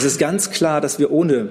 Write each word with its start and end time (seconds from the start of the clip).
Es 0.00 0.04
ist 0.06 0.18
ganz 0.18 0.48
klar, 0.48 0.80
dass 0.80 0.98
wir 0.98 1.10
ohne 1.10 1.50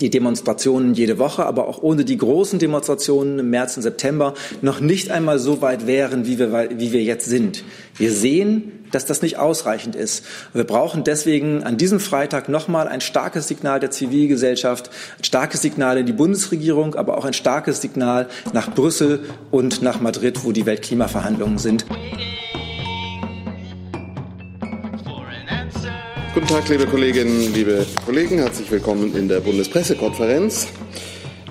die 0.00 0.08
Demonstrationen 0.08 0.94
jede 0.94 1.18
Woche, 1.18 1.44
aber 1.44 1.68
auch 1.68 1.82
ohne 1.82 2.06
die 2.06 2.16
großen 2.16 2.58
Demonstrationen 2.58 3.38
im 3.38 3.50
März 3.50 3.76
und 3.76 3.82
September 3.82 4.32
noch 4.62 4.80
nicht 4.80 5.10
einmal 5.10 5.38
so 5.38 5.60
weit 5.60 5.86
wären, 5.86 6.24
wie 6.24 6.38
wir, 6.38 6.70
wie 6.78 6.92
wir 6.92 7.02
jetzt 7.02 7.26
sind. 7.26 7.62
Wir 7.98 8.10
sehen, 8.10 8.86
dass 8.90 9.04
das 9.04 9.20
nicht 9.20 9.36
ausreichend 9.36 9.96
ist. 9.96 10.24
Wir 10.54 10.64
brauchen 10.64 11.04
deswegen 11.04 11.62
an 11.62 11.76
diesem 11.76 12.00
Freitag 12.00 12.48
nochmal 12.48 12.88
ein 12.88 13.02
starkes 13.02 13.48
Signal 13.48 13.80
der 13.80 13.90
Zivilgesellschaft, 13.90 14.88
ein 15.18 15.24
starkes 15.24 15.60
Signal 15.60 15.98
in 15.98 16.06
die 16.06 16.14
Bundesregierung, 16.14 16.94
aber 16.94 17.18
auch 17.18 17.26
ein 17.26 17.34
starkes 17.34 17.82
Signal 17.82 18.28
nach 18.54 18.74
Brüssel 18.74 19.24
und 19.50 19.82
nach 19.82 20.00
Madrid, 20.00 20.42
wo 20.42 20.52
die 20.52 20.64
Weltklimaverhandlungen 20.64 21.58
sind. 21.58 21.84
Guten 26.34 26.48
Tag, 26.48 26.68
liebe 26.68 26.86
Kolleginnen, 26.86 27.54
liebe 27.54 27.86
Kollegen. 28.04 28.38
Herzlich 28.38 28.68
willkommen 28.68 29.14
in 29.14 29.28
der 29.28 29.38
Bundespressekonferenz. 29.38 30.66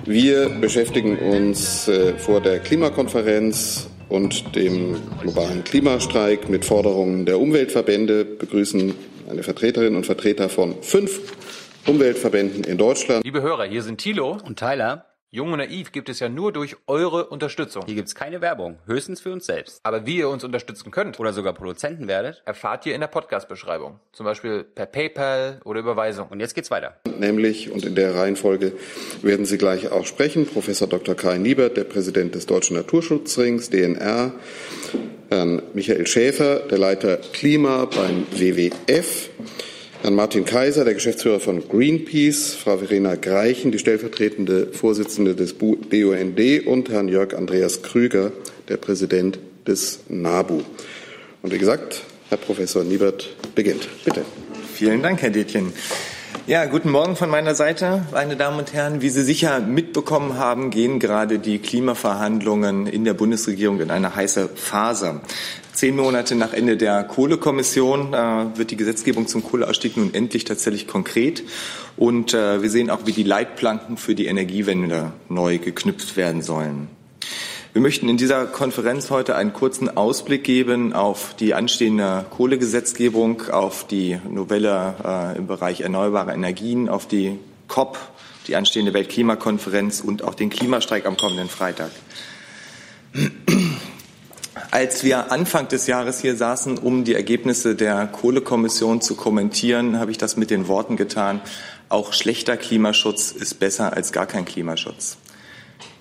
Wir 0.04 0.50
beschäftigen 0.50 1.18
uns 1.18 1.88
äh, 1.88 2.12
vor 2.18 2.42
der 2.42 2.58
Klimakonferenz 2.58 3.88
und 4.10 4.54
dem 4.54 4.98
globalen 5.22 5.64
Klimastreik 5.64 6.50
mit 6.50 6.66
Forderungen 6.66 7.24
der 7.24 7.40
Umweltverbände, 7.40 8.26
begrüßen 8.26 8.94
eine 9.30 9.42
Vertreterin 9.42 9.96
und 9.96 10.04
Vertreter 10.04 10.50
von 10.50 10.74
fünf 10.82 11.32
Umweltverbänden 11.86 12.64
in 12.64 12.76
Deutschland. 12.76 13.24
Liebe 13.24 13.40
Hörer, 13.40 13.64
hier 13.64 13.82
sind 13.82 14.02
Thilo 14.02 14.36
und 14.44 14.58
Tyler. 14.58 15.06
Jung 15.34 15.50
und 15.50 15.58
Naiv 15.58 15.90
gibt 15.90 16.08
es 16.08 16.20
ja 16.20 16.28
nur 16.28 16.52
durch 16.52 16.76
eure 16.86 17.26
Unterstützung. 17.26 17.82
Hier 17.86 17.96
gibt 17.96 18.06
es 18.06 18.14
keine 18.14 18.40
Werbung, 18.40 18.78
höchstens 18.86 19.20
für 19.20 19.32
uns 19.32 19.46
selbst. 19.46 19.80
Aber 19.82 20.06
wie 20.06 20.18
ihr 20.18 20.28
uns 20.28 20.44
unterstützen 20.44 20.92
könnt 20.92 21.18
oder 21.18 21.32
sogar 21.32 21.54
Produzenten 21.54 22.06
werdet, 22.06 22.44
erfahrt 22.46 22.86
ihr 22.86 22.94
in 22.94 23.00
der 23.00 23.08
Podcast-Beschreibung. 23.08 23.98
Zum 24.12 24.26
Beispiel 24.26 24.62
per 24.62 24.86
PayPal 24.86 25.60
oder 25.64 25.80
Überweisung. 25.80 26.28
Und 26.28 26.38
jetzt 26.38 26.54
geht's 26.54 26.70
weiter. 26.70 26.98
Nämlich, 27.18 27.72
und 27.72 27.84
in 27.84 27.96
der 27.96 28.14
Reihenfolge 28.14 28.74
werden 29.22 29.44
Sie 29.44 29.58
gleich 29.58 29.90
auch 29.90 30.06
sprechen, 30.06 30.46
Professor 30.46 30.86
Dr. 30.86 31.16
Kai 31.16 31.36
Niebert, 31.38 31.76
der 31.76 31.82
Präsident 31.82 32.36
des 32.36 32.46
Deutschen 32.46 32.76
Naturschutzrings, 32.76 33.70
DNR, 33.70 34.34
Herrn 35.30 35.62
Michael 35.72 36.06
Schäfer, 36.06 36.60
der 36.60 36.78
Leiter 36.78 37.16
Klima 37.16 37.86
beim 37.86 38.24
WWF, 38.30 39.30
Herrn 40.04 40.16
Martin 40.16 40.44
Kaiser, 40.44 40.84
der 40.84 40.92
Geschäftsführer 40.92 41.40
von 41.40 41.66
Greenpeace, 41.66 42.52
Frau 42.52 42.76
Verena 42.76 43.14
Greichen, 43.14 43.72
die 43.72 43.78
stellvertretende 43.78 44.66
Vorsitzende 44.66 45.34
des 45.34 45.54
BUND 45.54 46.66
und 46.66 46.90
Herrn 46.90 47.08
Jörg 47.08 47.34
Andreas 47.34 47.80
Krüger, 47.80 48.30
der 48.68 48.76
Präsident 48.76 49.38
des 49.66 50.00
NABU. 50.10 50.60
Und 51.40 51.54
wie 51.54 51.56
gesagt, 51.56 52.02
Herr 52.28 52.36
Professor 52.36 52.84
Niebert 52.84 53.34
beginnt. 53.54 53.88
Bitte. 54.04 54.26
Vielen 54.74 55.02
Dank, 55.02 55.22
Herr 55.22 55.30
Detjen. 55.30 55.72
Ja, 56.46 56.66
guten 56.66 56.90
Morgen 56.90 57.16
von 57.16 57.30
meiner 57.30 57.54
Seite, 57.54 58.04
meine 58.12 58.36
Damen 58.36 58.58
und 58.58 58.74
Herren. 58.74 59.00
Wie 59.00 59.08
Sie 59.08 59.22
sicher 59.22 59.60
mitbekommen 59.60 60.36
haben, 60.36 60.68
gehen 60.68 61.00
gerade 61.00 61.38
die 61.38 61.58
Klimaverhandlungen 61.58 62.86
in 62.86 63.06
der 63.06 63.14
Bundesregierung 63.14 63.80
in 63.80 63.90
eine 63.90 64.14
heiße 64.14 64.50
Phase. 64.54 65.22
Zehn 65.72 65.96
Monate 65.96 66.34
nach 66.34 66.52
Ende 66.52 66.76
der 66.76 67.02
Kohlekommission 67.04 68.12
äh, 68.12 68.58
wird 68.58 68.70
die 68.70 68.76
Gesetzgebung 68.76 69.26
zum 69.26 69.42
Kohleausstieg 69.42 69.96
nun 69.96 70.12
endlich 70.12 70.44
tatsächlich 70.44 70.86
konkret. 70.86 71.44
Und 71.96 72.34
äh, 72.34 72.60
wir 72.60 72.68
sehen 72.68 72.90
auch, 72.90 73.06
wie 73.06 73.12
die 73.12 73.22
Leitplanken 73.22 73.96
für 73.96 74.14
die 74.14 74.26
Energiewende 74.26 75.12
neu 75.30 75.56
geknüpft 75.56 76.18
werden 76.18 76.42
sollen. 76.42 76.88
Wir 77.74 77.80
möchten 77.80 78.08
in 78.08 78.16
dieser 78.16 78.46
Konferenz 78.46 79.10
heute 79.10 79.34
einen 79.34 79.52
kurzen 79.52 79.96
Ausblick 79.96 80.44
geben 80.44 80.92
auf 80.92 81.34
die 81.34 81.54
anstehende 81.54 82.24
Kohlegesetzgebung, 82.30 83.50
auf 83.50 83.84
die 83.84 84.16
Novelle 84.30 84.94
äh, 85.04 85.36
im 85.36 85.48
Bereich 85.48 85.80
erneuerbare 85.80 86.32
Energien, 86.32 86.88
auf 86.88 87.08
die 87.08 87.36
COP, 87.66 87.98
die 88.46 88.54
anstehende 88.54 88.94
Weltklimakonferenz 88.94 90.02
und 90.02 90.22
auch 90.22 90.34
den 90.34 90.50
Klimastreik 90.50 91.04
am 91.04 91.16
kommenden 91.16 91.48
Freitag. 91.48 91.90
Als 94.70 95.02
wir 95.02 95.32
Anfang 95.32 95.66
des 95.66 95.88
Jahres 95.88 96.20
hier 96.20 96.36
saßen, 96.36 96.78
um 96.78 97.02
die 97.02 97.14
Ergebnisse 97.14 97.74
der 97.74 98.06
Kohlekommission 98.06 99.00
zu 99.00 99.16
kommentieren, 99.16 99.98
habe 99.98 100.12
ich 100.12 100.18
das 100.18 100.36
mit 100.36 100.50
den 100.50 100.68
Worten 100.68 100.96
getan, 100.96 101.40
auch 101.88 102.12
schlechter 102.12 102.56
Klimaschutz 102.56 103.32
ist 103.32 103.58
besser 103.58 103.94
als 103.94 104.12
gar 104.12 104.26
kein 104.26 104.44
Klimaschutz. 104.44 105.16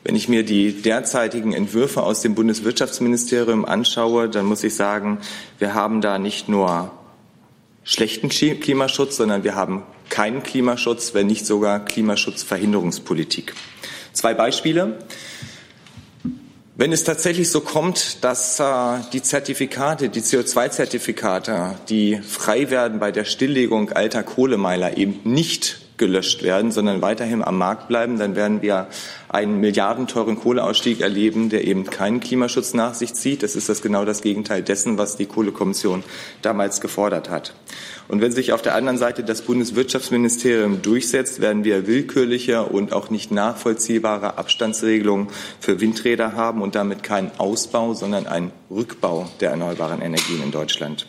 Wenn 0.03 0.15
ich 0.15 0.27
mir 0.27 0.43
die 0.43 0.81
derzeitigen 0.81 1.53
Entwürfe 1.53 2.03
aus 2.03 2.21
dem 2.21 2.35
Bundeswirtschaftsministerium 2.35 3.63
anschaue, 3.63 4.27
dann 4.27 4.45
muss 4.45 4.63
ich 4.63 4.75
sagen, 4.75 5.19
wir 5.59 5.73
haben 5.73 6.01
da 6.01 6.19
nicht 6.19 6.49
nur 6.49 6.91
schlechten 7.83 8.29
Klimaschutz, 8.29 9.17
sondern 9.17 9.43
wir 9.43 9.55
haben 9.55 9.83
keinen 10.09 10.43
Klimaschutz, 10.43 11.13
wenn 11.13 11.27
nicht 11.27 11.45
sogar 11.45 11.83
Klimaschutzverhinderungspolitik. 11.85 13.53
Zwei 14.11 14.33
Beispiele. 14.33 14.99
Wenn 16.75 16.91
es 16.91 17.03
tatsächlich 17.03 17.49
so 17.51 17.61
kommt, 17.61 18.23
dass 18.23 18.59
äh, 18.59 18.99
die 19.13 19.21
Zertifikate, 19.21 20.09
die 20.09 20.21
CO2-Zertifikate, 20.21 21.75
die 21.87 22.19
frei 22.21 22.71
werden 22.71 22.99
bei 22.99 23.11
der 23.11 23.25
Stilllegung 23.25 23.91
alter 23.91 24.23
Kohlemeiler 24.23 24.97
eben 24.97 25.19
nicht 25.23 25.82
gelöscht 26.03 26.43
werden, 26.43 26.73
sondern 26.73 27.01
weiterhin 27.01 27.41
am 27.41 27.57
Markt 27.57 27.87
bleiben, 27.87 28.19
dann 28.19 28.35
werden 28.35 28.61
wir 28.61 28.87
einen 29.29 29.61
milliardenteuren 29.61 30.37
Kohleausstieg 30.37 30.99
erleben, 30.99 31.47
der 31.47 31.63
eben 31.63 31.85
keinen 31.85 32.19
Klimaschutz 32.19 32.73
nach 32.73 32.93
sich 32.93 33.13
zieht. 33.13 33.41
Das 33.41 33.55
ist 33.55 33.69
das 33.69 33.81
genau 33.81 34.03
das 34.03 34.21
Gegenteil 34.21 34.63
dessen, 34.63 34.97
was 34.97 35.15
die 35.15 35.27
Kohlekommission 35.27 36.03
damals 36.41 36.81
gefordert 36.81 37.29
hat. 37.29 37.53
Und 38.09 38.19
wenn 38.19 38.33
sich 38.33 38.51
auf 38.51 38.61
der 38.61 38.75
anderen 38.75 38.97
Seite 38.97 39.23
das 39.23 39.43
Bundeswirtschaftsministerium 39.43 40.81
durchsetzt, 40.81 41.39
werden 41.39 41.63
wir 41.63 41.87
willkürliche 41.87 42.63
und 42.63 42.91
auch 42.91 43.09
nicht 43.09 43.31
nachvollziehbare 43.31 44.37
Abstandsregelungen 44.37 45.29
für 45.61 45.79
Windräder 45.79 46.33
haben 46.33 46.61
und 46.61 46.75
damit 46.75 47.01
keinen 47.01 47.31
Ausbau, 47.37 47.93
sondern 47.93 48.27
einen 48.27 48.51
Rückbau 48.69 49.29
der 49.39 49.51
erneuerbaren 49.51 50.01
Energien 50.01 50.43
in 50.43 50.51
Deutschland. 50.51 51.07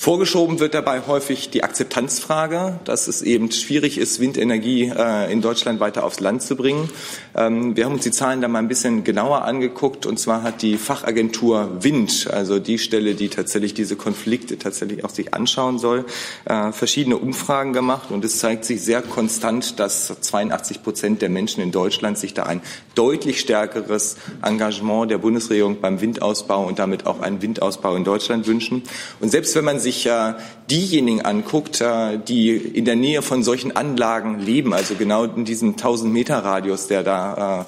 Vorgeschoben 0.00 0.60
wird 0.60 0.74
dabei 0.74 1.02
häufig 1.08 1.50
die 1.50 1.64
Akzeptanzfrage, 1.64 2.78
dass 2.84 3.08
es 3.08 3.20
eben 3.20 3.50
schwierig 3.50 3.98
ist, 3.98 4.20
Windenergie 4.20 4.92
äh, 4.96 5.30
in 5.32 5.42
Deutschland 5.42 5.80
weiter 5.80 6.04
aufs 6.04 6.20
Land 6.20 6.42
zu 6.42 6.54
bringen. 6.54 6.88
Ähm, 7.34 7.76
wir 7.76 7.84
haben 7.84 7.94
uns 7.94 8.04
die 8.04 8.12
Zahlen 8.12 8.40
da 8.40 8.46
mal 8.46 8.60
ein 8.60 8.68
bisschen 8.68 9.02
genauer 9.02 9.42
angeguckt. 9.42 10.06
Und 10.06 10.20
zwar 10.20 10.44
hat 10.44 10.62
die 10.62 10.76
Fachagentur 10.76 11.82
Wind, 11.82 12.28
also 12.30 12.60
die 12.60 12.78
Stelle, 12.78 13.16
die 13.16 13.28
tatsächlich 13.28 13.74
diese 13.74 13.96
Konflikte 13.96 14.56
tatsächlich 14.56 15.04
auch 15.04 15.10
sich 15.10 15.34
anschauen 15.34 15.80
soll, 15.80 16.04
äh, 16.44 16.70
verschiedene 16.70 17.16
Umfragen 17.16 17.72
gemacht. 17.72 18.12
Und 18.12 18.24
es 18.24 18.38
zeigt 18.38 18.66
sich 18.66 18.82
sehr 18.82 19.02
konstant, 19.02 19.80
dass 19.80 20.14
82 20.20 20.84
Prozent 20.84 21.22
der 21.22 21.28
Menschen 21.28 21.60
in 21.60 21.72
Deutschland 21.72 22.18
sich 22.18 22.34
da 22.34 22.44
ein 22.44 22.62
deutlich 22.94 23.40
stärkeres 23.40 24.16
Engagement 24.42 25.10
der 25.10 25.18
Bundesregierung 25.18 25.80
beim 25.80 26.00
Windausbau 26.00 26.64
und 26.64 26.78
damit 26.78 27.04
auch 27.04 27.18
einen 27.18 27.42
Windausbau 27.42 27.96
in 27.96 28.04
Deutschland 28.04 28.46
wünschen. 28.46 28.84
Und 29.18 29.30
selbst 29.30 29.56
wenn 29.56 29.64
man 29.64 29.80
sich 29.88 30.06
äh, 30.06 30.34
diejenigen 30.70 31.22
anguckt, 31.22 31.80
äh, 31.80 32.18
die 32.18 32.50
in 32.56 32.84
der 32.84 32.96
Nähe 32.96 33.22
von 33.22 33.42
solchen 33.42 33.74
Anlagen 33.74 34.38
leben, 34.38 34.74
also 34.74 34.94
genau 34.94 35.24
in 35.24 35.44
diesem 35.46 35.70
1000 35.70 36.12
Meter 36.12 36.38
Radius, 36.38 36.88
der 36.88 37.02
da 37.02 37.62
äh, 37.62 37.64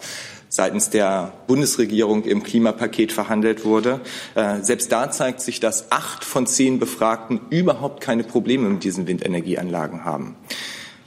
seitens 0.51 0.91
der 0.91 1.33
Bundesregierung 1.47 2.25
im 2.25 2.43
Klimapaket 2.43 3.13
verhandelt 3.13 3.65
wurde. 3.65 4.01
Äh, 4.35 4.63
selbst 4.63 4.93
da 4.93 5.11
zeigt 5.11 5.41
sich, 5.41 5.61
dass 5.61 5.91
acht 5.91 6.25
von 6.25 6.47
zehn 6.47 6.79
Befragten 6.79 7.41
überhaupt 7.49 8.03
keine 8.03 8.25
Probleme 8.25 8.69
mit 8.69 8.85
diesen 8.85 9.07
Windenergieanlagen 9.07 10.05
haben. 10.05 10.37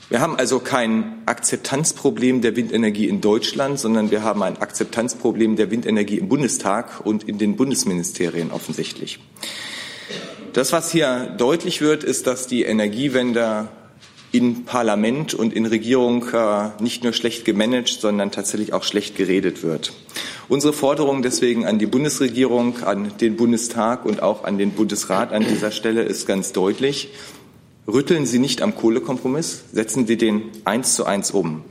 Wir 0.09 0.19
haben 0.19 0.35
also 0.35 0.59
kein 0.59 1.21
Akzeptanzproblem 1.25 2.41
der 2.41 2.55
Windenergie 2.55 3.07
in 3.07 3.21
Deutschland, 3.21 3.79
sondern 3.79 4.11
wir 4.11 4.23
haben 4.23 4.41
ein 4.43 4.57
Akzeptanzproblem 4.57 5.57
der 5.57 5.69
Windenergie 5.69 6.17
im 6.17 6.29
Bundestag 6.29 7.05
und 7.05 7.23
in 7.23 7.37
den 7.37 7.55
Bundesministerien 7.55 8.51
offensichtlich. 8.51 9.19
Das, 10.53 10.71
was 10.71 10.91
hier 10.91 11.33
deutlich 11.35 11.81
wird, 11.81 12.03
ist, 12.03 12.27
dass 12.27 12.45
die 12.45 12.61
Energiewende 12.61 13.69
in 14.31 14.65
Parlament 14.65 15.33
und 15.33 15.51
in 15.51 15.65
Regierung 15.65 16.27
äh, 16.31 16.69
nicht 16.79 17.03
nur 17.03 17.11
schlecht 17.13 17.43
gemanagt, 17.43 17.89
sondern 17.89 18.29
tatsächlich 18.29 18.71
auch 18.71 18.83
schlecht 18.83 19.15
geredet 19.15 19.63
wird. 19.63 19.93
Unsere 20.49 20.71
Forderung 20.71 21.23
deswegen 21.23 21.65
an 21.65 21.79
die 21.79 21.87
Bundesregierung, 21.87 22.83
an 22.83 23.13
den 23.19 23.35
Bundestag 23.35 24.05
und 24.05 24.21
auch 24.21 24.43
an 24.43 24.59
den 24.59 24.71
Bundesrat 24.71 25.31
an 25.31 25.43
dieser 25.43 25.71
Stelle 25.71 26.03
ist 26.03 26.27
ganz 26.27 26.51
deutlich. 26.51 27.09
Rütteln 27.87 28.27
Sie 28.27 28.37
nicht 28.37 28.61
am 28.61 28.75
Kohlekompromiss, 28.75 29.63
setzen 29.71 30.05
Sie 30.05 30.17
den 30.17 30.43
eins 30.65 30.93
zu 30.93 31.05
eins 31.05 31.31
um. 31.31 31.63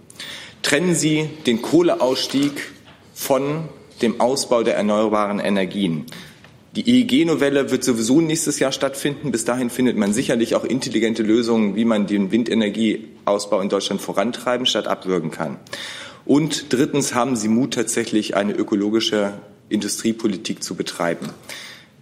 Trennen 0.63 0.97
Sie 0.97 1.31
den 1.47 1.63
Kohleausstieg 1.63 2.73
von 3.15 3.69
dem 4.03 4.21
Ausbau 4.21 4.65
der 4.65 4.75
erneuerbaren 4.75 5.39
Energien. 5.39 6.07
Die 6.75 6.89
EEG-Novelle 6.89 7.71
wird 7.71 7.85
sowieso 7.85 8.23
nächstes 8.23 8.59
Jahr 8.59 8.73
stattfinden. 8.73 9.31
Bis 9.31 9.45
dahin 9.45 9.69
findet 9.69 9.99
man 9.99 10.15
sicherlich 10.15 10.55
auch 10.55 10.65
intelligente 10.65 11.23
Lösungen, 11.23 11.77
wie 11.77 11.85
man 11.85 12.07
den 12.07 12.31
Windenergieausbau 12.31 13.61
in 13.61 13.69
Deutschland 13.69 14.01
vorantreiben 14.01 14.65
statt 14.65 14.87
abwürgen 14.87 15.31
kann. 15.31 15.59
Und 16.25 16.73
drittens 16.73 17.15
haben 17.15 17.37
Sie 17.37 17.49
Mut, 17.49 17.75
tatsächlich 17.75 18.37
eine 18.37 18.55
ökologische 18.55 19.35
Industriepolitik 19.69 20.63
zu 20.63 20.75
betreiben. 20.75 21.29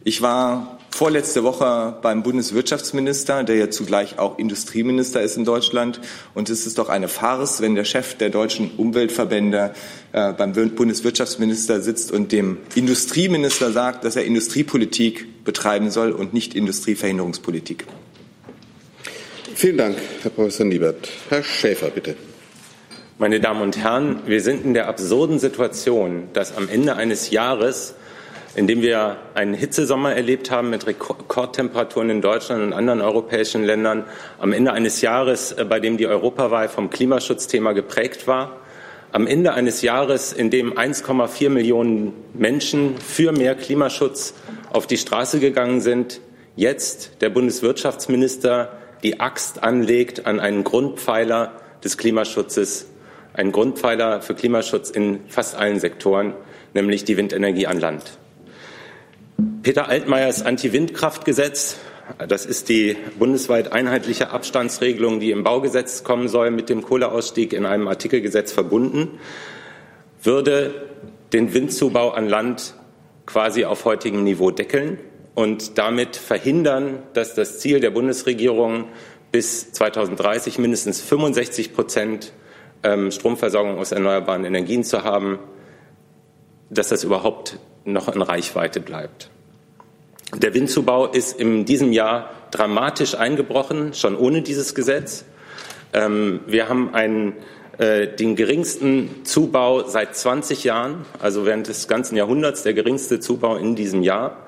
Ich 0.05 0.23
war 0.23 0.80
vorletzte 0.91 1.45
Woche 1.45 1.97
beim 2.03 2.23
Bundeswirtschaftsminister, 2.23 3.45
der 3.45 3.57
ja 3.57 3.71
zugleich 3.71 4.19
auch 4.19 4.39
Industrieminister 4.39 5.23
ist 5.23 5.37
in 5.37 5.45
Deutschland. 5.45 6.01
Und 6.35 6.51
es 6.51 6.67
ist 6.67 6.79
doch 6.79 6.89
eine 6.89 7.09
Farce, 7.09 7.61
wenn 7.61 7.75
der 7.75 7.85
Chef 7.85 8.15
der 8.17 8.31
deutschen 8.31 8.73
Umweltverbände 8.77 9.73
äh, 10.13 10.33
beim 10.33 10.53
Bundeswirtschaftsminister 10.53 11.81
sitzt 11.81 12.13
und 12.13 12.33
dem 12.33 12.59
Industrieminister 12.75 13.73
sagt, 13.73 14.05
dass 14.05 14.17
er 14.17 14.25
Industriepolitik 14.25 15.45
betreiben 15.45 15.91
soll 15.91 16.13
und 16.13 16.35
nicht 16.35 16.55
Industrieverhinderungspolitik. 16.55 17.87
Vielen 19.55 19.77
Dank, 19.77 19.97
Herr 20.23 20.31
Professor 20.31 20.67
Niebert. 20.67 21.09
Herr 21.29 21.43
Schäfer, 21.43 21.91
bitte. 21.91 22.17
Meine 23.19 23.39
Damen 23.39 23.61
und 23.61 23.77
Herren, 23.77 24.21
wir 24.25 24.41
sind 24.41 24.65
in 24.65 24.73
der 24.73 24.89
absurden 24.89 25.39
Situation, 25.39 26.29
dass 26.33 26.57
am 26.57 26.71
Ende 26.71 26.97
eines 26.97 27.31
Jahres 27.31 27.95
in 28.55 28.67
dem 28.67 28.83
wir 28.83 29.17
einen 29.35 29.55
Hitzesommer 29.55 30.15
erlebt 30.15 30.51
haben 30.51 30.71
mit 30.71 30.87
Rekordtemperaturen 30.87 32.11
in 32.11 32.21
Deutschland 32.21 32.63
und 32.63 32.73
anderen 32.73 33.01
europäischen 33.01 33.65
Ländern, 33.65 34.05
am 34.39 34.53
Ende 34.53 34.73
eines 34.73 35.01
Jahres, 35.01 35.53
äh, 35.53 35.65
bei 35.65 35.81
dem 35.81 35.97
die 35.97 36.07
Europawahl 36.07 36.69
vom 36.69 36.91
Klimaschutzthema 36.91 37.73
geprägt 37.73 38.27
war, 38.27 38.57
am 39.13 39.27
Ende 39.27 39.55
eines 39.55 39.83
Jahres, 39.83 40.33
in 40.33 40.51
dem 40.51 40.77
1,4 40.77 41.51
Millionen 41.51 42.13
Menschen 42.33 42.97
für 42.99 43.33
mehr 43.33 43.57
Klimaschutz 43.57 44.35
auf 44.73 44.87
die 44.87 44.99
Straße 44.99 45.41
gegangen 45.41 45.81
sind, 45.81 46.21
jetzt 46.55 47.21
der 47.21 47.31
Bundeswirtschaftsminister 47.31 48.71
die 49.03 49.19
Axt 49.19 49.63
anlegt 49.63 50.27
an 50.27 50.39
einen 50.39 50.63
Grundpfeiler 50.63 51.53
des 51.83 51.99
Klimaschutzes, 51.99 52.87
einen 53.33 53.51
Grundpfeiler 53.51 54.23
für 54.23 54.35
Klimaschutz 54.35 54.91
in 54.91 55.21
fast 55.29 55.57
allen 55.57 55.81
Sektoren, 55.81 56.35
nämlich 56.75 57.05
die 57.05 57.17
Windenergie 57.17 57.67
an 57.67 57.81
Land. 57.81 58.20
Peter 59.63 59.89
Altmaiers 59.89 60.43
Anti-Windkraftgesetz, 60.43 61.77
das 62.27 62.47
ist 62.47 62.69
die 62.69 62.97
bundesweit 63.19 63.73
einheitliche 63.73 64.31
Abstandsregelung, 64.31 65.21
die 65.21 65.31
im 65.31 65.45
Baugesetz 65.45 66.03
kommen 66.03 66.29
soll, 66.29 66.51
mit 66.51 66.69
dem 66.69 66.83
Kohleausstieg 66.83 67.53
in 67.53 67.67
einem 67.67 67.87
Artikelgesetz 67.87 68.53
verbunden, 68.53 69.21
würde 70.23 70.89
den 71.33 71.53
Windzubau 71.55 72.11
an 72.11 72.29
Land 72.29 72.75
quasi 73.27 73.65
auf 73.65 73.85
heutigem 73.85 74.25
Niveau 74.25 74.51
deckeln 74.51 74.99
und 75.35 75.79
damit 75.79 76.17
verhindern, 76.17 77.03
dass 77.13 77.35
das 77.35 77.61
Ziel 77.61 77.81
der 77.81 77.91
Bundesregierung 77.91 78.87
bis 79.31 79.73
2030 79.73 80.59
mindestens 80.59 81.01
65 81.01 81.75
Prozent 81.75 82.33
ähm, 82.83 83.11
Stromversorgung 83.11 83.79
aus 83.79 83.93
erneuerbaren 83.93 84.45
Energien 84.45 84.85
zu 84.85 85.05
haben, 85.05 85.39
dass 86.71 86.89
das 86.89 87.05
überhaupt 87.05 87.59
noch 87.85 88.09
in 88.09 88.23
Reichweite 88.23 88.81
bleibt. 88.81 89.31
Der 90.37 90.55
Windzubau 90.55 91.07
ist 91.07 91.39
in 91.41 91.65
diesem 91.65 91.93
Jahr 91.93 92.31
dramatisch 92.53 93.17
eingebrochen, 93.17 93.95
schon 93.95 94.17
ohne 94.17 94.43
dieses 94.43 94.75
Gesetz. 94.75 95.25
Ähm, 95.93 96.41
wir 96.47 96.69
haben 96.69 96.95
einen, 96.95 97.35
äh, 97.79 98.07
den 98.07 98.37
geringsten 98.37 99.25
Zubau 99.25 99.89
seit 99.89 100.15
20 100.15 100.63
Jahren, 100.63 101.05
also 101.21 101.47
während 101.47 101.67
des 101.67 101.89
ganzen 101.89 102.17
Jahrhunderts 102.17 102.63
der 102.63 102.75
geringste 102.75 103.19
Zubau 103.19 103.57
in 103.57 103.75
diesem 103.75 104.03
Jahr. 104.03 104.47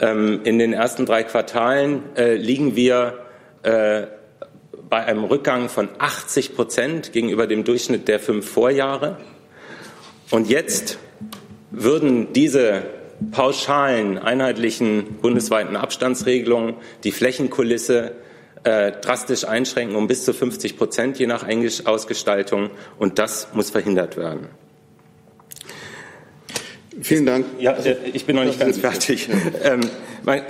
Ähm, 0.00 0.40
in 0.44 0.58
den 0.58 0.72
ersten 0.72 1.06
drei 1.06 1.22
Quartalen 1.22 2.02
äh, 2.16 2.34
liegen 2.34 2.74
wir 2.74 3.18
äh, 3.62 4.06
bei 4.88 5.04
einem 5.04 5.24
Rückgang 5.24 5.68
von 5.68 5.88
80 5.98 6.56
Prozent 6.56 7.12
gegenüber 7.12 7.46
dem 7.46 7.62
Durchschnitt 7.62 8.08
der 8.08 8.18
fünf 8.18 8.50
Vorjahre. 8.50 9.18
Und 10.30 10.48
jetzt 10.48 10.98
würden 11.70 12.32
diese 12.32 12.82
pauschalen, 13.32 14.18
einheitlichen 14.18 15.18
bundesweiten 15.20 15.76
Abstandsregelungen 15.76 16.74
die 17.04 17.12
Flächenkulisse 17.12 18.12
äh, 18.64 18.92
drastisch 18.92 19.44
einschränken 19.46 19.96
um 19.96 20.06
bis 20.06 20.24
zu 20.24 20.32
50 20.32 20.76
Prozent 20.76 21.18
je 21.18 21.26
nach 21.26 21.46
Ausgestaltung. 21.86 22.70
Und 22.98 23.18
das 23.18 23.48
muss 23.54 23.70
verhindert 23.70 24.16
werden. 24.16 24.48
Vielen 27.02 27.24
Dank. 27.24 27.46
Ja, 27.58 27.72
äh, 27.72 27.96
ich 28.12 28.26
bin 28.26 28.36
noch 28.36 28.44
nicht 28.44 28.60
ganz 28.60 28.78
fertig. 28.78 29.28
Ähm, 29.62 29.80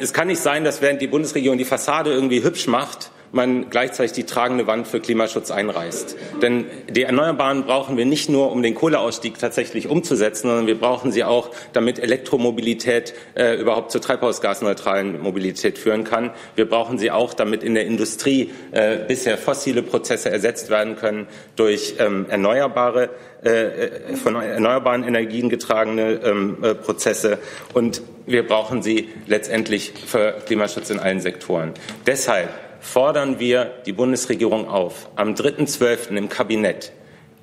es 0.00 0.12
kann 0.12 0.26
nicht 0.26 0.40
sein, 0.40 0.64
dass 0.64 0.82
während 0.82 1.00
die 1.00 1.06
Bundesregierung 1.06 1.58
die 1.58 1.64
Fassade 1.64 2.12
irgendwie 2.12 2.42
hübsch 2.42 2.66
macht, 2.66 3.10
man 3.32 3.70
gleichzeitig 3.70 4.12
die 4.12 4.24
tragende 4.24 4.66
Wand 4.66 4.88
für 4.88 5.00
Klimaschutz 5.00 5.50
einreißt. 5.50 6.16
Denn 6.42 6.66
die 6.88 7.02
Erneuerbaren 7.02 7.64
brauchen 7.64 7.96
wir 7.96 8.04
nicht 8.04 8.28
nur, 8.28 8.50
um 8.50 8.62
den 8.62 8.74
Kohleausstieg 8.74 9.38
tatsächlich 9.38 9.88
umzusetzen, 9.88 10.48
sondern 10.48 10.66
wir 10.66 10.78
brauchen 10.78 11.12
sie 11.12 11.24
auch, 11.24 11.50
damit 11.72 11.98
Elektromobilität 11.98 13.14
äh, 13.34 13.60
überhaupt 13.60 13.92
zur 13.92 14.00
treibhausgasneutralen 14.00 15.20
Mobilität 15.20 15.78
führen 15.78 16.04
kann. 16.04 16.30
Wir 16.56 16.68
brauchen 16.68 16.98
sie 16.98 17.10
auch, 17.10 17.34
damit 17.34 17.62
in 17.62 17.74
der 17.74 17.86
Industrie 17.86 18.50
äh, 18.72 18.98
bisher 19.06 19.38
fossile 19.38 19.82
Prozesse 19.82 20.30
ersetzt 20.30 20.70
werden 20.70 20.96
können 20.96 21.26
durch 21.56 21.94
ähm, 21.98 22.26
erneuerbare 22.28 23.10
äh, 23.44 23.48
äh 23.50 24.16
von 24.16 24.34
erneuerbaren 24.34 25.04
Energien 25.04 25.48
getragene 25.48 26.20
ähm, 26.24 26.58
äh, 26.62 26.74
Prozesse 26.74 27.38
und 27.72 28.02
wir 28.26 28.46
brauchen 28.46 28.82
sie 28.82 29.08
letztendlich 29.26 29.92
für 30.06 30.34
Klimaschutz 30.46 30.90
in 30.90 30.98
allen 30.98 31.20
Sektoren. 31.20 31.72
Deshalb 32.06 32.50
fordern 32.80 33.38
wir 33.38 33.72
die 33.86 33.92
Bundesregierung 33.92 34.68
auf, 34.68 35.10
am 35.16 35.34
3.12. 35.34 36.16
im 36.16 36.28
Kabinett 36.28 36.92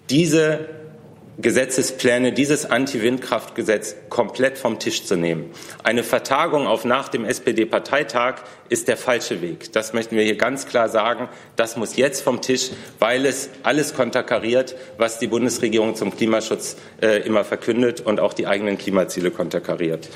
diese 0.09 0.67
Gesetzespläne, 1.39 2.33
dieses 2.33 2.65
Anti-Windkraftgesetz 2.65 3.95
komplett 4.09 4.57
vom 4.57 4.79
Tisch 4.79 5.05
zu 5.05 5.15
nehmen. 5.15 5.51
Eine 5.83 6.01
Vertagung 6.01 6.65
auf 6.65 6.83
nach 6.83 7.09
dem 7.09 7.25
SPD-Parteitag 7.25 8.37
ist 8.69 8.87
der 8.87 8.97
falsche 8.97 9.39
Weg. 9.43 9.71
Das 9.71 9.93
möchten 9.93 10.15
wir 10.15 10.23
hier 10.23 10.35
ganz 10.35 10.65
klar 10.65 10.89
sagen. 10.89 11.29
Das 11.55 11.77
muss 11.77 11.95
jetzt 11.95 12.21
vom 12.21 12.41
Tisch, 12.41 12.71
weil 12.97 13.27
es 13.27 13.51
alles 13.61 13.93
konterkariert, 13.93 14.75
was 14.97 15.19
die 15.19 15.27
Bundesregierung 15.27 15.93
zum 15.93 16.15
Klimaschutz 16.15 16.75
äh, 17.03 17.21
immer 17.21 17.43
verkündet 17.43 18.01
und 18.01 18.19
auch 18.19 18.33
die 18.33 18.47
eigenen 18.47 18.79
Klimaziele 18.79 19.29
konterkariert. 19.29 20.09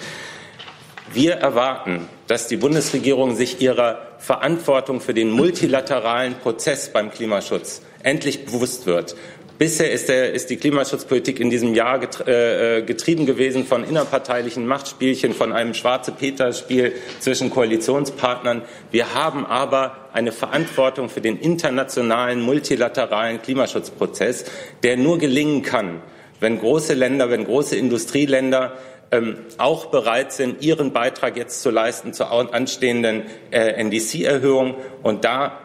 Wir 1.13 1.33
erwarten, 1.33 2.07
dass 2.27 2.47
die 2.47 2.55
Bundesregierung 2.55 3.35
sich 3.35 3.59
ihrer 3.59 3.99
Verantwortung 4.17 5.01
für 5.01 5.13
den 5.13 5.29
multilateralen 5.29 6.35
Prozess 6.35 6.93
beim 6.93 7.11
Klimaschutz 7.11 7.81
endlich 8.01 8.45
bewusst 8.45 8.85
wird. 8.85 9.15
Bisher 9.57 9.91
ist, 9.91 10.07
der, 10.09 10.31
ist, 10.31 10.49
die 10.49 10.55
Klimaschutzpolitik 10.55 11.39
in 11.39 11.49
diesem 11.49 11.75
Jahr 11.75 11.99
äh, 12.25 12.77
äh, 12.77 12.81
getrieben 12.81 13.25
gewesen 13.25 13.65
von 13.65 13.83
innerparteilichen 13.83 14.65
Machtspielchen, 14.65 15.33
von 15.33 15.51
einem 15.51 15.73
Schwarze-Peter-Spiel 15.73 16.93
zwischen 17.19 17.51
Koalitionspartnern. 17.51 18.63
Wir 18.89 19.13
haben 19.13 19.45
aber 19.45 20.09
eine 20.13 20.31
Verantwortung 20.31 21.09
für 21.09 21.21
den 21.21 21.37
internationalen, 21.37 22.41
multilateralen 22.41 23.41
Klimaschutzprozess, 23.41 24.45
der 24.81 24.97
nur 24.97 25.19
gelingen 25.19 25.61
kann, 25.61 26.01
wenn 26.39 26.57
große 26.57 26.95
Länder, 26.95 27.29
wenn 27.29 27.45
große 27.45 27.75
Industrieländer 27.75 28.73
ähm, 29.11 29.37
auch 29.57 29.87
bereit 29.87 30.31
sind, 30.31 30.61
ihren 30.61 30.93
Beitrag 30.93 31.37
jetzt 31.37 31.61
zu 31.61 31.69
leisten 31.69 32.13
zur 32.13 32.31
anstehenden 32.31 33.23
äh, 33.51 33.83
NDC-Erhöhung. 33.83 34.75
Und 35.03 35.25
da 35.25 35.59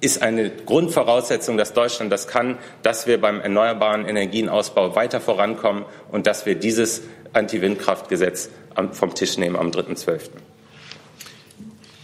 ist 0.00 0.22
eine 0.22 0.50
Grundvoraussetzung, 0.50 1.56
dass 1.56 1.72
Deutschland 1.72 2.12
das 2.12 2.28
kann, 2.28 2.58
dass 2.82 3.06
wir 3.06 3.20
beim 3.20 3.40
erneuerbaren 3.40 4.06
Energienausbau 4.06 4.94
weiter 4.96 5.20
vorankommen 5.20 5.84
und 6.10 6.26
dass 6.26 6.46
wir 6.46 6.54
dieses 6.54 7.02
Anti-Windkraftgesetz 7.32 8.50
vom 8.92 9.14
Tisch 9.14 9.38
nehmen 9.38 9.56
am 9.56 9.70
3.12. 9.70 10.20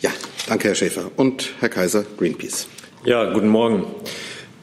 Ja, 0.01 0.11
danke, 0.49 0.69
Herr 0.69 0.75
Schäfer. 0.75 1.11
Und 1.17 1.51
Herr 1.61 1.69
Kaiser, 1.69 2.05
Greenpeace. 2.19 2.69
Ja, 3.05 3.33
guten 3.33 3.49
Morgen. 3.49 3.85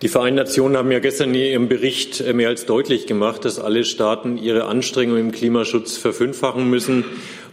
Die 0.03 0.09
Vereinten 0.09 0.35
Nationen 0.35 0.77
haben 0.77 0.91
ja 0.91 0.99
gestern 0.99 1.33
in 1.33 1.41
ihrem 1.41 1.67
Bericht 1.69 2.21
äh, 2.21 2.31
mehr 2.31 2.49
als 2.49 2.67
deutlich 2.67 3.07
gemacht, 3.07 3.45
dass 3.45 3.59
alle 3.59 3.83
Staaten 3.83 4.37
ihre 4.37 4.65
Anstrengungen 4.65 5.19
im 5.21 5.31
Klimaschutz 5.31 5.97
verfünffachen 5.97 6.69
müssen, 6.69 7.03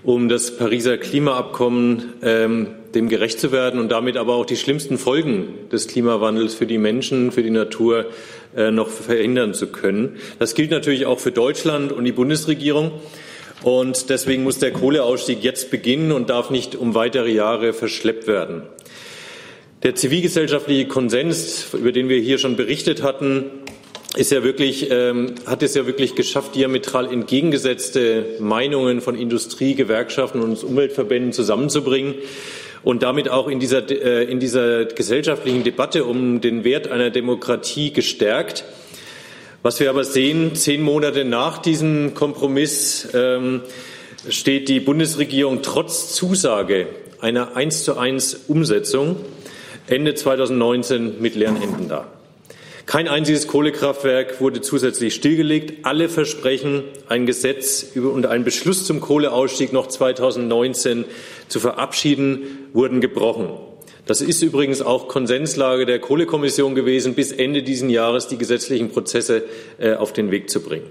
um 0.02 0.28
das 0.28 0.54
Pariser 0.54 0.98
Klimaabkommen 0.98 2.12
ähm, 2.22 2.66
dem 2.94 3.08
gerecht 3.08 3.40
zu 3.40 3.50
werden 3.50 3.80
und 3.80 3.90
damit 3.90 4.18
aber 4.18 4.34
auch 4.34 4.44
die 4.44 4.58
schlimmsten 4.58 4.98
Folgen 4.98 5.54
des 5.72 5.88
Klimawandels 5.88 6.54
für 6.54 6.66
die 6.66 6.76
Menschen, 6.76 7.32
für 7.32 7.42
die 7.42 7.48
Natur 7.48 8.10
äh, 8.54 8.70
noch 8.70 8.90
verhindern 8.90 9.54
zu 9.54 9.68
können. 9.68 10.16
Das 10.38 10.54
gilt 10.54 10.70
natürlich 10.70 11.06
auch 11.06 11.20
für 11.20 11.32
Deutschland 11.32 11.92
und 11.92 12.04
die 12.04 12.12
Bundesregierung. 12.12 12.92
Und 13.62 14.10
deswegen 14.10 14.42
muss 14.42 14.58
der 14.58 14.74
Kohleausstieg 14.74 15.42
jetzt 15.42 15.70
beginnen 15.70 16.12
und 16.12 16.28
darf 16.28 16.50
nicht 16.50 16.76
um 16.76 16.94
weitere 16.94 17.32
Jahre 17.32 17.72
verschleppt 17.72 18.26
werden. 18.26 18.64
Der 19.84 19.94
zivilgesellschaftliche 19.94 20.88
Konsens, 20.88 21.66
über 21.74 21.92
den 21.92 22.08
wir 22.08 22.18
hier 22.18 22.38
schon 22.38 22.56
berichtet 22.56 23.02
hatten, 23.02 23.44
ist 24.16 24.32
ja 24.32 24.42
wirklich, 24.42 24.90
ähm, 24.90 25.34
hat 25.44 25.62
es 25.62 25.74
ja 25.74 25.84
wirklich 25.86 26.14
geschafft, 26.14 26.54
diametral 26.54 27.12
entgegengesetzte 27.12 28.36
Meinungen 28.40 29.02
von 29.02 29.14
Industrie, 29.14 29.74
Gewerkschaften 29.74 30.40
und 30.40 30.64
Umweltverbänden 30.64 31.34
zusammenzubringen 31.34 32.14
und 32.82 33.02
damit 33.02 33.28
auch 33.28 33.46
in 33.46 33.60
dieser, 33.60 33.86
äh, 33.90 34.24
in 34.24 34.40
dieser 34.40 34.86
gesellschaftlichen 34.86 35.64
Debatte 35.64 36.06
um 36.06 36.40
den 36.40 36.64
Wert 36.64 36.88
einer 36.88 37.10
Demokratie 37.10 37.92
gestärkt. 37.92 38.64
Was 39.62 39.80
wir 39.80 39.90
aber 39.90 40.04
sehen, 40.04 40.54
zehn 40.54 40.80
Monate 40.80 41.26
nach 41.26 41.58
diesem 41.58 42.14
Kompromiss, 42.14 43.08
ähm, 43.12 43.60
steht 44.30 44.70
die 44.70 44.80
Bundesregierung 44.80 45.60
trotz 45.60 46.14
Zusage 46.14 46.86
einer 47.20 47.54
1 47.54 47.84
zu 47.84 47.98
1 47.98 48.44
Umsetzung 48.48 49.16
Ende 49.86 50.14
2019 50.14 51.20
mit 51.20 51.34
leeren 51.34 51.56
Händen 51.56 51.88
da. 51.88 52.06
Kein 52.86 53.08
einziges 53.08 53.46
Kohlekraftwerk 53.46 54.40
wurde 54.40 54.60
zusätzlich 54.60 55.14
stillgelegt. 55.14 55.86
Alle 55.86 56.08
Versprechen, 56.08 56.84
ein 57.08 57.24
Gesetz 57.24 57.86
und 57.94 58.26
einen 58.26 58.44
Beschluss 58.44 58.84
zum 58.84 59.00
Kohleausstieg 59.00 59.72
noch 59.72 59.86
2019 59.86 61.06
zu 61.48 61.60
verabschieden, 61.60 62.68
wurden 62.74 63.00
gebrochen. 63.00 63.48
Das 64.06 64.20
ist 64.20 64.42
übrigens 64.42 64.82
auch 64.82 65.08
Konsenslage 65.08 65.86
der 65.86 65.98
Kohlekommission 65.98 66.74
gewesen, 66.74 67.14
bis 67.14 67.32
Ende 67.32 67.62
dieses 67.62 67.90
Jahres 67.90 68.28
die 68.28 68.36
gesetzlichen 68.36 68.90
Prozesse 68.90 69.44
äh, 69.78 69.94
auf 69.94 70.12
den 70.12 70.30
Weg 70.30 70.50
zu 70.50 70.60
bringen. 70.60 70.86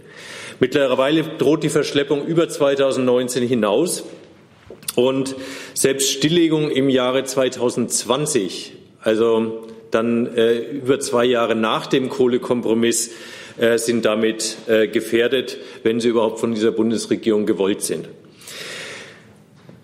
Mittlerweile 0.60 1.24
droht 1.38 1.64
die 1.64 1.70
Verschleppung 1.70 2.26
über 2.26 2.50
2019 2.50 3.48
hinaus. 3.48 4.04
Und 4.96 5.36
selbst 5.74 6.12
Stilllegung 6.12 6.70
im 6.70 6.90
Jahre 6.90 7.24
2020, 7.24 8.74
also 9.04 9.68
dann 9.92 10.36
äh, 10.36 10.60
über 10.60 11.00
zwei 11.00 11.26
Jahre 11.26 11.56
nach 11.56 11.88
dem 11.88 12.10
Kohlekompromiss, 12.10 13.12
äh, 13.58 13.78
sind 13.78 14.06
damit 14.06 14.58
äh, 14.68 14.88
gefährdet, 14.88 15.58
wenn 15.84 16.00
sie 16.00 16.10
überhaupt 16.10 16.40
von 16.40 16.56
dieser 16.56 16.72
Bundesregierung 16.72 17.46
gewollt 17.46 17.82
sind. 17.82 18.10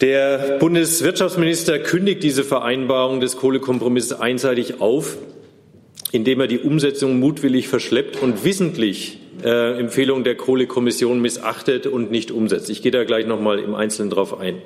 Der 0.01 0.57
Bundeswirtschaftsminister 0.59 1.77
kündigt 1.77 2.23
diese 2.23 2.43
Vereinbarung 2.43 3.19
des 3.19 3.35
Kohlekompromisses 3.35 4.13
einseitig 4.13 4.81
auf, 4.81 5.17
indem 6.11 6.39
er 6.39 6.47
die 6.47 6.59
Umsetzung 6.59 7.19
mutwillig 7.19 7.67
verschleppt 7.67 8.23
und 8.23 8.43
wissentlich 8.45 9.19
äh, 9.43 9.77
Empfehlungen 9.77 10.23
der 10.23 10.35
Kohlekommission 10.35 11.21
missachtet 11.21 11.85
und 11.85 12.11
nicht 12.11 12.31
umsetzt. 12.31 12.69
Ich 12.69 12.81
gehe 12.81 12.91
da 12.91 13.03
gleich 13.03 13.27
noch 13.27 13.41
mal 13.41 13.59
im 13.59 13.75
Einzelnen 13.75 14.09
darauf 14.09 14.39
ein. 14.39 14.61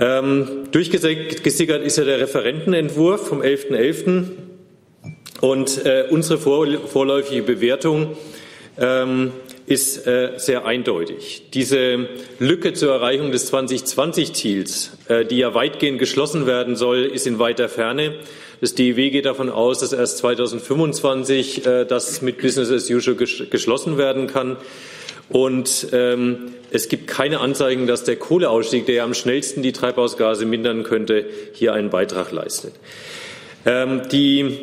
Ähm, 0.00 0.68
durchgesickert 0.72 1.82
ist 1.82 1.98
ja 1.98 2.04
der 2.04 2.20
Referentenentwurf 2.20 3.28
vom 3.28 3.42
11.11. 3.42 3.68
.11. 3.70 4.24
Und 5.40 5.84
äh, 5.84 6.06
unsere 6.10 6.38
vor, 6.38 6.66
vorläufige 6.86 7.42
Bewertung 7.42 8.16
ähm, 8.78 9.32
ist 9.66 10.06
äh, 10.06 10.32
sehr 10.36 10.64
eindeutig. 10.64 11.50
Diese 11.54 12.08
Lücke 12.38 12.72
zur 12.72 12.92
Erreichung 12.92 13.30
des 13.30 13.52
2020-Ziels, 13.52 14.98
äh, 15.08 15.24
die 15.24 15.38
ja 15.38 15.54
weitgehend 15.54 15.98
geschlossen 15.98 16.46
werden 16.46 16.76
soll, 16.76 17.04
ist 17.04 17.26
in 17.26 17.38
weiter 17.38 17.68
Ferne. 17.68 18.14
Das 18.60 18.74
DIW 18.74 19.10
geht 19.10 19.26
davon 19.26 19.48
aus, 19.48 19.80
dass 19.80 19.92
erst 19.92 20.18
2025 20.18 21.66
äh, 21.66 21.84
das 21.84 22.20
mit 22.20 22.38
Business 22.38 22.70
as 22.70 22.90
usual 22.90 23.16
geschlossen 23.16 23.96
werden 23.96 24.26
kann. 24.26 24.56
Und 25.30 25.88
ähm, 25.92 26.54
es 26.72 26.88
gibt 26.88 27.06
keine 27.06 27.40
Anzeigen, 27.40 27.86
dass 27.86 28.04
der 28.04 28.16
Kohleausstieg, 28.16 28.86
der 28.86 28.96
ja 28.96 29.04
am 29.04 29.14
schnellsten 29.14 29.62
die 29.62 29.72
Treibhausgase 29.72 30.44
mindern 30.44 30.82
könnte, 30.82 31.24
hier 31.52 31.72
einen 31.72 31.90
Beitrag 31.90 32.32
leistet. 32.32 32.74
Ähm, 33.64 34.02
die 34.10 34.58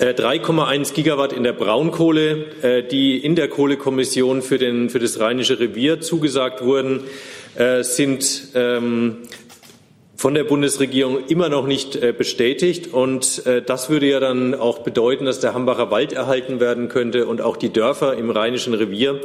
3,1 0.00 0.90
äh, 0.90 0.94
Gigawatt 0.94 1.32
in 1.32 1.44
der 1.44 1.52
Braunkohle, 1.52 2.44
äh, 2.62 2.82
die 2.82 3.18
in 3.18 3.36
der 3.36 3.48
Kohlekommission 3.48 4.42
für, 4.42 4.58
den, 4.58 4.90
für 4.90 4.98
das 4.98 5.20
Rheinische 5.20 5.60
Revier 5.60 6.00
zugesagt 6.00 6.64
wurden, 6.64 7.04
äh, 7.56 7.82
sind 7.84 8.48
ähm, 8.54 9.18
von 10.16 10.34
der 10.34 10.44
Bundesregierung 10.44 11.26
immer 11.28 11.48
noch 11.48 11.68
nicht 11.68 12.00
bestätigt. 12.18 12.92
Und 12.92 13.46
das 13.66 13.88
würde 13.88 14.06
ja 14.06 14.18
dann 14.18 14.52
auch 14.52 14.80
bedeuten, 14.80 15.26
dass 15.26 15.38
der 15.38 15.54
Hambacher 15.54 15.92
Wald 15.92 16.12
erhalten 16.12 16.58
werden 16.58 16.88
könnte 16.88 17.26
und 17.26 17.40
auch 17.40 17.56
die 17.56 17.72
Dörfer 17.72 18.16
im 18.16 18.28
Rheinischen 18.28 18.74
Revier. 18.74 19.20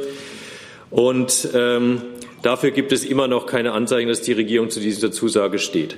Und 0.94 1.48
ähm, 1.54 2.02
dafür 2.42 2.70
gibt 2.70 2.92
es 2.92 3.04
immer 3.04 3.26
noch 3.26 3.46
keine 3.46 3.72
Anzeigen, 3.72 4.08
dass 4.08 4.22
die 4.22 4.32
Regierung 4.32 4.70
zu 4.70 4.78
dieser 4.78 5.10
Zusage 5.10 5.58
steht. 5.58 5.96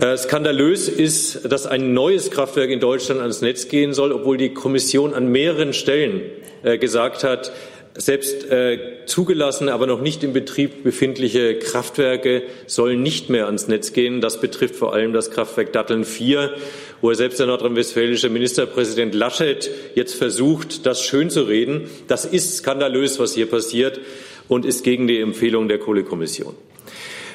Äh, 0.00 0.16
skandalös 0.16 0.88
ist, 0.88 1.52
dass 1.52 1.66
ein 1.66 1.92
neues 1.92 2.30
Kraftwerk 2.30 2.70
in 2.70 2.80
Deutschland 2.80 3.20
ans 3.20 3.42
Netz 3.42 3.68
gehen 3.68 3.92
soll, 3.92 4.12
obwohl 4.12 4.38
die 4.38 4.54
Kommission 4.54 5.12
an 5.12 5.30
mehreren 5.30 5.74
Stellen 5.74 6.22
äh, 6.62 6.78
gesagt 6.78 7.24
hat, 7.24 7.52
selbst 7.96 8.50
äh, 8.50 8.78
zugelassene, 9.06 9.72
aber 9.72 9.86
noch 9.86 10.00
nicht 10.00 10.22
in 10.22 10.32
Betrieb 10.32 10.82
befindliche 10.84 11.58
Kraftwerke 11.58 12.42
sollen 12.66 13.02
nicht 13.02 13.30
mehr 13.30 13.46
ans 13.46 13.68
Netz 13.68 13.92
gehen. 13.92 14.20
Das 14.20 14.40
betrifft 14.40 14.76
vor 14.76 14.92
allem 14.92 15.12
das 15.12 15.30
Kraftwerk 15.30 15.72
Datteln 15.72 16.04
4, 16.04 16.54
wo 17.00 17.12
selbst 17.14 17.38
der 17.38 17.46
nordrhein-westfälische 17.46 18.28
Ministerpräsident 18.28 19.14
Laschet 19.14 19.70
jetzt 19.94 20.14
versucht, 20.14 20.86
das 20.86 21.02
schönzureden. 21.02 21.88
Das 22.08 22.24
ist 22.24 22.58
skandalös, 22.58 23.18
was 23.18 23.34
hier 23.34 23.46
passiert 23.46 24.00
und 24.48 24.64
ist 24.64 24.84
gegen 24.84 25.06
die 25.08 25.20
Empfehlung 25.20 25.68
der 25.68 25.78
Kohlekommission. 25.78 26.54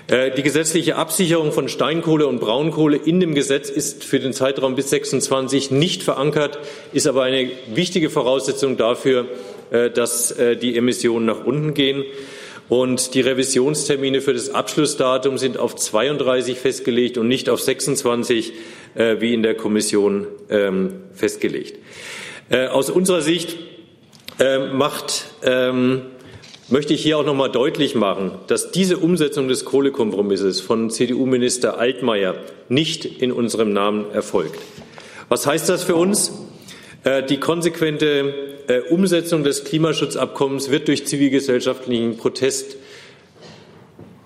Äh, 0.08 0.32
die 0.32 0.44
gesetzliche 0.44 0.96
Absicherung 0.96 1.52
von 1.52 1.70
Steinkohle 1.70 2.28
und 2.28 2.40
Braunkohle 2.40 2.98
in 2.98 3.20
dem 3.20 3.34
Gesetz 3.34 3.70
ist 3.70 4.04
für 4.04 4.20
den 4.20 4.34
Zeitraum 4.34 4.76
bis 4.76 4.90
26 4.90 5.72
nicht 5.72 6.04
verankert, 6.04 6.60
ist 6.92 7.08
aber 7.08 7.24
eine 7.24 7.50
wichtige 7.74 8.10
Voraussetzung 8.10 8.78
dafür, 8.78 9.28
dass 9.72 10.32
äh, 10.32 10.56
die 10.58 10.78
Emissionen 10.78 11.26
nach 11.26 11.46
unten 11.46 11.74
gehen. 11.74 12.04
Und 12.70 13.16
die 13.16 13.22
Revisionstermine 13.22 14.22
für 14.22 14.34
das 14.34 14.50
Abschlussdatum 14.50 15.38
sind 15.38 15.58
auf 15.58 15.76
32 15.76 16.58
festgelegt 16.58 17.18
und 17.18 17.28
nicht 17.28 17.50
auf 17.50 17.60
26, 17.60 18.54
wie 18.96 19.34
in 19.34 19.44
der 19.44 19.56
Kommission 19.56 20.28
ähm, 20.50 21.02
festgelegt. 21.14 21.80
Aus 22.72 22.90
unserer 22.90 23.22
Sicht 23.22 23.58
macht 24.74 25.26
ähm, 25.44 26.04
möchte 26.72 26.94
ich 26.94 27.04
hier 27.04 27.18
auch 27.18 27.26
noch 27.26 27.36
mal 27.36 27.50
deutlich 27.50 27.96
machen, 27.96 28.32
dass 28.48 28.72
diese 28.72 28.98
Umsetzung 28.98 29.50
des 29.50 29.66
Kohlekompromisses 29.66 30.62
von 30.62 30.90
CDU-Minister 30.90 31.78
Altmaier 31.78 32.36
nicht 32.70 33.06
in 33.06 33.32
unserem 33.32 33.74
Namen 33.74 34.10
erfolgt. 34.12 34.60
Was 35.28 35.46
heißt 35.46 35.68
das 35.68 35.84
für 35.84 35.96
uns? 35.96 36.32
Äh, 37.04 37.24
die 37.24 37.40
konsequente 37.40 38.34
äh, 38.68 38.80
Umsetzung 38.90 39.44
des 39.44 39.64
Klimaschutzabkommens 39.64 40.70
wird 40.70 40.88
durch 40.88 41.08
zivilgesellschaftlichen 41.08 42.18
Protest 42.18 42.78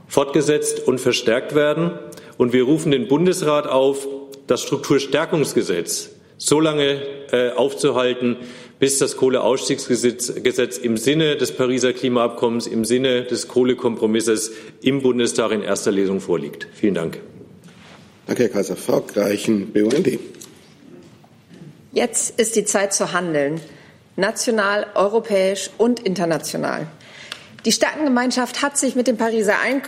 fortgesetzt 0.07 0.87
und 0.87 0.99
verstärkt 0.99 1.55
werden. 1.55 1.91
Und 2.37 2.53
wir 2.53 2.63
rufen 2.63 2.91
den 2.91 3.07
Bundesrat 3.07 3.67
auf, 3.67 4.07
das 4.47 4.61
Strukturstärkungsgesetz 4.61 6.11
so 6.37 6.59
lange 6.59 7.01
äh, 7.31 7.51
aufzuhalten, 7.51 8.37
bis 8.77 8.99
das 8.99 9.15
Kohleausstiegsgesetz 9.15 10.77
im 10.77 10.97
Sinne 10.97 11.37
des 11.37 11.53
Pariser 11.53 11.93
Klimaabkommens, 11.93 12.67
im 12.67 12.83
Sinne 12.83 13.23
des 13.23 13.47
Kohlekompromisses 13.47 14.51
im 14.81 15.01
Bundestag 15.01 15.51
in 15.51 15.61
erster 15.61 15.91
Lesung 15.91 16.19
vorliegt. 16.19 16.67
Vielen 16.73 16.93
Dank. 16.93 17.19
Danke, 18.27 18.43
Herr 18.43 18.49
Kaiser. 18.49 18.75
Frau 18.75 19.01
Greichen, 19.01 19.71
BUND. 19.71 20.19
Jetzt 21.95 22.37
ist 22.37 22.57
die 22.57 22.65
Zeit 22.65 22.93
zu 22.93 23.13
handeln, 23.13 23.61
national, 24.17 24.85
europäisch 24.95 25.69
und 25.77 26.01
international. 26.01 26.87
Die 27.63 27.71
Staatengemeinschaft 27.71 28.61
hat 28.61 28.77
sich 28.77 28.95
mit 28.95 29.07
dem 29.07 29.15
Pariser 29.15 29.61
Ein 29.63 29.81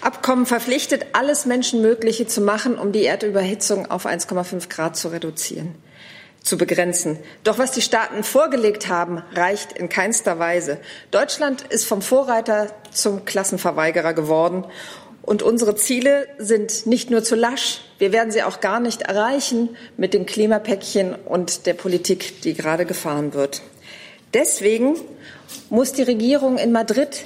Abkommen 0.00 0.46
verpflichtet, 0.46 1.04
alles 1.12 1.44
Menschenmögliche 1.44 2.26
zu 2.26 2.40
machen, 2.40 2.78
um 2.78 2.90
die 2.90 3.04
Erdüberhitzung 3.04 3.90
auf 3.90 4.06
1,5 4.06 4.70
Grad 4.70 4.96
zu 4.96 5.08
reduzieren 5.08 5.74
zu 6.44 6.58
begrenzen. 6.58 7.18
Doch 7.42 7.58
was 7.58 7.72
die 7.72 7.80
Staaten 7.80 8.22
vorgelegt 8.22 8.88
haben, 8.88 9.22
reicht 9.34 9.72
in 9.72 9.88
keinster 9.88 10.38
Weise. 10.38 10.78
Deutschland 11.10 11.62
ist 11.62 11.86
vom 11.86 12.02
Vorreiter 12.02 12.68
zum 12.92 13.24
Klassenverweigerer 13.24 14.12
geworden. 14.12 14.64
Und 15.24 15.42
unsere 15.42 15.74
Ziele 15.74 16.26
sind 16.38 16.86
nicht 16.86 17.10
nur 17.10 17.22
zu 17.22 17.34
lasch, 17.34 17.80
wir 17.98 18.12
werden 18.12 18.30
sie 18.30 18.42
auch 18.42 18.60
gar 18.60 18.78
nicht 18.78 19.02
erreichen 19.02 19.70
mit 19.96 20.12
dem 20.12 20.26
Klimapäckchen 20.26 21.14
und 21.14 21.64
der 21.64 21.72
Politik, 21.72 22.42
die 22.42 22.52
gerade 22.52 22.84
gefahren 22.84 23.32
wird. 23.32 23.62
Deswegen 24.34 24.96
muss 25.70 25.92
die 25.92 26.02
Regierung 26.02 26.58
in 26.58 26.72
Madrid 26.72 27.24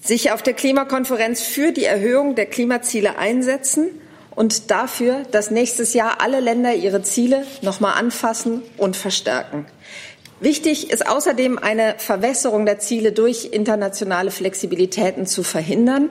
sich 0.00 0.30
auf 0.30 0.42
der 0.42 0.54
Klimakonferenz 0.54 1.42
für 1.42 1.72
die 1.72 1.84
Erhöhung 1.84 2.34
der 2.34 2.46
Klimaziele 2.46 3.18
einsetzen 3.18 3.90
und 4.34 4.70
dafür, 4.70 5.24
dass 5.32 5.50
nächstes 5.50 5.92
Jahr 5.92 6.20
alle 6.20 6.40
Länder 6.40 6.74
ihre 6.74 7.02
Ziele 7.02 7.44
noch 7.60 7.80
mal 7.80 7.92
anfassen 7.92 8.62
und 8.78 8.96
verstärken. 8.96 9.66
Wichtig 10.40 10.90
ist 10.90 11.06
außerdem 11.06 11.58
eine 11.58 11.94
Verwässerung 11.98 12.66
der 12.66 12.78
Ziele 12.78 13.12
durch 13.12 13.48
internationale 13.52 14.30
Flexibilitäten 14.30 15.26
zu 15.26 15.42
verhindern. 15.42 16.10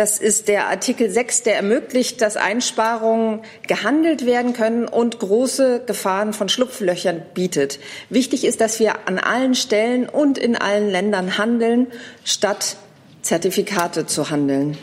Das 0.00 0.18
ist 0.18 0.48
der 0.48 0.68
Artikel 0.68 1.10
6, 1.10 1.42
der 1.42 1.56
ermöglicht, 1.56 2.22
dass 2.22 2.38
Einsparungen 2.38 3.40
gehandelt 3.68 4.24
werden 4.24 4.54
können 4.54 4.88
und 4.88 5.18
große 5.18 5.82
Gefahren 5.84 6.32
von 6.32 6.48
Schlupflöchern 6.48 7.20
bietet. 7.34 7.78
Wichtig 8.08 8.46
ist, 8.46 8.62
dass 8.62 8.80
wir 8.80 9.06
an 9.06 9.18
allen 9.18 9.54
Stellen 9.54 10.08
und 10.08 10.38
in 10.38 10.56
allen 10.56 10.88
Ländern 10.88 11.36
handeln, 11.36 11.86
statt 12.24 12.78
Zertifikate 13.20 14.06
zu 14.06 14.30
handeln. 14.30 14.78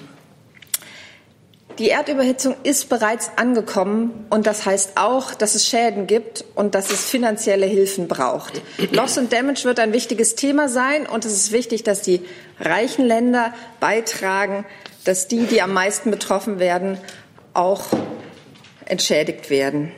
Die 1.79 1.89
Erdüberhitzung 1.89 2.55
ist 2.63 2.89
bereits 2.89 3.31
angekommen 3.37 4.25
und 4.29 4.45
das 4.45 4.65
heißt 4.65 4.93
auch, 4.95 5.33
dass 5.33 5.53
es 5.53 5.67
Schäden 5.67 6.05
gibt 6.05 6.43
und 6.55 6.73
dass 6.73 6.91
es 6.91 7.05
finanzielle 7.05 7.67
Hilfen 7.67 8.07
braucht. 8.07 8.61
Loss 8.91 9.17
und 9.17 9.31
Damage 9.31 9.63
wird 9.63 9.79
ein 9.79 9.93
wichtiges 9.93 10.35
Thema 10.35 10.69
sein 10.69 11.05
und 11.05 11.25
es 11.25 11.33
ist 11.33 11.51
wichtig, 11.51 11.83
dass 11.83 12.01
die 12.01 12.21
reichen 12.59 13.05
Länder 13.05 13.53
beitragen, 13.79 14.65
dass 15.07 15.27
die, 15.27 15.45
die 15.45 15.61
am 15.61 15.73
meisten 15.73 16.11
betroffen 16.11 16.59
werden, 16.59 16.97
auch 17.53 17.85
entschädigt 18.85 19.49
werden. 19.49 19.91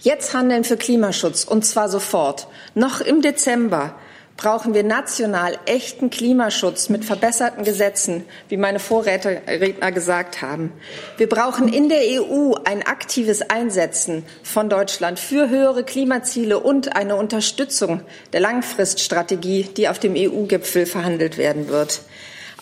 Jetzt 0.00 0.34
handeln 0.34 0.64
für 0.64 0.76
Klimaschutz 0.76 1.44
und 1.44 1.64
zwar 1.64 1.88
sofort. 1.88 2.48
Noch 2.74 3.00
im 3.00 3.22
Dezember 3.22 3.94
brauchen 4.36 4.74
wir 4.74 4.82
national 4.82 5.58
echten 5.66 6.10
Klimaschutz 6.10 6.88
mit 6.88 7.04
verbesserten 7.04 7.64
Gesetzen, 7.64 8.24
wie 8.48 8.56
meine 8.56 8.78
Vorredner 8.80 9.92
gesagt 9.92 10.42
haben. 10.42 10.72
Wir 11.16 11.28
brauchen 11.28 11.72
in 11.72 11.88
der 11.88 12.00
EU 12.22 12.54
ein 12.64 12.82
aktives 12.82 13.42
Einsetzen 13.42 14.24
von 14.42 14.68
Deutschland 14.68 15.18
für 15.20 15.48
höhere 15.48 15.84
Klimaziele 15.84 16.58
und 16.58 16.96
eine 16.96 17.16
Unterstützung 17.16 18.02
der 18.32 18.40
Langfriststrategie, 18.40 19.64
die 19.76 19.88
auf 19.88 19.98
dem 19.98 20.14
EU-Gipfel 20.16 20.86
verhandelt 20.86 21.36
werden 21.36 21.68
wird. 21.68 22.00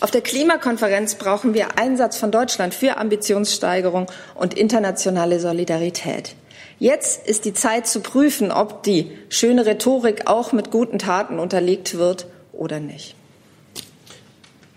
Auf 0.00 0.10
der 0.10 0.22
Klimakonferenz 0.22 1.16
brauchen 1.16 1.52
wir 1.52 1.78
Einsatz 1.78 2.16
von 2.16 2.30
Deutschland 2.30 2.72
für 2.72 2.96
Ambitionssteigerung 2.96 4.06
und 4.34 4.54
internationale 4.54 5.40
Solidarität. 5.40 6.34
Jetzt 6.78 7.28
ist 7.28 7.44
die 7.44 7.52
Zeit 7.52 7.86
zu 7.86 8.00
prüfen, 8.00 8.50
ob 8.50 8.82
die 8.82 9.12
schöne 9.28 9.66
Rhetorik 9.66 10.26
auch 10.26 10.52
mit 10.52 10.70
guten 10.70 10.98
Taten 10.98 11.38
unterlegt 11.38 11.98
wird 11.98 12.26
oder 12.52 12.80
nicht. 12.80 13.14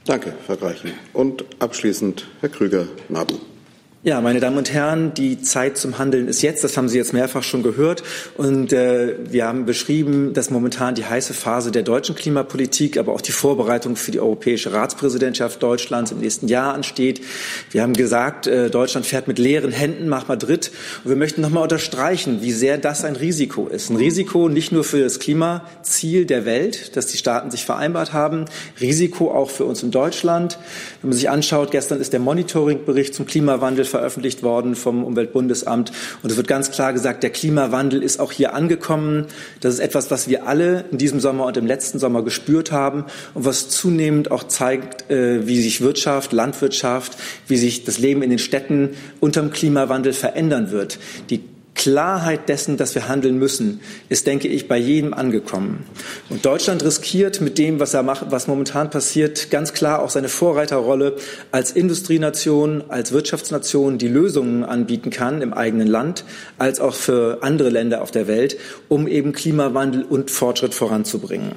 Danke, 0.06 0.34
Frau 0.46 0.58
Greichen. 0.58 0.92
Und 1.14 1.46
abschließend 1.60 2.28
Herr 2.42 2.50
Krüger-Nabu. 2.50 3.36
Ja, 4.06 4.20
meine 4.20 4.42
Damen 4.42 4.58
und 4.58 4.74
Herren, 4.74 5.14
die 5.14 5.42
Zeit 5.42 5.78
zum 5.78 5.98
Handeln 5.98 6.28
ist 6.28 6.42
jetzt. 6.42 6.62
Das 6.62 6.76
haben 6.76 6.90
Sie 6.90 6.98
jetzt 6.98 7.14
mehrfach 7.14 7.42
schon 7.42 7.64
gehört. 7.64 8.04
Und 8.36 8.74
äh, 8.74 9.16
wir 9.32 9.46
haben 9.48 9.64
beschrieben, 9.64 10.34
dass 10.34 10.50
momentan 10.50 10.94
die 10.94 11.06
heiße 11.06 11.34
Phase 11.34 11.72
der 11.72 11.84
deutschen 11.84 12.14
Klimapolitik, 12.14 12.98
aber 12.98 13.14
auch 13.14 13.22
die 13.22 13.32
Vorbereitung 13.32 13.96
für 13.96 14.12
die 14.12 14.20
europäische 14.20 14.74
Ratspräsidentschaft 14.74 15.64
Deutschlands 15.64 16.12
im 16.12 16.20
nächsten 16.20 16.50
Jahr 16.50 16.74
ansteht. 16.74 17.22
Wir 17.72 17.82
haben 17.82 17.94
gesagt, 17.94 18.46
äh, 18.46 18.70
Deutschland 18.70 19.06
fährt 19.06 19.30
mit 19.30 19.40
leeren 19.40 19.72
Händen 19.72 20.10
nach 20.10 20.28
Madrid. 20.28 20.72
Und 21.06 21.10
wir 21.12 21.16
möchten 21.16 21.40
nochmal 21.40 21.64
unterstreichen, 21.64 22.42
wie 22.42 22.52
sehr 22.52 22.78
das 22.78 23.06
ein 23.06 23.16
Risiko 23.16 23.68
ist. 23.68 23.90
Ein 23.90 23.96
Risiko 23.96 24.50
nicht 24.50 24.74
nur 24.74 24.84
für 24.84 25.02
das 25.02 25.20
Klimaziel 25.20 26.26
der 26.26 26.44
Welt, 26.44 26.98
das 26.98 27.08
die 27.08 27.18
Staaten 27.18 27.52
sich 27.52 27.64
vereinbart 27.64 28.12
haben, 28.12 28.48
Risiko 28.82 29.32
auch 29.32 29.50
für 29.50 29.64
uns 29.64 29.82
in 29.82 29.92
Deutschland. 29.92 30.60
Wenn 31.02 31.12
man 31.12 31.16
sich 31.16 31.30
anschaut, 31.30 31.72
gestern 31.72 32.02
ist 32.02 32.12
der 32.12 32.20
Monitoringbericht 32.20 33.16
zum 33.16 33.26
Klimawandel 33.26 33.93
veröffentlicht 33.94 34.42
worden 34.42 34.76
vom 34.76 35.04
Umweltbundesamt. 35.04 35.92
Und 36.24 36.32
es 36.32 36.36
wird 36.36 36.48
ganz 36.48 36.72
klar 36.72 36.94
gesagt, 36.94 37.22
der 37.22 37.30
Klimawandel 37.30 38.02
ist 38.02 38.20
auch 38.20 38.32
hier 38.32 38.56
angekommen. 38.56 39.28
Das 39.62 39.76
ist 39.76 39.80
etwas, 39.80 40.10
was 40.10 40.28
wir 40.28 40.48
alle 40.48 40.86
in 40.92 40.98
diesem 40.98 41.20
Sommer 41.20 41.46
und 41.46 41.58
im 41.58 41.68
letzten 41.68 42.00
Sommer 42.00 42.24
gespürt 42.24 42.72
haben 42.72 43.06
und 43.36 43.46
was 43.46 43.70
zunehmend 43.70 44.32
auch 44.32 44.46
zeigt, 44.46 45.12
äh, 45.12 45.46
wie 45.46 45.62
sich 45.62 45.82
Wirtschaft, 45.82 46.34
Landwirtschaft, 46.34 47.18
wie 47.48 47.58
sich 47.58 47.84
das 47.84 48.00
Leben 48.00 48.24
in 48.24 48.32
den 48.32 48.40
Städten 48.40 48.96
unterm 49.20 49.52
Klimawandel 49.52 50.14
verändern 50.14 50.72
wird. 50.72 50.98
Die 51.30 51.53
Klarheit 51.76 52.50
dessen, 52.50 52.78
dass 52.78 52.96
wir 52.96 53.08
handeln 53.08 53.38
müssen, 53.38 53.82
ist, 54.10 54.28
denke 54.28 54.48
ich, 54.48 54.68
bei 54.68 54.78
jedem 54.78 55.14
angekommen. 55.14 55.86
Und 56.30 56.46
Deutschland 56.46 56.84
riskiert 56.84 57.42
mit 57.42 57.58
dem, 57.58 57.80
was 57.80 57.94
er 57.94 58.04
macht, 58.04 58.28
was 58.30 58.48
momentan 58.48 58.90
passiert, 58.90 59.50
ganz 59.50 59.74
klar 59.74 60.02
auch 60.02 60.10
seine 60.10 60.30
Vorreiterrolle 60.30 61.16
als 61.52 61.72
Industrienation, 61.72 62.84
als 62.90 63.12
Wirtschaftsnation, 63.12 63.98
die 63.98 64.08
Lösungen 64.08 64.64
anbieten 64.64 65.10
kann 65.10 65.42
im 65.42 65.54
eigenen 65.54 65.88
Land, 65.88 66.26
als 66.58 66.80
auch 66.80 66.94
für 66.94 67.40
andere 67.42 67.70
Länder 67.70 68.02
auf 68.02 68.12
der 68.12 68.28
Welt, 68.28 68.58
um 68.88 69.08
eben 69.08 69.34
Klimawandel 69.34 70.04
und 70.04 70.32
Fortschritt 70.32 70.74
voranzubringen. 70.74 71.54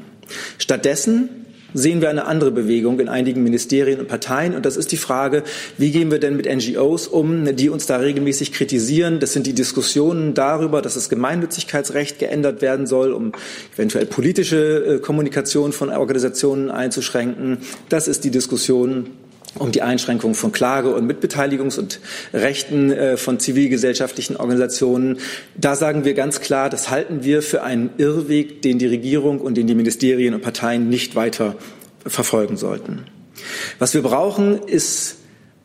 Stattdessen 0.58 1.45
sehen 1.74 2.00
wir 2.00 2.10
eine 2.10 2.26
andere 2.26 2.50
Bewegung 2.50 3.00
in 3.00 3.08
einigen 3.08 3.42
Ministerien 3.42 4.00
und 4.00 4.08
Parteien. 4.08 4.54
Und 4.54 4.66
das 4.66 4.76
ist 4.76 4.92
die 4.92 4.96
Frage, 4.96 5.42
wie 5.78 5.90
gehen 5.90 6.10
wir 6.10 6.18
denn 6.18 6.36
mit 6.36 6.46
NGOs 6.46 7.06
um, 7.06 7.56
die 7.56 7.68
uns 7.68 7.86
da 7.86 7.96
regelmäßig 7.96 8.52
kritisieren? 8.52 9.20
Das 9.20 9.32
sind 9.32 9.46
die 9.46 9.52
Diskussionen 9.52 10.34
darüber, 10.34 10.82
dass 10.82 10.94
das 10.94 11.08
Gemeinnützigkeitsrecht 11.08 12.18
geändert 12.18 12.62
werden 12.62 12.86
soll, 12.86 13.12
um 13.12 13.32
eventuell 13.74 14.06
politische 14.06 14.96
äh, 14.96 14.98
Kommunikation 14.98 15.72
von 15.72 15.90
Organisationen 15.90 16.70
einzuschränken. 16.70 17.58
Das 17.88 18.08
ist 18.08 18.24
die 18.24 18.30
Diskussion 18.30 19.10
um 19.58 19.72
die 19.72 19.82
Einschränkung 19.82 20.34
von 20.34 20.52
Klage- 20.52 20.94
und 20.94 21.10
Mitbeteiligungs- 21.10 21.78
und 21.78 22.00
Rechten 22.32 22.92
äh, 22.92 23.16
von 23.16 23.38
zivilgesellschaftlichen 23.38 24.36
Organisationen. 24.36 25.18
Da 25.56 25.76
sagen 25.76 26.04
wir 26.04 26.14
ganz 26.14 26.40
klar, 26.40 26.70
das 26.70 26.90
halten 26.90 27.24
wir 27.24 27.42
für 27.42 27.62
einen 27.62 27.90
Irrweg, 27.98 28.62
den 28.62 28.78
die 28.78 28.86
Regierung 28.86 29.40
und 29.40 29.56
den 29.56 29.66
die 29.66 29.74
Ministerien 29.74 30.34
und 30.34 30.42
Parteien 30.42 30.88
nicht 30.88 31.16
weiter 31.16 31.56
verfolgen 32.06 32.56
sollten. 32.56 33.04
Was 33.78 33.94
wir 33.94 34.02
brauchen, 34.02 34.58
ist 34.62 35.16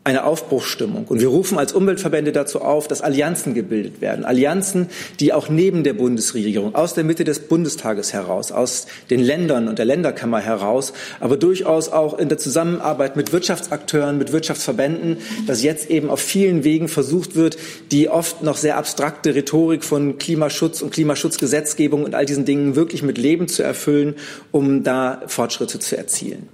eine 0.04 0.24
Aufbruchsstimmung. 0.24 1.04
Und 1.06 1.20
wir 1.20 1.28
rufen 1.28 1.58
als 1.58 1.72
Umweltverbände 1.72 2.32
dazu 2.32 2.60
auf, 2.60 2.88
dass 2.88 3.02
Allianzen 3.02 3.54
gebildet 3.54 4.00
werden. 4.00 4.24
Allianzen, 4.24 4.88
die 5.20 5.32
auch 5.32 5.48
neben 5.48 5.84
der 5.84 5.92
Bundesregierung, 5.92 6.74
aus 6.74 6.94
der 6.94 7.04
Mitte 7.04 7.22
des 7.22 7.38
Bundestages 7.40 8.12
heraus, 8.12 8.50
aus 8.50 8.88
den 9.10 9.20
Ländern 9.20 9.68
und 9.68 9.78
der 9.78 9.84
Länderkammer 9.84 10.40
heraus, 10.40 10.92
aber 11.20 11.36
durchaus 11.36 11.88
auch 11.88 12.18
in 12.18 12.28
der 12.28 12.38
Zusammenarbeit 12.38 13.14
mit 13.14 13.32
Wirtschaftsakteuren, 13.32 14.18
mit 14.18 14.32
Wirtschaftsverbänden, 14.32 15.18
dass 15.46 15.62
jetzt 15.62 15.88
eben 15.88 16.10
auf 16.10 16.20
vielen 16.20 16.64
Wegen 16.64 16.88
versucht 16.88 17.36
wird, 17.36 17.56
die 17.92 18.08
oft 18.08 18.42
noch 18.42 18.56
sehr 18.56 18.78
abstrakte 18.78 19.36
Rhetorik 19.36 19.84
von 19.84 20.18
Klimaschutz 20.18 20.82
und 20.82 20.92
Klimaschutzgesetzgebung 20.92 22.02
und 22.02 22.16
all 22.16 22.26
diesen 22.26 22.44
Dingen 22.44 22.74
wirklich 22.74 23.04
mit 23.04 23.18
Leben 23.18 23.46
zu 23.46 23.62
erfüllen, 23.62 24.16
um 24.50 24.82
da 24.82 25.22
Fortschritte 25.28 25.78
zu 25.78 25.96
erzielen. 25.96 26.48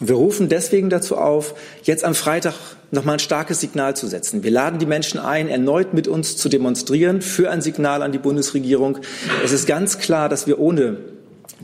Wir 0.00 0.14
rufen 0.14 0.48
deswegen 0.48 0.90
dazu 0.90 1.16
auf, 1.16 1.54
jetzt 1.82 2.04
am 2.04 2.14
Freitag 2.14 2.54
nochmal 2.90 3.16
ein 3.16 3.20
starkes 3.20 3.60
Signal 3.60 3.96
zu 3.96 4.06
setzen. 4.06 4.42
Wir 4.42 4.50
laden 4.50 4.78
die 4.78 4.86
Menschen 4.86 5.20
ein, 5.20 5.48
erneut 5.48 5.94
mit 5.94 6.08
uns 6.08 6.36
zu 6.36 6.48
demonstrieren 6.48 7.20
für 7.22 7.50
ein 7.50 7.60
Signal 7.60 8.02
an 8.02 8.12
die 8.12 8.18
Bundesregierung. 8.18 8.98
Es 9.44 9.52
ist 9.52 9.66
ganz 9.66 9.98
klar, 9.98 10.28
dass 10.28 10.46
wir 10.46 10.58
ohne 10.58 10.98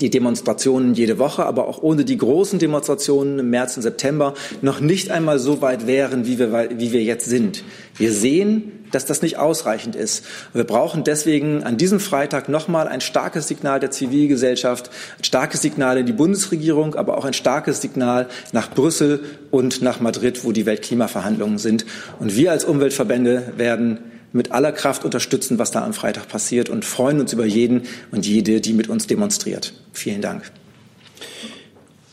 die 0.00 0.10
Demonstrationen 0.10 0.94
jede 0.94 1.18
Woche, 1.18 1.46
aber 1.46 1.68
auch 1.68 1.82
ohne 1.82 2.04
die 2.04 2.16
großen 2.16 2.58
Demonstrationen 2.58 3.38
im 3.38 3.50
März 3.50 3.76
und 3.76 3.82
September 3.82 4.34
noch 4.60 4.80
nicht 4.80 5.10
einmal 5.10 5.38
so 5.38 5.60
weit 5.60 5.86
wären, 5.86 6.26
wie 6.26 6.38
wir, 6.38 6.70
wie 6.78 6.92
wir 6.92 7.02
jetzt 7.02 7.26
sind. 7.26 7.62
Wir 7.96 8.12
sehen, 8.12 8.72
dass 8.90 9.06
das 9.06 9.22
nicht 9.22 9.38
ausreichend 9.38 9.96
ist. 9.96 10.24
wir 10.52 10.64
brauchen 10.64 11.04
deswegen 11.04 11.64
an 11.64 11.76
diesem 11.76 11.98
Freitag 12.00 12.48
nochmal 12.48 12.86
ein 12.86 13.00
starkes 13.00 13.48
Signal 13.48 13.80
der 13.80 13.90
Zivilgesellschaft, 13.90 14.90
ein 15.18 15.24
starkes 15.24 15.62
Signal 15.62 15.98
in 15.98 16.06
die 16.06 16.12
Bundesregierung, 16.12 16.94
aber 16.94 17.18
auch 17.18 17.24
ein 17.24 17.32
starkes 17.32 17.80
Signal 17.80 18.28
nach 18.52 18.70
Brüssel 18.70 19.24
und 19.50 19.82
nach 19.82 20.00
Madrid, 20.00 20.44
wo 20.44 20.52
die 20.52 20.66
Weltklimaverhandlungen 20.66 21.58
sind. 21.58 21.86
Und 22.20 22.36
wir 22.36 22.52
als 22.52 22.64
Umweltverbände 22.64 23.54
werden 23.56 23.98
mit 24.34 24.50
aller 24.52 24.72
Kraft 24.72 25.04
unterstützen, 25.04 25.58
was 25.58 25.70
da 25.70 25.84
am 25.84 25.94
Freitag 25.94 26.28
passiert 26.28 26.68
und 26.68 26.84
freuen 26.84 27.20
uns 27.20 27.32
über 27.32 27.46
jeden 27.46 27.82
und 28.10 28.26
jede, 28.26 28.60
die 28.60 28.72
mit 28.72 28.88
uns 28.88 29.06
demonstriert. 29.06 29.72
Vielen 29.92 30.20
Dank. 30.20 30.50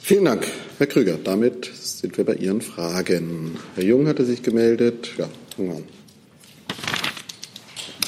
Vielen 0.02 0.26
Dank, 0.26 0.48
Herr 0.78 0.88
Krüger. 0.88 1.18
Damit 1.22 1.72
sind 1.74 2.18
wir 2.18 2.26
bei 2.26 2.36
Ihren 2.36 2.62
Fragen. 2.62 3.58
Herr 3.76 3.84
Jung 3.84 4.08
hatte 4.08 4.24
sich 4.24 4.44
gemeldet. 4.44 5.10
Ja, 5.18 5.28
fangen 5.56 5.70
wir 5.70 5.76
an. 5.78 5.84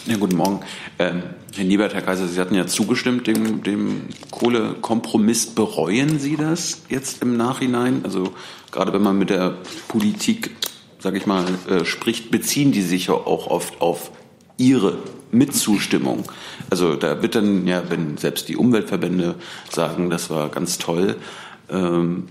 Ja, 0.06 0.18
guten 0.18 0.36
Morgen. 0.36 0.60
Ähm, 1.00 1.24
Herr 1.56 1.64
Niebert, 1.64 1.94
Herr 1.94 2.02
Kaiser, 2.02 2.28
Sie 2.28 2.40
hatten 2.40 2.56
ja 2.56 2.68
zugestimmt 2.68 3.26
dem, 3.26 3.64
dem 3.64 4.02
Kohlekompromiss. 4.32 5.48
Bereuen 5.48 6.20
Sie 6.20 6.36
das 6.36 6.82
jetzt 6.90 7.22
im 7.22 7.38
Nachhinein? 7.38 8.02
Also 8.04 8.34
gerade 8.72 8.92
wenn 8.94 9.02
man 9.02 9.18
mit 9.18 9.30
der 9.30 9.58
Politik, 9.88 10.52
sage 11.04 11.18
ich 11.18 11.26
mal, 11.26 11.46
äh, 11.68 11.84
spricht, 11.84 12.32
beziehen 12.32 12.72
die 12.72 12.82
sich 12.82 13.08
ja 13.08 13.14
auch 13.14 13.48
oft 13.48 13.82
auf 13.82 14.12
Ihre 14.58 15.00
Mitzustimmung. 15.34 16.24
Also 16.70 16.96
da 16.96 17.22
wird 17.22 17.36
dann, 17.36 17.68
ja, 17.68 17.84
wenn 17.90 18.18
selbst 18.18 18.48
die 18.48 18.56
Umweltverbände 18.56 19.36
sagen, 19.70 20.10
das 20.10 20.30
war 20.30 20.48
ganz 20.48 20.78
toll, 20.78 21.18
ähm, 21.70 22.30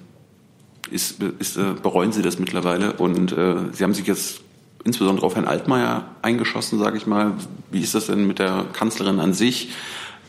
ist, 0.90 1.22
ist, 1.38 1.58
äh, 1.58 1.74
bereuen 1.82 2.12
Sie 2.12 2.22
das 2.22 2.38
mittlerweile? 2.38 2.94
Und 2.94 3.32
äh, 3.32 3.56
Sie 3.72 3.84
haben 3.84 3.92
sich 3.92 4.06
jetzt 4.06 4.40
insbesondere 4.84 5.26
auf 5.26 5.34
Herrn 5.34 5.46
Altmaier 5.46 6.06
eingeschossen, 6.22 6.78
sage 6.78 6.96
ich 6.96 7.06
mal. 7.06 7.34
Wie 7.70 7.80
ist 7.80 7.94
das 7.94 8.06
denn 8.06 8.26
mit 8.26 8.38
der 8.38 8.64
Kanzlerin 8.72 9.20
an 9.20 9.34
sich? 9.34 9.68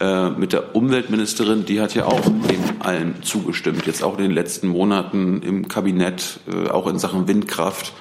Äh, 0.01 0.31
mit 0.31 0.51
der 0.51 0.75
Umweltministerin, 0.75 1.63
die 1.63 1.79
hat 1.79 1.95
ja 1.95 2.07
auch 2.07 2.25
dem 2.25 2.81
allen 2.81 3.23
zugestimmt, 3.23 3.85
jetzt 3.85 4.03
auch 4.03 4.17
in 4.17 4.23
den 4.23 4.31
letzten 4.31 4.67
Monaten 4.67 5.41
im 5.41 5.69
Kabinett, 5.69 6.41
äh, 6.51 6.69
auch 6.69 6.87
in 6.87 6.99
Sachen 6.99 7.29
Windkraft, 7.29 7.93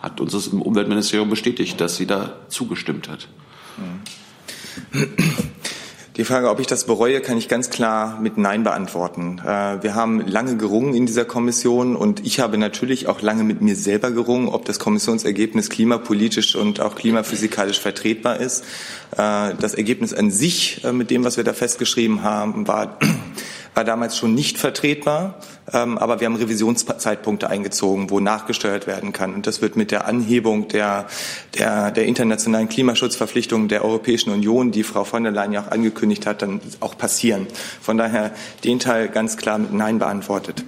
hat 0.00 0.20
uns 0.20 0.32
das 0.32 0.48
im 0.48 0.62
Umweltministerium 0.62 1.28
bestätigt, 1.28 1.80
dass 1.80 1.96
sie 1.96 2.06
da 2.06 2.36
zugestimmt 2.48 3.08
hat. 3.08 3.28
Die 6.18 6.24
Frage, 6.24 6.50
ob 6.50 6.58
ich 6.58 6.66
das 6.66 6.84
bereue, 6.84 7.20
kann 7.20 7.38
ich 7.38 7.48
ganz 7.48 7.70
klar 7.70 8.18
mit 8.20 8.38
Nein 8.38 8.64
beantworten. 8.64 9.38
Äh, 9.38 9.84
wir 9.84 9.94
haben 9.94 10.26
lange 10.26 10.56
gerungen 10.56 10.92
in 10.92 11.06
dieser 11.06 11.24
Kommission 11.24 11.94
und 11.94 12.26
ich 12.26 12.40
habe 12.40 12.58
natürlich 12.58 13.06
auch 13.06 13.22
lange 13.22 13.44
mit 13.44 13.62
mir 13.62 13.76
selber 13.76 14.10
gerungen, 14.10 14.48
ob 14.48 14.64
das 14.64 14.80
Kommissionsergebnis 14.80 15.70
klimapolitisch 15.70 16.56
und 16.56 16.80
auch 16.80 16.96
klimaphysikalisch 16.96 17.78
vertretbar 17.78 18.40
ist. 18.40 18.64
Äh, 19.12 19.54
das 19.60 19.74
Ergebnis 19.74 20.12
an 20.12 20.32
sich, 20.32 20.82
äh, 20.82 20.92
mit 20.92 21.10
dem, 21.10 21.22
was 21.22 21.36
wir 21.36 21.44
da 21.44 21.52
festgeschrieben 21.52 22.24
haben, 22.24 22.66
war 22.66 22.98
war 23.78 23.84
damals 23.84 24.18
schon 24.18 24.34
nicht 24.34 24.58
vertretbar, 24.58 25.36
ähm, 25.72 25.98
aber 25.98 26.18
wir 26.18 26.26
haben 26.26 26.34
Revisionszeitpunkte 26.34 27.48
eingezogen, 27.48 28.10
wo 28.10 28.18
nachgesteuert 28.18 28.88
werden 28.88 29.12
kann. 29.12 29.32
Und 29.32 29.46
das 29.46 29.62
wird 29.62 29.76
mit 29.76 29.92
der 29.92 30.08
Anhebung 30.08 30.66
der, 30.66 31.06
der, 31.56 31.92
der 31.92 32.06
internationalen 32.06 32.68
Klimaschutzverpflichtungen 32.68 33.68
der 33.68 33.84
Europäischen 33.84 34.30
Union, 34.30 34.72
die 34.72 34.82
Frau 34.82 35.04
von 35.04 35.22
der 35.22 35.30
Leyen 35.30 35.52
ja 35.52 35.60
auch 35.60 35.70
angekündigt 35.70 36.26
hat, 36.26 36.42
dann 36.42 36.60
auch 36.80 36.98
passieren. 36.98 37.46
Von 37.80 37.98
daher 37.98 38.32
den 38.64 38.80
Teil 38.80 39.10
ganz 39.10 39.36
klar 39.36 39.58
mit 39.58 39.72
Nein 39.72 40.00
beantwortet. 40.00 40.64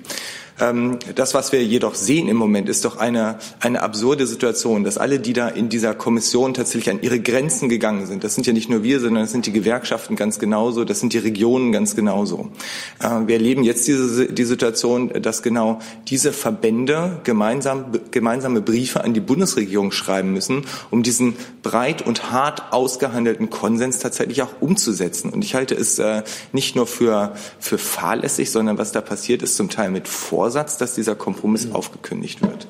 Ähm, 0.60 0.98
das, 1.14 1.32
was 1.32 1.52
wir 1.52 1.64
jedoch 1.64 1.94
sehen 1.94 2.28
im 2.28 2.36
Moment, 2.36 2.68
ist 2.68 2.84
doch 2.84 2.98
eine, 2.98 3.38
eine 3.60 3.82
absurde 3.82 4.26
Situation, 4.26 4.84
dass 4.84 4.98
alle, 4.98 5.18
die 5.18 5.32
da 5.32 5.48
in 5.48 5.68
dieser 5.68 5.94
Kommission 5.94 6.52
tatsächlich 6.54 6.90
an 6.90 7.02
ihre 7.02 7.18
Grenzen 7.20 7.68
gegangen 7.68 8.06
sind, 8.06 8.24
das 8.24 8.34
sind 8.34 8.46
ja 8.46 8.52
nicht 8.52 8.68
nur 8.68 8.82
wir, 8.82 9.00
sondern 9.00 9.22
das 9.22 9.32
sind 9.32 9.46
die 9.46 9.52
Gewerkschaften 9.52 10.16
ganz 10.16 10.38
genauso, 10.38 10.84
das 10.84 11.00
sind 11.00 11.14
die 11.14 11.18
Regionen 11.18 11.72
ganz 11.72 11.96
genauso. 11.96 12.50
Äh, 13.00 13.26
wir 13.26 13.36
erleben 13.36 13.64
jetzt 13.64 13.88
diese, 13.88 14.26
die 14.26 14.44
Situation, 14.44 15.10
dass 15.22 15.42
genau 15.42 15.80
diese 16.08 16.32
Verbände 16.32 17.20
gemeinsam, 17.24 17.86
gemeinsame 18.10 18.60
Briefe 18.60 19.02
an 19.02 19.14
die 19.14 19.20
Bundesregierung 19.20 19.92
schreiben 19.92 20.32
müssen, 20.32 20.66
um 20.90 21.02
diesen 21.02 21.36
breit 21.62 22.06
und 22.06 22.30
hart 22.30 22.72
ausgehandelten 22.72 23.48
Konsens 23.48 23.98
tatsächlich 23.98 24.42
auch 24.42 24.60
umzusetzen. 24.60 25.30
Und 25.30 25.42
ich 25.42 25.54
halte 25.54 25.74
es 25.74 25.98
äh, 25.98 26.22
nicht 26.52 26.76
nur 26.76 26.86
für, 26.86 27.32
für 27.58 27.78
fahrlässig, 27.78 28.50
sondern 28.50 28.76
was 28.76 28.92
da 28.92 29.00
passiert 29.00 29.42
ist 29.42 29.56
zum 29.56 29.70
Teil 29.70 29.90
mit 29.90 30.06
Vorsatz 30.06 30.49
Vorsatz, 30.50 30.78
dass 30.78 30.96
dieser 30.96 31.14
Kompromiss 31.14 31.66
mhm. 31.66 31.76
aufgekündigt 31.76 32.42
wird. 32.42 32.66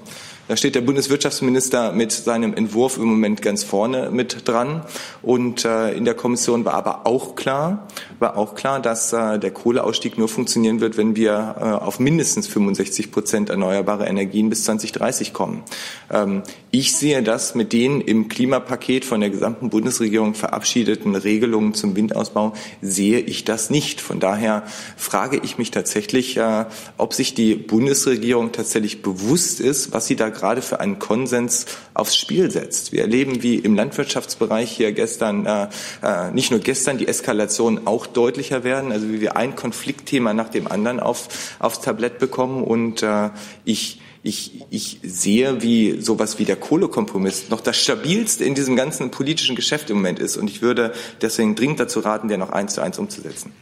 Da 0.50 0.56
steht 0.56 0.74
der 0.74 0.80
Bundeswirtschaftsminister 0.80 1.92
mit 1.92 2.10
seinem 2.10 2.54
Entwurf 2.54 2.96
im 2.96 3.04
Moment 3.04 3.40
ganz 3.40 3.62
vorne 3.62 4.10
mit 4.10 4.48
dran. 4.48 4.82
Und 5.22 5.64
äh, 5.64 5.92
in 5.92 6.04
der 6.04 6.14
Kommission 6.14 6.64
war 6.64 6.74
aber 6.74 7.06
auch 7.06 7.36
klar, 7.36 7.86
war 8.18 8.36
auch 8.36 8.56
klar, 8.56 8.80
dass 8.80 9.12
äh, 9.12 9.38
der 9.38 9.52
Kohleausstieg 9.52 10.18
nur 10.18 10.26
funktionieren 10.26 10.80
wird, 10.80 10.96
wenn 10.96 11.14
wir 11.14 11.54
äh, 11.56 11.62
auf 11.62 12.00
mindestens 12.00 12.48
65 12.48 13.12
Prozent 13.12 13.48
erneuerbare 13.48 14.06
Energien 14.06 14.50
bis 14.50 14.64
2030 14.64 15.32
kommen. 15.32 15.62
Ähm, 16.10 16.42
ich 16.72 16.96
sehe 16.96 17.22
das 17.22 17.54
mit 17.54 17.72
den 17.72 18.00
im 18.00 18.26
Klimapaket 18.26 19.04
von 19.04 19.20
der 19.20 19.30
gesamten 19.30 19.70
Bundesregierung 19.70 20.34
verabschiedeten 20.34 21.14
Regelungen 21.14 21.74
zum 21.74 21.94
Windausbau, 21.94 22.54
sehe 22.82 23.20
ich 23.20 23.44
das 23.44 23.70
nicht. 23.70 24.00
Von 24.00 24.18
daher 24.18 24.64
frage 24.96 25.40
ich 25.44 25.58
mich 25.58 25.70
tatsächlich, 25.70 26.36
äh, 26.38 26.64
ob 26.96 27.14
sich 27.14 27.34
die 27.34 27.54
Bundesregierung 27.54 28.50
tatsächlich 28.50 29.02
bewusst 29.02 29.60
ist, 29.60 29.92
was 29.92 30.08
sie 30.08 30.16
da 30.16 30.39
gerade 30.40 30.62
für 30.62 30.80
einen 30.80 30.98
Konsens 30.98 31.66
aufs 31.94 32.16
Spiel 32.16 32.50
setzt. 32.50 32.92
Wir 32.92 33.02
erleben, 33.02 33.42
wie 33.42 33.56
im 33.56 33.74
Landwirtschaftsbereich 33.74 34.70
hier 34.70 34.92
gestern, 34.92 35.46
äh, 35.46 35.68
äh, 36.02 36.30
nicht 36.32 36.50
nur 36.50 36.60
gestern, 36.60 36.98
die 36.98 37.06
Eskalation 37.06 37.86
auch 37.86 38.06
deutlicher 38.06 38.64
werden, 38.64 38.90
also 38.90 39.08
wie 39.08 39.20
wir 39.20 39.36
ein 39.36 39.54
Konfliktthema 39.54 40.32
nach 40.32 40.48
dem 40.48 40.66
anderen 40.66 41.00
auf, 41.00 41.28
aufs 41.58 41.80
Tablett 41.80 42.18
bekommen. 42.18 42.64
Und 42.64 43.02
äh, 43.02 43.30
ich 43.64 44.00
ich, 44.22 44.66
ich 44.68 44.98
sehe, 45.02 45.62
wie 45.62 46.00
sowas 46.00 46.38
wie 46.38 46.44
der 46.44 46.56
Kohlekompromiss 46.56 47.48
noch 47.48 47.62
das 47.62 47.78
stabilste 47.78 48.44
in 48.44 48.54
diesem 48.54 48.76
ganzen 48.76 49.10
politischen 49.10 49.56
Geschäft 49.56 49.88
im 49.88 49.96
Moment 49.96 50.18
ist. 50.18 50.36
Und 50.36 50.50
ich 50.50 50.60
würde 50.60 50.92
deswegen 51.22 51.54
dringend 51.54 51.80
dazu 51.80 52.00
raten, 52.00 52.28
der 52.28 52.36
noch 52.36 52.50
eins 52.50 52.74
zu 52.74 52.82
eins 52.82 52.98
umzusetzen. 52.98 53.52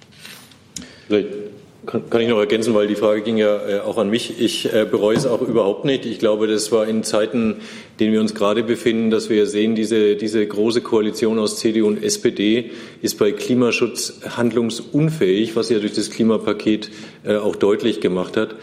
Kann, 1.89 2.21
ich 2.21 2.29
noch 2.29 2.39
ergänzen, 2.39 2.75
weil 2.75 2.87
die 2.87 2.97
Frage 2.97 3.23
ging 3.23 3.39
ja 3.39 3.67
äh, 3.67 3.81
auch 3.81 3.97
an 3.97 4.11
mich. 4.11 4.39
Ich 4.39 4.71
äh, 4.75 4.85
bereue 4.85 5.17
es 5.17 5.25
auch 5.25 5.41
überhaupt 5.41 5.87
nicht. 5.87 6.05
Ich 6.05 6.19
glaube, 6.19 6.47
das 6.47 6.71
war 6.71 6.87
in 6.87 7.03
Zeiten, 7.03 7.53
in 7.53 7.57
denen 7.99 8.13
wir 8.13 8.21
uns 8.21 8.35
gerade 8.35 8.63
befinden, 8.63 9.11
dass 9.11 9.31
wir 9.31 9.47
sehen, 9.47 9.75
diese, 9.75 10.15
diese 10.17 10.47
große 10.47 10.83
Koalition 10.83 11.39
aus 11.39 11.57
CDU 11.57 11.87
und 11.87 12.05
SPD 12.05 12.73
ist 13.01 13.19
bei 13.19 13.33
Klimaschutz 13.33 14.21
handlungsunfähig, 14.37 15.57
was 15.57 15.71
ja 15.71 15.79
durch 15.79 15.95
das 15.95 16.11
Klimapaket 16.11 16.91
äh, 17.25 17.37
auch 17.37 17.57
deutlich 17.57 18.03
gemacht 18.03 18.37
hat, 18.37 18.57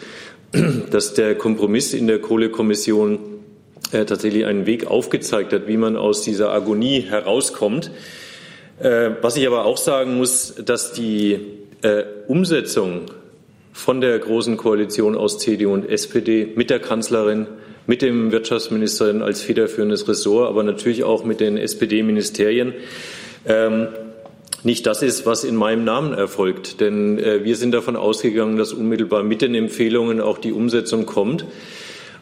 dass 0.92 1.16
der 1.16 1.34
Kompromiss 1.34 1.96
in 1.96 2.06
der 2.06 2.20
Kohlekommission 2.20 3.18
tatsächlich 3.92 4.46
einen 4.46 4.66
Weg 4.66 4.88
aufgezeigt 4.88 5.54
hat, 5.54 5.68
wie 5.68 5.78
man 5.78 5.96
aus 5.96 6.22
dieser 6.22 6.52
Agonie 6.52 7.02
herauskommt. 7.02 7.92
Was 8.80 9.38
ich 9.38 9.46
aber 9.46 9.64
auch 9.64 9.78
sagen 9.78 10.18
muss, 10.18 10.56
dass 10.56 10.92
die 10.92 11.40
äh, 11.86 12.04
Umsetzung 12.28 13.02
von 13.72 14.02
der 14.02 14.18
großen 14.18 14.58
Koalition 14.58 15.16
aus 15.16 15.38
CDU 15.38 15.72
und 15.72 15.88
SPD 15.88 16.52
mit 16.56 16.72
der 16.72 16.80
Kanzlerin, 16.80 17.46
mit 17.86 18.02
dem 18.02 18.32
Wirtschaftsministerin 18.32 19.22
als 19.22 19.42
federführendes 19.42 20.08
Ressort, 20.08 20.50
aber 20.50 20.64
natürlich 20.64 21.04
auch 21.04 21.24
mit 21.24 21.40
den 21.40 21.58
SPD-Ministerien. 21.58 22.74
Ähm, 23.46 23.90
nicht 24.64 24.88
das 24.88 25.04
ist, 25.04 25.28
was 25.28 25.44
in 25.44 25.56
meinem 25.56 25.84
Namen 25.84 26.14
erfolgt. 26.14 26.82
Denn 26.82 27.20
äh, 27.20 27.44
wir 27.44 27.56
sind 27.56 27.72
davon 27.72 27.96
ausgegangen, 27.96 28.58
dass 28.58 28.74
unmittelbar 28.74 29.22
mit 29.22 29.44
den 29.44 29.54
Empfehlungen 29.54 30.22
auch 30.22 30.40
die 30.40 30.54
Umsetzung 30.54 31.06
kommt 31.06 31.46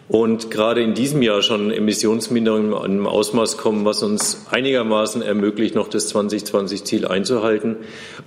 und 0.09 0.51
gerade 0.51 0.81
in 0.81 0.93
diesem 0.93 1.21
Jahr 1.21 1.41
schon 1.41 1.71
Emissionsminderungen 1.71 2.71
in 2.71 2.77
einem 2.77 3.07
Ausmaß 3.07 3.57
kommen, 3.57 3.85
was 3.85 4.03
uns 4.03 4.45
einigermaßen 4.51 5.21
ermöglicht, 5.21 5.75
noch 5.75 5.87
das 5.87 6.13
2020-Ziel 6.13 7.07
einzuhalten 7.07 7.77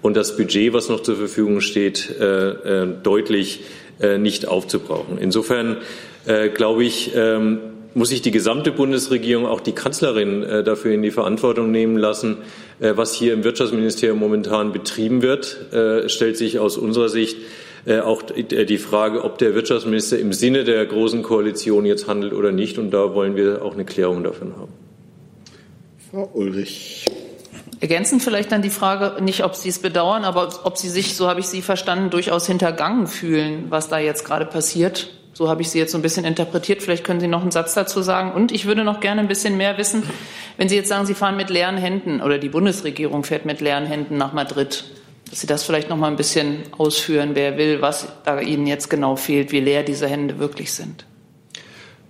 und 0.01 0.17
das 0.17 0.37
Budget, 0.37 0.73
was 0.73 0.89
noch 0.89 1.01
zur 1.01 1.17
Verfügung 1.17 1.61
steht, 1.61 2.19
äh, 2.19 2.83
äh, 2.83 2.89
deutlich 3.03 3.61
äh, 4.01 4.17
nicht 4.19 4.49
aufzubrauchen. 4.49 5.19
Insofern 5.19 5.79
glaube 6.55 6.83
ich, 6.83 7.13
ähm, 7.15 7.61
muss 7.95 8.09
sich 8.09 8.21
die 8.21 8.33
gesamte 8.33 8.73
Bundesregierung, 8.73 9.47
auch 9.47 9.61
die 9.61 9.71
Kanzlerin, 9.71 10.45
dafür 10.65 10.93
in 10.93 11.03
die 11.03 11.13
Verantwortung 11.13 11.71
nehmen 11.71 11.97
lassen. 11.97 12.39
Was 12.81 13.15
hier 13.15 13.33
im 13.33 13.45
Wirtschaftsministerium 13.45 14.19
momentan 14.19 14.73
betrieben 14.73 15.23
wird, 15.23 15.57
stellt 16.09 16.37
sich 16.37 16.59
aus 16.59 16.77
unserer 16.77 17.09
Sicht 17.09 17.37
auch 17.87 18.23
äh, 18.35 18.65
die 18.65 18.79
Frage, 18.79 19.25
ob 19.25 19.39
der 19.39 19.55
Wirtschaftsminister 19.55 20.19
im 20.19 20.33
Sinne 20.33 20.65
der 20.65 20.85
Großen 20.87 21.23
Koalition 21.23 21.87
jetzt 21.87 22.09
handelt 22.09 22.33
oder 22.33 22.53
nicht. 22.53 22.79
Und 22.79 22.91
da 22.91 23.15
wollen 23.15 23.37
wir 23.37 23.63
auch 23.63 23.75
eine 23.75 23.85
Klärung 23.85 24.25
davon 24.25 24.55
haben. 24.57 24.73
Frau 26.11 26.31
Ulrich. 26.35 27.07
Ergänzend 27.81 28.23
vielleicht 28.23 28.51
dann 28.53 28.63
die 28.63 28.71
Frage, 28.71 29.23
nicht 29.23 29.45
ob 29.45 29.55
Sie 29.55 29.69
es 29.69 29.79
bedauern, 29.79 30.25
aber 30.25 30.49
ob 30.65 30.79
Sie 30.79 30.89
sich, 30.89 31.15
so 31.15 31.29
habe 31.29 31.41
ich 31.41 31.47
Sie 31.47 31.61
verstanden, 31.63 32.11
durchaus 32.11 32.47
hintergangen 32.47 33.07
fühlen, 33.07 33.67
was 33.69 33.89
da 33.89 33.99
jetzt 33.99 34.25
gerade 34.25 34.47
passiert. 34.47 35.11
So 35.35 35.51
habe 35.51 35.61
ich 35.61 35.69
Sie 35.69 35.79
jetzt 35.79 35.93
so 35.93 35.99
ein 35.99 36.03
bisschen 36.03 36.25
interpretiert. 36.25 36.83
Vielleicht 36.83 37.05
können 37.05 37.21
Sie 37.21 37.29
noch 37.29 37.43
einen 37.43 37.51
Satz 37.51 37.75
dazu 37.75 38.01
sagen. 38.01 38.33
Und 38.33 38.51
ich 38.51 38.65
würde 38.65 38.83
noch 38.83 39.01
gerne 39.01 39.21
ein 39.21 39.29
bisschen 39.29 39.59
mehr 39.59 39.77
wissen, 39.77 40.03
wenn 40.57 40.71
Sie 40.71 40.77
jetzt 40.77 40.89
sagen, 40.89 41.05
Sie 41.05 41.13
fahren 41.13 41.37
mit 41.37 41.51
leeren 41.51 41.77
Händen 41.77 42.23
oder 42.23 42.39
die 42.39 42.49
Bundesregierung 42.49 43.23
fährt 43.23 43.45
mit 43.45 43.61
leeren 43.61 43.85
Händen 43.85 44.17
nach 44.17 44.33
Madrid 44.33 44.85
dass 45.31 45.41
Sie 45.41 45.47
das 45.47 45.65
vielleicht 45.65 45.89
noch 45.89 45.97
mal 45.97 46.09
ein 46.09 46.17
bisschen 46.17 46.63
ausführen, 46.77 47.31
wer 47.35 47.59
will, 47.59 47.81
was 47.83 48.09
da 48.25 48.41
Ihnen 48.41 48.67
jetzt 48.67 48.89
genau 48.89 49.17
fehlt, 49.17 49.53
wie 49.53 49.61
leer 49.61 49.83
diese 49.83 50.07
Hände 50.07 50.39
wirklich 50.39 50.73
sind. 50.73 51.05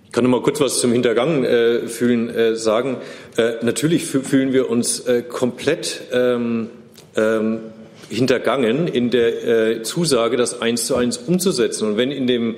Ich 0.04 0.12
kann 0.12 0.24
noch 0.24 0.30
mal 0.30 0.42
kurz 0.42 0.60
was 0.60 0.80
zum 0.80 0.92
Hintergang 0.92 1.44
äh, 1.44 1.88
fühlen 1.88 2.30
äh, 2.30 2.56
sagen. 2.56 2.98
Äh, 3.36 3.54
natürlich 3.62 4.04
fühlen 4.04 4.52
wir 4.52 4.70
uns 4.70 5.00
äh, 5.00 5.22
komplett 5.22 6.02
ähm, 6.12 6.68
ähm, 7.16 7.60
hintergangen 8.08 8.88
in 8.88 9.10
der 9.10 9.44
äh, 9.44 9.82
Zusage, 9.82 10.36
das 10.36 10.60
eins 10.60 10.86
zu 10.86 10.94
eins 10.94 11.18
umzusetzen. 11.18 11.88
Und 11.88 11.96
wenn 11.96 12.10
in 12.10 12.26
dem 12.26 12.56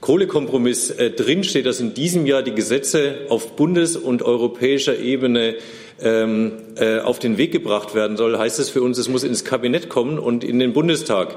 Kohlekompromiss 0.00 0.90
äh, 0.90 1.10
drinsteht, 1.10 1.66
dass 1.66 1.80
in 1.80 1.94
diesem 1.94 2.26
Jahr 2.26 2.42
die 2.42 2.54
Gesetze 2.54 3.26
auf 3.28 3.56
bundes- 3.56 3.96
und 3.96 4.22
europäischer 4.22 4.98
Ebene 4.98 5.56
ähm, 6.02 6.52
äh, 6.76 7.00
auf 7.00 7.18
den 7.18 7.38
Weg 7.38 7.52
gebracht 7.52 7.94
werden 7.94 8.16
soll, 8.16 8.38
heißt 8.38 8.58
es 8.58 8.70
für 8.70 8.82
uns, 8.82 8.98
es 8.98 9.08
muss 9.08 9.24
ins 9.24 9.44
Kabinett 9.44 9.88
kommen 9.88 10.18
und 10.18 10.44
in 10.44 10.58
den 10.58 10.72
Bundestag. 10.72 11.36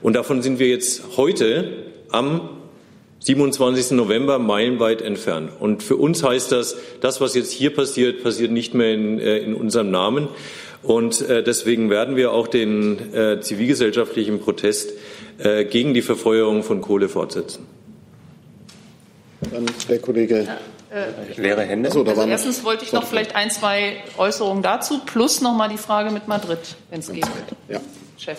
Und 0.00 0.14
davon 0.14 0.42
sind 0.42 0.58
wir 0.58 0.68
jetzt 0.68 1.16
heute 1.16 1.72
am 2.10 2.48
27. 3.20 3.92
November 3.92 4.38
meilenweit 4.38 5.00
entfernt. 5.00 5.50
Und 5.60 5.82
für 5.82 5.96
uns 5.96 6.24
heißt 6.24 6.50
das, 6.50 6.76
das, 7.00 7.20
was 7.20 7.34
jetzt 7.34 7.52
hier 7.52 7.72
passiert, 7.72 8.22
passiert 8.22 8.50
nicht 8.50 8.74
mehr 8.74 8.92
in, 8.92 9.20
äh, 9.20 9.38
in 9.38 9.54
unserem 9.54 9.90
Namen. 9.90 10.28
Und 10.82 11.20
äh, 11.28 11.44
deswegen 11.44 11.90
werden 11.90 12.16
wir 12.16 12.32
auch 12.32 12.48
den 12.48 13.14
äh, 13.14 13.40
zivilgesellschaftlichen 13.40 14.40
Protest 14.40 14.90
äh, 15.38 15.64
gegen 15.64 15.94
die 15.94 16.02
Verfeuerung 16.02 16.64
von 16.64 16.80
Kohle 16.80 17.08
fortsetzen. 17.08 17.64
Dann 19.52 19.66
der 19.88 19.98
Kollege. 20.00 20.48
Äh, 20.92 21.40
Leere 21.40 21.62
Hände. 21.62 21.90
So, 21.90 22.04
also 22.04 22.22
erstens 22.22 22.64
wollte 22.64 22.84
ich 22.84 22.92
noch 22.92 23.04
vielleicht 23.04 23.34
ein, 23.34 23.50
zwei 23.50 24.02
Äußerungen 24.18 24.62
dazu, 24.62 25.00
plus 25.06 25.40
noch 25.40 25.54
mal 25.54 25.68
die 25.68 25.78
Frage 25.78 26.10
mit 26.10 26.28
Madrid, 26.28 26.58
wenn 26.90 27.00
es 27.00 27.10
geht. 27.10 27.26
Ja. 27.68 27.80
Chef. 28.18 28.38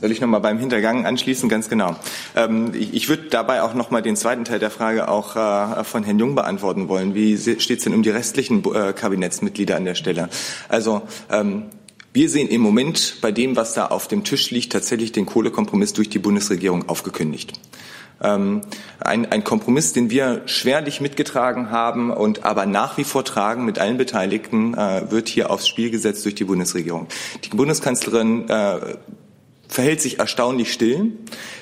Soll 0.00 0.12
ich 0.12 0.20
noch 0.20 0.28
mal 0.28 0.38
beim 0.40 0.58
Hintergang 0.58 1.06
anschließen? 1.06 1.48
Ganz 1.48 1.68
genau. 1.68 1.96
Ähm, 2.36 2.72
ich, 2.74 2.94
ich 2.94 3.08
würde 3.08 3.24
dabei 3.30 3.62
auch 3.62 3.74
noch 3.74 3.90
mal 3.90 4.00
den 4.00 4.16
zweiten 4.16 4.44
Teil 4.44 4.58
der 4.58 4.70
Frage 4.70 5.08
auch 5.08 5.36
äh, 5.36 5.84
von 5.84 6.04
Herrn 6.04 6.18
Jung 6.18 6.34
beantworten 6.34 6.88
wollen. 6.88 7.14
Wie 7.14 7.36
steht 7.36 7.78
es 7.78 7.84
denn 7.84 7.94
um 7.94 8.02
die 8.02 8.10
restlichen 8.10 8.64
äh, 8.74 8.92
Kabinettsmitglieder 8.92 9.76
an 9.76 9.84
der 9.84 9.94
Stelle? 9.94 10.28
Also 10.68 11.02
ähm, 11.30 11.64
Wir 12.14 12.28
sehen 12.28 12.48
im 12.48 12.62
Moment 12.62 13.18
bei 13.20 13.30
dem, 13.30 13.54
was 13.54 13.74
da 13.74 13.86
auf 13.86 14.08
dem 14.08 14.24
Tisch 14.24 14.50
liegt, 14.50 14.72
tatsächlich 14.72 15.12
den 15.12 15.26
Kohlekompromiss 15.26 15.92
durch 15.92 16.08
die 16.08 16.18
Bundesregierung 16.18 16.88
aufgekündigt. 16.88 17.52
Ähm, 18.20 18.62
ein, 19.00 19.30
ein 19.30 19.44
Kompromiss, 19.44 19.92
den 19.92 20.10
wir 20.10 20.42
schwerlich 20.46 21.00
mitgetragen 21.00 21.70
haben 21.70 22.10
und 22.10 22.44
aber 22.44 22.66
nach 22.66 22.98
wie 22.98 23.04
vor 23.04 23.24
tragen 23.24 23.64
mit 23.64 23.78
allen 23.78 23.96
Beteiligten, 23.96 24.74
äh, 24.74 25.10
wird 25.10 25.28
hier 25.28 25.50
aufs 25.50 25.68
Spiel 25.68 25.90
gesetzt 25.90 26.24
durch 26.24 26.34
die 26.34 26.44
Bundesregierung. 26.44 27.06
Die 27.44 27.56
Bundeskanzlerin 27.56 28.48
äh, 28.48 28.96
verhält 29.68 30.00
sich 30.00 30.18
erstaunlich 30.18 30.72
still. 30.72 31.12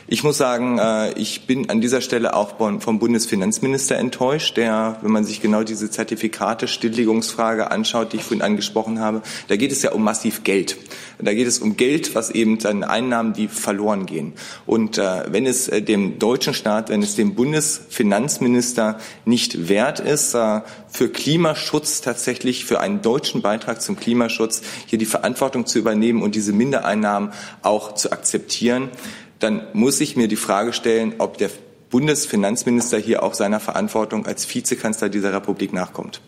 Ich 0.08 0.22
muss 0.22 0.38
sagen, 0.38 0.78
äh, 0.78 1.12
ich 1.14 1.48
bin 1.48 1.68
an 1.68 1.80
dieser 1.80 2.00
Stelle 2.00 2.34
auch 2.34 2.58
vom 2.58 2.98
Bundesfinanzminister 3.00 3.96
enttäuscht, 3.96 4.56
der, 4.56 4.98
wenn 5.02 5.10
man 5.10 5.24
sich 5.24 5.42
genau 5.42 5.64
diese 5.64 5.90
Zertifikate, 5.90 6.68
Stilllegungsfrage 6.68 7.72
anschaut, 7.72 8.12
die 8.12 8.18
ich 8.18 8.22
vorhin 8.22 8.42
angesprochen 8.42 9.00
habe, 9.00 9.22
da 9.48 9.56
geht 9.56 9.72
es 9.72 9.82
ja 9.82 9.90
um 9.90 10.04
massiv 10.04 10.44
Geld. 10.44 10.76
Da 11.18 11.34
geht 11.34 11.48
es 11.48 11.58
um 11.58 11.76
Geld, 11.76 12.14
was 12.14 12.30
eben 12.30 12.58
dann 12.58 12.84
Einnahmen, 12.84 13.32
die 13.32 13.48
verloren 13.48 14.06
gehen. 14.06 14.34
Und 14.64 14.96
äh, 14.96 15.24
wenn 15.32 15.44
es 15.44 15.66
äh, 15.66 15.82
dem 15.82 16.20
deutschen 16.20 16.54
Staat, 16.54 16.88
wenn 16.88 17.02
es 17.02 17.16
dem 17.16 17.34
Bundesfinanzminister 17.34 18.98
nicht 19.24 19.68
wert 19.68 19.98
ist, 19.98 20.36
für 20.88 21.08
Klimaschutz 21.08 22.00
tatsächlich, 22.00 22.64
für 22.64 22.80
einen 22.80 23.02
deutschen 23.02 23.42
Beitrag 23.42 23.82
zum 23.82 23.96
Klimaschutz 23.96 24.62
hier 24.86 24.98
die 24.98 25.06
Verantwortung 25.06 25.66
zu 25.66 25.78
übernehmen 25.78 26.22
und 26.22 26.34
diese 26.34 26.52
Mindereinnahmen 26.52 27.32
auch 27.62 27.94
zu 27.94 28.12
akzeptieren, 28.12 28.90
dann 29.38 29.66
muss 29.72 30.00
ich 30.00 30.16
mir 30.16 30.28
die 30.28 30.36
Frage 30.36 30.72
stellen, 30.72 31.14
ob 31.18 31.38
der 31.38 31.50
Bundesfinanzminister 31.90 32.98
hier 32.98 33.22
auch 33.22 33.34
seiner 33.34 33.60
Verantwortung 33.60 34.26
als 34.26 34.52
Vizekanzler 34.52 35.08
dieser 35.08 35.32
Republik 35.32 35.72
nachkommt. 35.72 36.20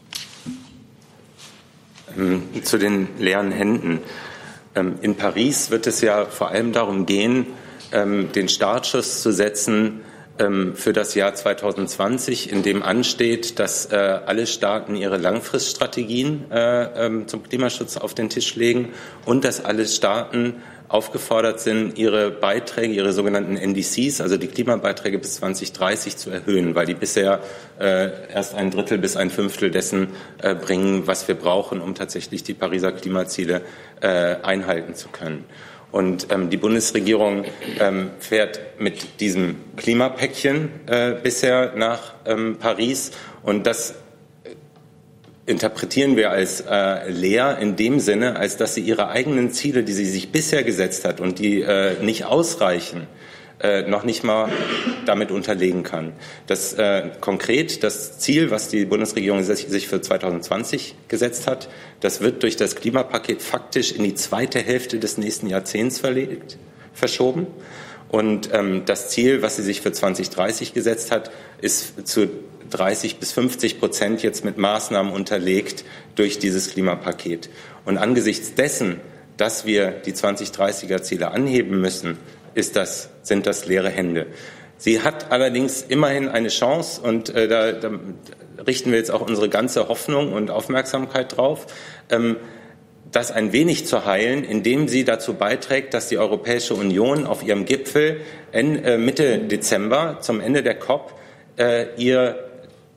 Ähm, 2.17 2.43
zu 2.63 2.79
den 2.79 3.09
leeren 3.19 3.51
Händen. 3.51 4.01
Ähm, 4.75 4.99
in 5.03 5.17
Paris 5.17 5.71
wird 5.71 5.87
es 5.87 6.01
ja 6.01 6.27
vor 6.27 6.49
allem 6.49 6.73
darum 6.73 7.07
gehen, 7.07 7.47
ähm, 7.93 8.31
den 8.33 8.49
Startschuss 8.49 9.23
zu 9.23 9.33
setzen 9.33 10.01
für 10.75 10.93
das 10.93 11.15
Jahr 11.15 11.35
2020, 11.35 12.53
in 12.53 12.63
dem 12.63 12.83
ansteht, 12.83 13.59
dass 13.59 13.87
äh, 13.87 13.97
alle 13.97 14.47
Staaten 14.47 14.95
ihre 14.95 15.17
Langfriststrategien 15.17 16.51
äh, 16.51 17.27
zum 17.27 17.43
Klimaschutz 17.43 17.97
auf 17.97 18.15
den 18.15 18.29
Tisch 18.29 18.55
legen 18.55 18.91
und 19.25 19.45
dass 19.45 19.65
alle 19.65 19.87
Staaten 19.87 20.63
aufgefordert 20.89 21.61
sind, 21.61 21.99
ihre 21.99 22.31
Beiträge, 22.31 22.95
ihre 22.95 23.13
sogenannten 23.13 23.57
NDCs, 23.57 24.21
also 24.21 24.37
die 24.37 24.47
Klimabeiträge 24.47 25.19
bis 25.19 25.35
2030 25.37 26.17
zu 26.17 26.31
erhöhen, 26.31 26.75
weil 26.75 26.87
die 26.87 26.95
bisher 26.95 27.41
äh, 27.79 28.11
erst 28.33 28.55
ein 28.55 28.71
Drittel 28.71 28.99
bis 28.99 29.17
ein 29.17 29.31
Fünftel 29.31 29.71
dessen 29.71 30.09
äh, 30.43 30.55
bringen, 30.55 31.07
was 31.07 31.29
wir 31.29 31.35
brauchen, 31.35 31.81
um 31.81 31.95
tatsächlich 31.95 32.43
die 32.43 32.55
Pariser 32.55 32.93
Klimaziele 32.93 33.63
äh, 34.01 34.37
einhalten 34.43 34.95
zu 34.95 35.09
können. 35.09 35.45
Und 35.91 36.29
ähm, 36.31 36.51
die 36.51 36.59
Bundesregierung 36.59 37.45
ähm, 37.81 38.11
fährt 38.19 38.61
mit 38.79 39.21
diesem 39.21 39.57
Klimapäckchen 39.77 40.71
äh, 40.87 41.15
bisher 41.23 41.73
nach 41.77 42.15
ähm, 42.27 42.57
Paris. 42.59 43.13
Und 43.43 43.67
das 43.67 43.95
interpretieren 45.47 46.17
wir 46.17 46.31
als 46.31 46.61
äh, 46.61 47.11
leer 47.11 47.59
in 47.59 47.77
dem 47.77 48.01
Sinne, 48.01 48.37
als 48.37 48.59
dass 48.59 48.75
sie 48.75 48.83
ihre 48.83 49.09
eigenen 49.09 49.51
Ziele, 49.51 49.83
die 49.83 49.95
sie 49.95 50.05
sich 50.05 50.31
bisher 50.31 50.63
gesetzt 50.63 51.07
hat 51.07 51.21
und 51.21 51.39
die 51.39 51.63
äh, 51.63 52.03
nicht 52.03 52.27
ausreichen, 52.27 53.07
äh, 53.61 53.83
noch 53.83 54.05
nicht 54.05 54.23
mal 54.23 54.51
damit 55.05 55.31
unterlegen 55.31 55.83
kann. 55.83 56.13
Das 56.47 56.75
äh, 56.75 57.11
konkret 57.21 57.83
das 57.83 58.19
Ziel, 58.19 58.51
was 58.51 58.69
die 58.69 58.85
Bundesregierung 58.85 59.43
sich 59.43 59.89
für 59.89 60.01
2020 60.01 60.95
gesetzt 61.09 61.47
hat, 61.47 61.69
das 62.01 62.21
wird 62.21 62.43
durch 62.43 62.57
das 62.57 62.77
Klimapaket 62.77 63.43
faktisch 63.43 63.93
in 63.93 64.05
die 64.05 64.15
zweite 64.15 64.61
Hälfte 64.61 64.99
des 64.99 65.19
nächsten 65.19 65.49
Jahrzehnts 65.49 65.99
verlegt, 65.99 66.57
verschoben. 66.93 67.47
Und 68.09 68.51
ähm, 68.53 68.83
das 68.87 69.11
Ziel, 69.11 69.43
was 69.43 69.57
sie 69.57 69.63
sich 69.63 69.81
für 69.81 69.93
2030 69.93 70.73
gesetzt 70.73 71.11
hat, 71.11 71.31
ist 71.61 72.07
zu 72.07 72.29
30 72.71 73.17
bis 73.19 73.33
50 73.33 73.81
Prozent 73.81 74.23
jetzt 74.23 74.45
mit 74.45 74.57
Maßnahmen 74.57 75.13
unterlegt 75.13 75.85
durch 76.15 76.39
dieses 76.39 76.71
Klimapaket. 76.71 77.51
Und 77.85 77.99
angesichts 77.99 78.55
dessen, 78.55 79.01
dass 79.37 79.67
wir 79.67 79.91
die 79.91 80.13
2030er 80.13 81.03
Ziele 81.03 81.31
anheben 81.31 81.81
müssen, 81.81 82.19
ist 82.59 82.77
das, 82.77 83.09
sind 83.23 83.47
das 83.47 83.67
leere 83.67 83.89
Hände. 83.89 84.27
Sie 84.77 85.03
hat 85.03 85.31
allerdings 85.31 85.83
immerhin 85.83 86.29
eine 86.29 86.49
Chance 86.49 87.01
und 87.01 87.35
äh, 87.35 87.49
da, 87.49 87.73
da, 87.73 87.91
richten 88.67 88.91
wir 88.91 88.99
jetzt 88.99 89.11
auch 89.11 89.21
unsere 89.21 89.49
ganze 89.49 89.89
Hoffnung 89.89 90.33
und 90.33 90.51
Aufmerksamkeit 90.51 91.37
drauf, 91.37 91.67
ähm, 92.11 92.37
das 93.11 93.31
ein 93.31 93.53
wenig 93.53 93.87
zu 93.87 94.05
heilen, 94.05 94.45
indem 94.45 94.89
sie 94.89 95.05
dazu 95.05 95.35
beiträgt, 95.35 95.95
dass 95.95 96.09
die 96.09 96.19
Europäische 96.19 96.75
Union 96.75 97.27
auf 97.27 97.43
ihrem 97.43 97.65
Gipfel 97.65 98.21
in, 98.53 98.85
äh, 98.85 98.99
Mitte 98.99 99.39
Dezember 99.39 100.19
zum 100.21 100.41
Ende 100.41 100.63
der 100.63 100.75
COP 100.75 101.15
äh, 101.57 101.87
ihr 101.97 102.48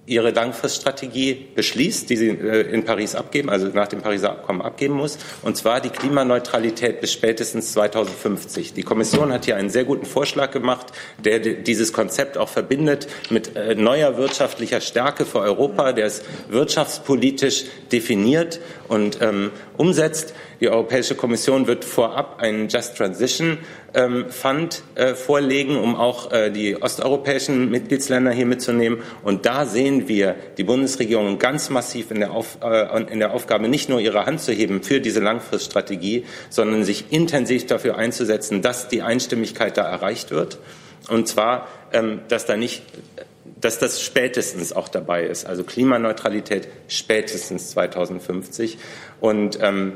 ihre 0.07 0.31
Langfriststrategie 0.31 1.47
beschließt, 1.55 2.09
die 2.09 2.17
sie 2.17 2.29
äh, 2.29 2.61
in 2.71 2.85
Paris 2.85 3.15
abgeben, 3.15 3.49
also 3.49 3.67
nach 3.67 3.87
dem 3.87 4.01
Pariser 4.01 4.31
Abkommen 4.31 4.61
abgeben 4.61 4.95
muss, 4.95 5.17
und 5.43 5.55
zwar 5.57 5.79
die 5.79 5.89
Klimaneutralität 5.89 7.01
bis 7.01 7.13
spätestens 7.13 7.73
2050. 7.73 8.73
Die 8.73 8.83
Kommission 8.83 9.31
hat 9.31 9.45
hier 9.45 9.57
einen 9.57 9.69
sehr 9.69 9.83
guten 9.83 10.05
Vorschlag 10.05 10.51
gemacht, 10.51 10.87
der 11.23 11.39
dieses 11.39 11.93
Konzept 11.93 12.37
auch 12.37 12.49
verbindet 12.49 13.07
mit 13.29 13.55
äh, 13.55 13.75
neuer 13.75 14.17
wirtschaftlicher 14.17 14.81
Stärke 14.81 15.25
für 15.25 15.39
Europa, 15.39 15.93
der 15.93 16.07
es 16.07 16.23
wirtschaftspolitisch 16.49 17.65
definiert 17.91 18.59
und 18.91 19.21
ähm, 19.21 19.51
umsetzt. 19.77 20.33
Die 20.59 20.67
Europäische 20.67 21.15
Kommission 21.15 21.65
wird 21.65 21.85
vorab 21.85 22.41
einen 22.41 22.67
Just 22.67 22.97
Transition 22.97 23.57
ähm, 23.93 24.25
Fund 24.29 24.83
äh, 24.95 25.15
vorlegen, 25.15 25.77
um 25.77 25.95
auch 25.95 26.31
äh, 26.33 26.51
die 26.51 26.81
osteuropäischen 26.81 27.71
Mitgliedsländer 27.71 28.31
hier 28.31 28.45
mitzunehmen. 28.45 28.99
Und 29.23 29.45
da 29.45 29.65
sehen 29.65 30.09
wir 30.09 30.35
die 30.57 30.65
Bundesregierung 30.65 31.39
ganz 31.39 31.69
massiv 31.69 32.11
in 32.11 32.19
der, 32.19 32.31
Auf, 32.31 32.57
äh, 32.61 33.03
in 33.03 33.19
der 33.19 33.33
Aufgabe, 33.33 33.69
nicht 33.69 33.87
nur 33.87 34.01
ihre 34.01 34.25
Hand 34.25 34.41
zu 34.41 34.51
heben 34.51 34.83
für 34.83 34.99
diese 34.99 35.21
Langfriststrategie, 35.21 36.25
sondern 36.49 36.83
sich 36.83 37.05
intensiv 37.11 37.67
dafür 37.67 37.97
einzusetzen, 37.97 38.61
dass 38.61 38.89
die 38.89 39.01
Einstimmigkeit 39.01 39.77
da 39.77 39.83
erreicht 39.83 40.31
wird. 40.31 40.57
Und 41.09 41.29
zwar, 41.29 41.69
ähm, 41.93 42.19
dass 42.27 42.45
da 42.45 42.57
nicht 42.57 42.83
dass 43.61 43.79
das 43.79 44.01
spätestens 44.01 44.73
auch 44.73 44.89
dabei 44.89 45.23
ist, 45.23 45.45
also 45.45 45.63
Klimaneutralität 45.63 46.67
spätestens 46.87 47.71
2050. 47.71 48.77
Und 49.19 49.59
ähm, 49.61 49.93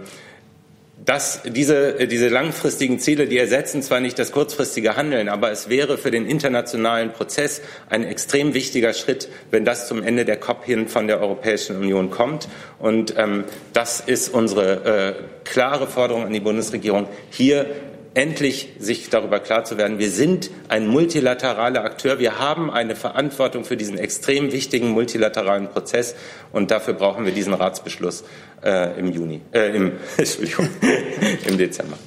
dass 1.03 1.41
diese, 1.43 2.07
diese 2.07 2.29
langfristigen 2.29 2.99
Ziele, 2.99 3.27
die 3.27 3.37
ersetzen 3.37 3.83
zwar 3.83 3.99
nicht 3.99 4.17
das 4.17 4.31
kurzfristige 4.31 4.95
Handeln, 4.95 5.29
aber 5.29 5.51
es 5.51 5.69
wäre 5.69 5.97
für 5.97 6.09
den 6.09 6.25
internationalen 6.25 7.11
Prozess 7.11 7.61
ein 7.89 8.03
extrem 8.03 8.53
wichtiger 8.53 8.93
Schritt, 8.93 9.27
wenn 9.51 9.65
das 9.65 9.87
zum 9.87 10.01
Ende 10.01 10.25
der 10.25 10.37
COP 10.37 10.65
hin 10.65 10.87
von 10.87 11.07
der 11.07 11.19
Europäischen 11.19 11.75
Union 11.75 12.09
kommt. 12.09 12.47
Und 12.79 13.13
ähm, 13.17 13.43
das 13.73 13.99
ist 13.99 14.29
unsere 14.29 15.17
äh, 15.17 15.43
klare 15.43 15.87
Forderung 15.87 16.25
an 16.25 16.33
die 16.33 16.39
Bundesregierung, 16.39 17.07
hier 17.29 17.67
endlich 18.15 18.69
sich 18.79 19.09
darüber 19.09 19.39
klar 19.39 19.65
zu 19.65 19.77
werden, 19.77 19.99
wir 19.99 20.09
sind 20.09 20.49
ein 20.69 20.87
multilateraler 20.87 21.83
Akteur, 21.83 22.17
wir 22.17 22.39
haben 22.39 22.71
eine 22.71 22.95
Verantwortung 22.95 23.65
für 23.65 23.77
diesen 23.77 23.97
extrem 23.97 24.51
wichtigen 24.51 24.89
multilateralen 24.89 25.67
Prozess 25.69 26.15
und 26.51 26.71
dafür 26.71 26.93
brauchen 26.93 27.25
wir 27.25 27.33
diesen 27.33 27.53
Ratsbeschluss 27.53 28.23
äh, 28.63 28.97
im 28.97 29.11
Juni, 29.11 29.41
äh, 29.51 29.75
im, 29.75 29.91
Entschuldigung, 30.17 30.67
im 31.47 31.57
Dezember. 31.57 31.97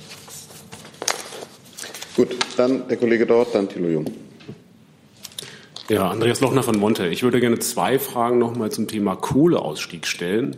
Gut, 2.17 2.37
dann 2.57 2.89
der 2.89 2.97
Kollege 2.97 3.27
dort, 3.27 3.55
dann 3.55 3.69
Thilo 3.69 3.89
Jung. 3.89 4.07
Ja, 5.91 6.11
Andreas 6.11 6.41
Lochner 6.41 6.63
von 6.63 6.77
Monte. 6.77 7.07
Ich 7.07 7.23
würde 7.23 7.41
gerne 7.41 7.61
zwei 7.61 7.99
Fragen 7.99 8.39
noch 8.39 8.57
mal 8.57 8.71
zum 8.71 8.89
Thema 8.89 9.15
Kohleausstieg 9.15 10.07
stellen. 10.07 10.57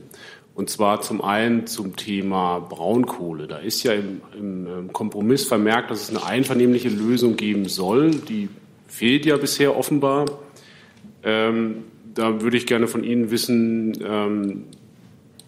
Und 0.60 0.68
zwar 0.68 1.00
zum 1.00 1.22
einen 1.22 1.66
zum 1.66 1.96
Thema 1.96 2.58
Braunkohle. 2.58 3.46
Da 3.46 3.56
ist 3.56 3.82
ja 3.82 3.94
im, 3.94 4.20
im, 4.38 4.92
Kompromiss 4.92 5.44
vermerkt, 5.44 5.90
dass 5.90 6.02
es 6.02 6.10
eine 6.10 6.22
einvernehmliche 6.22 6.90
Lösung 6.90 7.36
geben 7.36 7.66
soll. 7.66 8.10
Die 8.10 8.50
fehlt 8.86 9.24
ja 9.24 9.38
bisher 9.38 9.74
offenbar. 9.74 10.26
Ähm, 11.22 11.84
da 12.12 12.42
würde 12.42 12.58
ich 12.58 12.66
gerne 12.66 12.88
von 12.88 13.04
Ihnen 13.04 13.30
wissen, 13.30 14.04
ähm, 14.06 14.64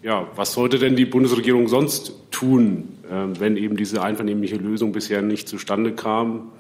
ja, 0.03 0.29
was 0.35 0.55
sollte 0.55 0.79
denn 0.79 0.97
die 0.97 1.05
Bundesregierung 1.05 1.69
sonst 1.69 2.15
tun, 2.31 2.89
äh, 3.07 3.39
wenn 3.39 3.59
eben 3.59 3.77
diese 3.77 4.03
einvernehmliche 4.03 4.57
Lösung 4.57 4.93
bisher 4.93 5.21
nicht 5.21 5.47
zustande 5.47 5.93
kam? 5.93 6.53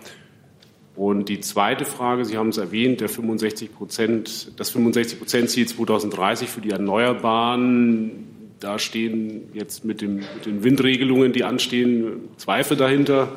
Und 0.95 1.31
die 1.31 1.41
zweite 1.41 1.87
Frage, 1.87 2.27
Sie 2.27 2.37
haben 2.37 2.51
es 2.51 2.59
erwähnt, 2.59 3.01
der 3.01 3.09
65 3.09 3.75
Prozent, 3.75 4.53
das 4.61 4.69
65 4.69 5.21
Prozent 5.21 5.49
Ziel 5.49 5.67
2030 5.67 6.51
für 6.51 6.61
die 6.61 6.69
Erneuerbaren, 6.69 8.29
da 8.62 8.79
stehen 8.79 9.48
jetzt 9.55 9.85
mit, 9.85 10.01
dem, 10.01 10.16
mit 10.16 10.46
den 10.46 10.62
Windregelungen, 10.62 11.33
die 11.33 11.42
anstehen, 11.42 12.29
Zweifel 12.37 12.77
dahinter. 12.77 13.29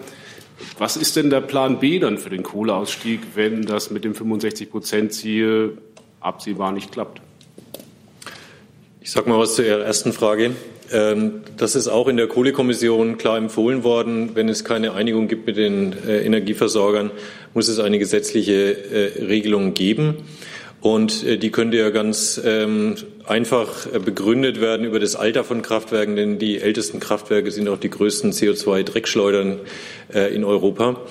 Was 0.77 0.97
ist 0.97 1.15
denn 1.15 1.29
der 1.29 1.41
Plan 1.41 1.79
B 1.79 1.99
dann 1.99 2.17
für 2.17 2.29
den 2.29 2.43
Kohleausstieg, 2.43 3.21
wenn 3.33 3.63
das 3.63 3.89
mit 3.89 4.03
dem 4.03 4.13
65 4.13 4.69
Prozent 4.69 5.13
Ziel 5.13 5.77
absehbar 6.19 6.71
nicht 6.71 6.91
klappt? 6.91 7.21
Ich 9.01 9.11
sage 9.11 9.29
mal 9.29 9.39
was 9.39 9.55
zu 9.55 9.65
Ihrer 9.65 9.83
ersten 9.83 10.13
Frage. 10.13 10.51
Ähm, 10.91 11.41
das 11.57 11.75
ist 11.75 11.87
auch 11.87 12.07
in 12.07 12.17
der 12.17 12.27
Kohlekommission 12.27 13.17
klar 13.17 13.37
empfohlen 13.37 13.83
worden. 13.83 14.31
Wenn 14.35 14.47
es 14.47 14.63
keine 14.63 14.93
Einigung 14.93 15.27
gibt 15.27 15.47
mit 15.47 15.57
den 15.57 15.93
äh, 16.07 16.23
Energieversorgern, 16.23 17.09
muss 17.55 17.67
es 17.67 17.79
eine 17.79 17.97
gesetzliche 17.97 18.53
äh, 18.53 19.23
Regelung 19.25 19.73
geben. 19.73 20.17
Und 20.81 21.23
äh, 21.23 21.37
die 21.37 21.49
könnte 21.49 21.77
ja 21.77 21.89
ganz 21.89 22.39
ähm, 22.45 22.95
einfach 23.27 23.87
begründet 24.03 24.61
werden 24.61 24.85
über 24.85 24.99
das 24.99 25.15
Alter 25.15 25.43
von 25.43 25.61
Kraftwerken, 25.61 26.15
denn 26.15 26.39
die 26.39 26.59
ältesten 26.61 26.99
Kraftwerke 26.99 27.51
sind 27.51 27.67
auch 27.69 27.79
die 27.79 27.89
größten 27.89 28.31
CO2-Dreckschleudern 28.31 29.59
in 30.33 30.43
Europa. 30.43 31.01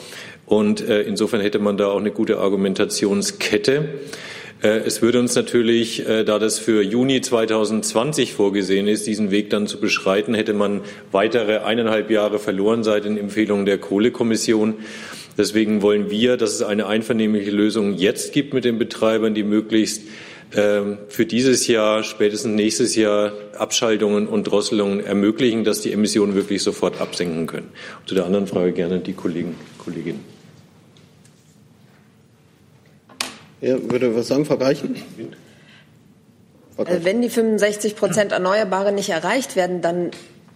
Und 0.47 0.81
insofern 0.81 1.41
hätte 1.41 1.59
man 1.59 1.77
da 1.77 1.89
auch 1.89 1.99
eine 1.99 2.11
gute 2.11 2.39
Argumentationskette. 2.39 3.89
Äh, 4.65 4.79
es 4.87 5.03
würde 5.03 5.21
uns 5.21 5.35
natürlich, 5.35 6.09
äh, 6.09 6.25
da 6.25 6.39
das 6.39 6.59
für 6.59 6.83
Juni 6.83 7.21
2020 7.21 8.33
vorgesehen 8.33 8.89
ist, 8.89 9.07
diesen 9.07 9.31
Weg 9.31 9.51
dann 9.51 9.67
zu 9.67 9.79
beschreiten, 9.79 10.33
hätte 10.33 10.55
man 10.55 10.81
weitere 11.13 11.59
eineinhalb 11.59 12.11
Jahre 12.11 12.39
verloren 12.39 12.83
seit 12.83 13.05
den 13.05 13.19
Empfehlungen 13.19 13.67
der 13.67 13.77
Kohlekommission. 13.77 14.75
Deswegen 15.37 15.83
wollen 15.83 16.11
wir, 16.11 16.39
dass 16.39 16.55
es 16.55 16.63
eine 16.63 16.87
einvernehmliche 16.87 17.51
Lösung 17.51 17.95
jetzt 17.95 18.33
gibt 18.33 18.55
mit 18.55 18.65
den 18.65 18.79
Betreibern, 18.79 19.35
die 19.35 19.43
möglichst 19.43 20.03
für 20.55 21.27
dieses 21.27 21.67
Jahr, 21.67 22.05
spätestens 22.05 22.55
nächstes 22.55 22.95
Jahr 22.95 23.33
Abschaltungen 23.59 24.29
und 24.29 24.45
Drosselungen 24.45 25.05
ermöglichen, 25.05 25.65
dass 25.65 25.81
die 25.81 25.93
Emissionen 25.93 26.35
wirklich 26.37 26.63
sofort 26.63 27.01
absenken 27.01 27.47
können. 27.47 27.71
zu 28.07 28.15
der 28.15 28.25
anderen 28.25 28.47
Frage 28.47 28.73
gerne 28.73 29.01
die 29.01 29.15
Kollegen, 29.15 29.57
Kollegin. 29.79 30.21
Ja, 33.61 33.79
würde 33.91 34.15
was 34.15 34.29
sagen, 34.29 34.45
Frau 34.45 34.57
Greichen? 34.57 34.95
Also 36.77 37.05
wenn 37.05 37.23
die 37.23 37.31
65 37.31 37.97
Prozent 37.97 38.33
Erneuerbare 38.33 38.93
nicht 38.93 39.11
erreicht 39.11 39.57
werden, 39.57 39.81
dann 39.81 40.11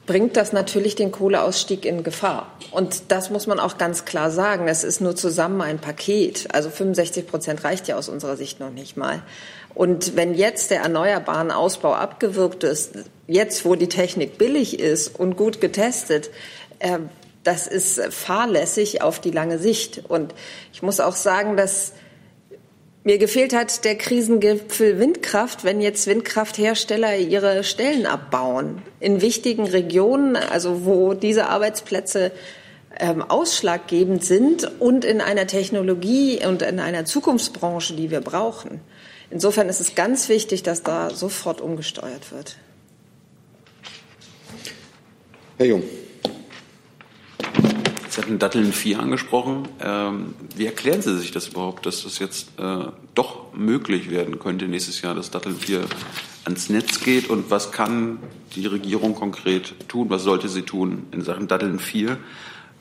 bringt 0.07 0.37
das 0.37 0.53
natürlich 0.53 0.95
den 0.95 1.13
Kohleausstieg 1.13 1.85
in 1.85 2.03
Gefahr. 2.03 2.53
Und 2.71 3.03
das 3.09 3.31
muss 3.31 3.47
man 3.47 3.61
auch 3.61 3.79
ganz 3.79 4.05
klar 4.05 4.31
sagen. 4.31 4.67
Es 4.69 4.85
ist 4.85 5.01
nur 5.01 5.15
zusammen 5.17 5.61
ein 5.61 5.79
Paket. 5.79 6.49
Also 6.53 6.71
65 6.71 7.27
Prozent 7.27 7.65
reicht 7.65 7.89
ja 7.89 7.97
aus 7.97 8.09
unserer 8.09 8.37
Sicht 8.37 8.59
noch 8.59 8.71
nicht 8.71 8.97
mal. 8.97 9.23
Und 9.75 10.17
wenn 10.17 10.35
jetzt 10.35 10.71
der 10.71 10.81
erneuerbaren 10.81 11.51
Ausbau 11.51 11.95
abgewirkt 11.95 12.65
ist, 12.65 12.99
jetzt 13.27 13.65
wo 13.65 13.75
die 13.75 13.89
Technik 13.89 14.39
billig 14.39 14.79
ist 14.81 15.19
und 15.19 15.37
gut 15.37 15.61
getestet, 15.61 16.31
äh, 16.79 16.99
das 17.45 17.67
ist 17.67 18.01
fahrlässig 18.13 19.03
auf 19.03 19.21
die 19.21 19.31
lange 19.31 19.59
Sicht. 19.59 20.03
Und 20.09 20.35
ich 20.73 20.83
muss 20.83 21.01
auch 21.01 21.15
sagen, 21.15 21.57
dass 21.57 21.93
mir 23.05 23.17
gefehlt 23.17 23.55
hat 23.55 23.85
der 23.85 23.97
Krisengipfel 23.97 24.99
Windkraft, 24.99 25.65
wenn 25.65 25.81
jetzt 25.81 26.07
Windkrafthersteller 26.07 27.17
ihre 27.17 27.65
Stellen 27.65 28.05
abbauen. 28.05 28.83
In 29.01 29.23
wichtigen 29.23 29.67
Regionen, 29.67 30.37
also 30.37 30.85
wo 30.85 31.15
diese 31.15 31.47
Arbeitsplätze 31.47 32.33
ähm, 32.99 33.23
ausschlaggebend 33.23 34.25
sind 34.25 34.71
und 34.81 35.05
in 35.07 35.21
einer 35.21 35.47
Technologie 35.47 36.45
und 36.45 36.63
in 36.63 36.81
einer 36.81 37.05
Zukunftsbranche, 37.05 37.95
die 37.95 38.11
wir 38.11 38.21
brauchen. 38.21 38.81
Insofern 39.31 39.69
ist 39.69 39.81
es 39.81 39.95
ganz 39.95 40.29
wichtig, 40.29 40.63
dass 40.63 40.83
da 40.83 41.11
sofort 41.11 41.61
umgesteuert 41.61 42.33
wird. 42.33 42.57
Herr 45.59 45.67
Jung. 45.67 45.83
Sie 48.09 48.21
hatten 48.23 48.39
Datteln 48.39 48.73
4 48.73 49.01
angesprochen. 49.01 49.69
Ähm, 49.81 50.35
wie 50.57 50.67
erklären 50.67 51.03
Sie 51.03 51.17
sich 51.19 51.31
das 51.31 51.49
überhaupt, 51.49 51.85
dass 51.85 52.05
das 52.05 52.19
jetzt 52.19 52.49
äh, 52.59 52.87
doch 53.15 53.53
möglich 53.55 54.11
werden 54.11 54.39
könnte 54.39 54.67
nächstes 54.67 55.03
Jahr, 55.03 55.15
dass 55.15 55.31
Datteln 55.31 55.57
4 55.57 55.85
ans 56.45 56.71
Netz 56.71 57.01
geht? 57.01 57.29
Und 57.29 57.51
was 57.51 57.71
kann 57.71 58.19
die 58.55 58.67
Regierung 58.67 59.15
konkret 59.15 59.89
tun? 59.89 60.11
Was 60.11 60.23
sollte 60.23 60.49
sie 60.49 60.63
tun 60.63 61.07
in 61.13 61.23
Sachen 61.23 61.49
Datteln 61.49 61.79
4? 61.79 62.17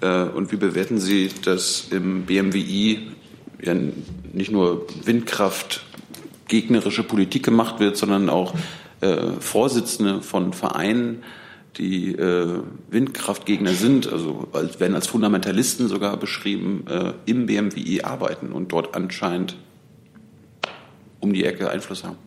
Äh, 0.01 0.23
und 0.23 0.51
wie 0.51 0.57
bewerten 0.57 0.99
Sie, 0.99 1.29
dass 1.43 1.87
im 1.91 2.25
BMWI 2.25 3.11
ja 3.61 3.75
nicht 4.33 4.51
nur 4.51 4.87
Windkraft 5.03 5.83
gegnerische 6.47 7.03
Politik 7.03 7.43
gemacht 7.43 7.79
wird, 7.79 7.97
sondern 7.97 8.29
auch 8.29 8.53
äh, 9.01 9.31
Vorsitzende 9.39 10.21
von 10.21 10.53
Vereinen 10.53 11.23
die 11.77 12.15
äh, 12.15 12.59
Windkraftgegner 12.89 13.73
sind, 13.73 14.11
also 14.11 14.47
als, 14.51 14.79
werden 14.79 14.95
als 14.95 15.07
Fundamentalisten 15.07 15.87
sogar 15.87 16.17
beschrieben, 16.17 16.85
äh, 16.87 17.13
im 17.25 17.45
BMWI 17.45 18.01
arbeiten 18.01 18.51
und 18.51 18.71
dort 18.71 18.95
anscheinend 18.95 19.55
um 21.19 21.33
die 21.33 21.45
Ecke 21.45 21.69
Einfluss 21.69 22.03
haben. 22.03 22.17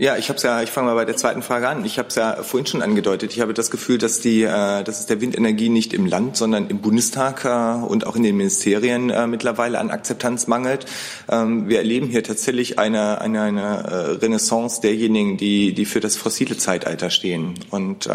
Ja, 0.00 0.16
ich 0.16 0.30
habe 0.30 0.40
ja, 0.40 0.62
ich 0.62 0.70
fange 0.70 0.86
mal 0.86 0.94
bei 0.94 1.04
der 1.04 1.18
zweiten 1.18 1.42
Frage 1.42 1.68
an. 1.68 1.84
Ich 1.84 1.98
habe 1.98 2.08
es 2.08 2.14
ja 2.14 2.42
vorhin 2.42 2.64
schon 2.64 2.80
angedeutet. 2.80 3.34
Ich 3.34 3.42
habe 3.42 3.52
das 3.52 3.70
Gefühl, 3.70 3.98
dass 3.98 4.18
die, 4.18 4.44
äh, 4.44 4.82
dass 4.82 5.00
es 5.00 5.04
der 5.04 5.20
Windenergie 5.20 5.68
nicht 5.68 5.92
im 5.92 6.06
Land, 6.06 6.38
sondern 6.38 6.70
im 6.70 6.78
Bundestag 6.78 7.44
äh, 7.44 7.84
und 7.84 8.06
auch 8.06 8.16
in 8.16 8.22
den 8.22 8.34
Ministerien 8.34 9.10
äh, 9.10 9.26
mittlerweile 9.26 9.78
an 9.78 9.90
Akzeptanz 9.90 10.46
mangelt. 10.46 10.86
Ähm, 11.28 11.68
wir 11.68 11.76
erleben 11.76 12.06
hier 12.06 12.24
tatsächlich 12.24 12.78
eine, 12.78 13.20
eine, 13.20 13.42
eine 13.42 13.60
äh, 13.60 13.94
Renaissance 14.12 14.80
derjenigen, 14.80 15.36
die, 15.36 15.74
die 15.74 15.84
für 15.84 16.00
das 16.00 16.16
fossile 16.16 16.56
Zeitalter 16.56 17.10
stehen. 17.10 17.52
Und 17.68 18.06
äh, 18.06 18.12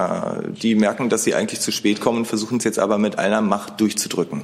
die 0.60 0.74
merken, 0.74 1.10
dass 1.10 1.24
sie 1.24 1.36
eigentlich 1.36 1.60
zu 1.60 1.72
spät 1.72 2.02
kommen, 2.02 2.26
versuchen 2.26 2.58
es 2.58 2.64
jetzt 2.64 2.80
aber 2.80 2.98
mit 2.98 3.20
aller 3.20 3.42
Macht 3.42 3.80
durchzudrücken. 3.80 4.42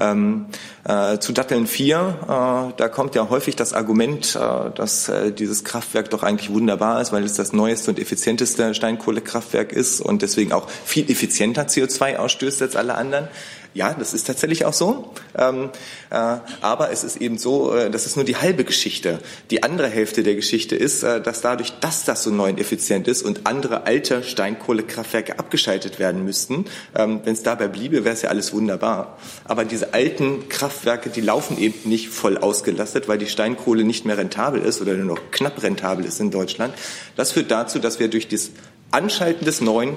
Ähm, 0.00 0.46
äh, 0.84 1.18
zu 1.18 1.32
Datteln 1.32 1.66
4, 1.66 1.96
äh, 1.96 2.72
da 2.76 2.88
kommt 2.88 3.14
ja 3.14 3.28
häufig 3.28 3.56
das 3.56 3.72
Argument, 3.72 4.36
äh, 4.36 4.70
dass 4.74 5.08
äh, 5.08 5.32
dieses 5.32 5.64
Kraftwerk 5.64 6.10
doch 6.10 6.22
eigentlich 6.22 6.50
wunderbar 6.50 7.00
ist, 7.00 7.12
weil 7.12 7.24
es 7.24 7.34
das 7.34 7.52
neueste 7.52 7.90
und 7.90 7.98
effizienteste 7.98 8.74
Steinkohlekraftwerk 8.74 9.72
ist 9.72 10.00
und 10.00 10.22
deswegen 10.22 10.52
auch 10.52 10.68
viel 10.68 11.10
effizienter 11.10 11.62
CO2 11.62 12.16
ausstößt 12.16 12.62
als 12.62 12.76
alle 12.76 12.94
anderen. 12.94 13.28
Ja, 13.74 13.94
das 13.94 14.12
ist 14.12 14.26
tatsächlich 14.26 14.66
auch 14.66 14.74
so. 14.74 15.12
Ähm, 15.36 15.70
äh, 16.10 16.36
aber 16.60 16.90
es 16.90 17.04
ist 17.04 17.16
eben 17.16 17.38
so, 17.38 17.74
äh, 17.74 17.90
das 17.90 18.04
ist 18.04 18.16
nur 18.16 18.24
die 18.24 18.36
halbe 18.36 18.64
Geschichte. 18.64 19.18
Die 19.50 19.62
andere 19.62 19.88
Hälfte 19.88 20.22
der 20.22 20.34
Geschichte 20.34 20.76
ist, 20.76 21.02
äh, 21.02 21.22
dass 21.22 21.40
dadurch, 21.40 21.72
dass 21.80 22.04
das 22.04 22.22
so 22.22 22.30
neu 22.30 22.50
und 22.50 22.60
effizient 22.60 23.08
ist 23.08 23.22
und 23.22 23.46
andere 23.46 23.86
alte 23.86 24.22
Steinkohlekraftwerke 24.22 25.38
abgeschaltet 25.38 25.98
werden 25.98 26.22
müssten, 26.24 26.66
ähm, 26.94 27.20
wenn 27.24 27.32
es 27.32 27.42
dabei 27.42 27.68
bliebe, 27.68 28.04
wäre 28.04 28.14
es 28.14 28.20
ja 28.20 28.28
alles 28.28 28.52
wunderbar. 28.52 29.16
Aber 29.44 29.64
diese 29.64 29.94
alten 29.94 30.50
Kraftwerke, 30.50 31.08
die 31.08 31.22
laufen 31.22 31.58
eben 31.58 31.88
nicht 31.88 32.10
voll 32.10 32.36
ausgelastet, 32.36 33.08
weil 33.08 33.16
die 33.16 33.26
Steinkohle 33.26 33.84
nicht 33.84 34.04
mehr 34.04 34.18
rentabel 34.18 34.60
ist 34.60 34.82
oder 34.82 34.92
nur 34.94 35.06
noch 35.06 35.30
knapp 35.30 35.62
rentabel 35.62 36.04
ist 36.04 36.20
in 36.20 36.30
Deutschland. 36.30 36.74
Das 37.16 37.32
führt 37.32 37.50
dazu, 37.50 37.78
dass 37.78 37.98
wir 38.00 38.08
durch 38.08 38.28
das 38.28 38.50
Anschalten 38.90 39.46
des 39.46 39.62
Neuen 39.62 39.96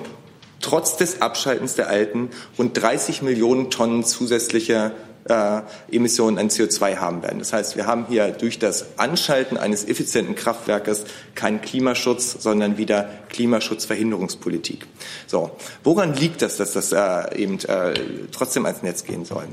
trotz 0.65 0.97
des 0.97 1.21
Abschaltens 1.21 1.75
der 1.75 1.89
alten 1.89 2.31
rund 2.57 2.81
30 2.81 3.21
Millionen 3.21 3.69
Tonnen 3.69 4.03
zusätzlicher 4.03 4.93
äh, 5.25 5.61
Emissionen 5.91 6.39
an 6.39 6.49
CO2 6.49 6.97
haben 6.97 7.21
werden. 7.21 7.37
Das 7.37 7.53
heißt, 7.53 7.77
wir 7.77 7.85
haben 7.85 8.07
hier 8.09 8.29
durch 8.29 8.57
das 8.57 8.97
Anschalten 8.97 9.57
eines 9.57 9.87
effizienten 9.87 10.33
Kraftwerkes 10.33 11.03
keinen 11.35 11.61
Klimaschutz, 11.61 12.37
sondern 12.39 12.79
wieder 12.79 13.09
Klimaschutzverhinderungspolitik. 13.29 14.87
So, 15.27 15.51
woran 15.83 16.15
liegt 16.15 16.41
das, 16.41 16.57
dass 16.57 16.73
das 16.73 16.91
äh, 16.91 17.37
eben 17.37 17.59
äh, 17.65 17.93
trotzdem 18.31 18.65
ans 18.65 18.81
Netz 18.81 19.03
gehen 19.03 19.23
soll? 19.23 19.43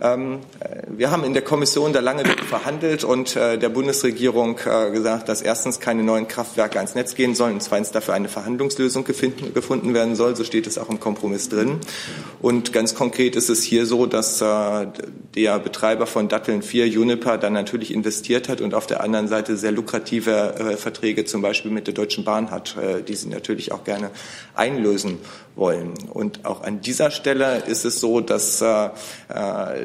Ähm, 0.00 0.40
äh, 0.60 0.82
wir 0.88 1.10
haben 1.10 1.24
in 1.24 1.32
der 1.32 1.42
Kommission 1.42 1.92
da 1.92 2.00
lange 2.00 2.24
verhandelt 2.24 3.04
und 3.04 3.34
äh, 3.36 3.58
der 3.58 3.68
Bundesregierung 3.70 4.58
äh, 4.66 4.90
gesagt, 4.90 5.28
dass 5.28 5.40
erstens 5.40 5.80
keine 5.80 6.02
neuen 6.02 6.28
Kraftwerke 6.28 6.78
ans 6.78 6.94
Netz 6.94 7.14
gehen 7.14 7.34
sollen 7.34 7.54
und 7.54 7.62
zweitens 7.62 7.92
dafür 7.92 8.14
eine 8.14 8.28
Verhandlungslösung 8.28 9.04
gefunden 9.04 9.94
werden 9.94 10.14
soll. 10.14 10.36
So 10.36 10.44
steht 10.44 10.66
es 10.66 10.78
auch 10.78 10.90
im 10.90 11.00
Kompromiss 11.00 11.48
drin. 11.48 11.80
Und 12.40 12.72
ganz 12.72 12.94
konkret 12.94 13.36
ist 13.36 13.48
es 13.48 13.62
hier 13.62 13.86
so, 13.86 14.06
dass 14.06 14.38
der 14.38 15.58
Betreiber 15.58 16.06
von 16.06 16.28
Datteln 16.28 16.62
4, 16.62 16.88
Juniper, 16.88 17.38
dann 17.38 17.52
natürlich 17.52 17.92
investiert 17.92 18.48
hat 18.48 18.60
und 18.60 18.74
auf 18.74 18.86
der 18.86 19.02
anderen 19.02 19.28
Seite 19.28 19.56
sehr 19.56 19.72
lukrative 19.72 20.76
Verträge 20.78 21.24
zum 21.24 21.42
Beispiel 21.42 21.70
mit 21.70 21.86
der 21.86 21.94
Deutschen 21.94 22.24
Bahn 22.24 22.50
hat, 22.50 22.76
die 23.08 23.14
sie 23.14 23.28
natürlich 23.28 23.72
auch 23.72 23.84
gerne 23.84 24.10
einlösen 24.54 25.18
wollen. 25.54 25.94
Und 26.12 26.44
auch 26.44 26.62
an 26.62 26.80
dieser 26.80 27.10
Stelle 27.10 27.62
ist 27.66 27.84
es 27.84 28.00
so, 28.00 28.20
dass 28.20 28.62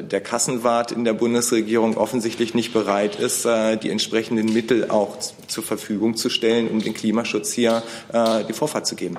der 0.02 0.20
Kassenwart 0.20 0.92
in 0.92 1.04
der 1.04 1.12
Bundesregierung 1.12 1.96
offensichtlich 1.96 2.54
nicht 2.54 2.72
bereit 2.72 3.16
ist, 3.16 3.44
äh, 3.44 3.76
die 3.76 3.90
entsprechenden 3.90 4.52
Mittel 4.52 4.90
auch 4.90 5.18
zur 5.46 5.64
Verfügung 5.64 6.16
zu 6.16 6.28
stellen, 6.28 6.68
um 6.68 6.80
den 6.80 6.94
Klimaschutz 6.94 7.52
hier 7.52 7.82
äh, 8.12 8.44
die 8.44 8.52
Vorfahrt 8.52 8.86
zu 8.86 8.96
geben. 8.96 9.18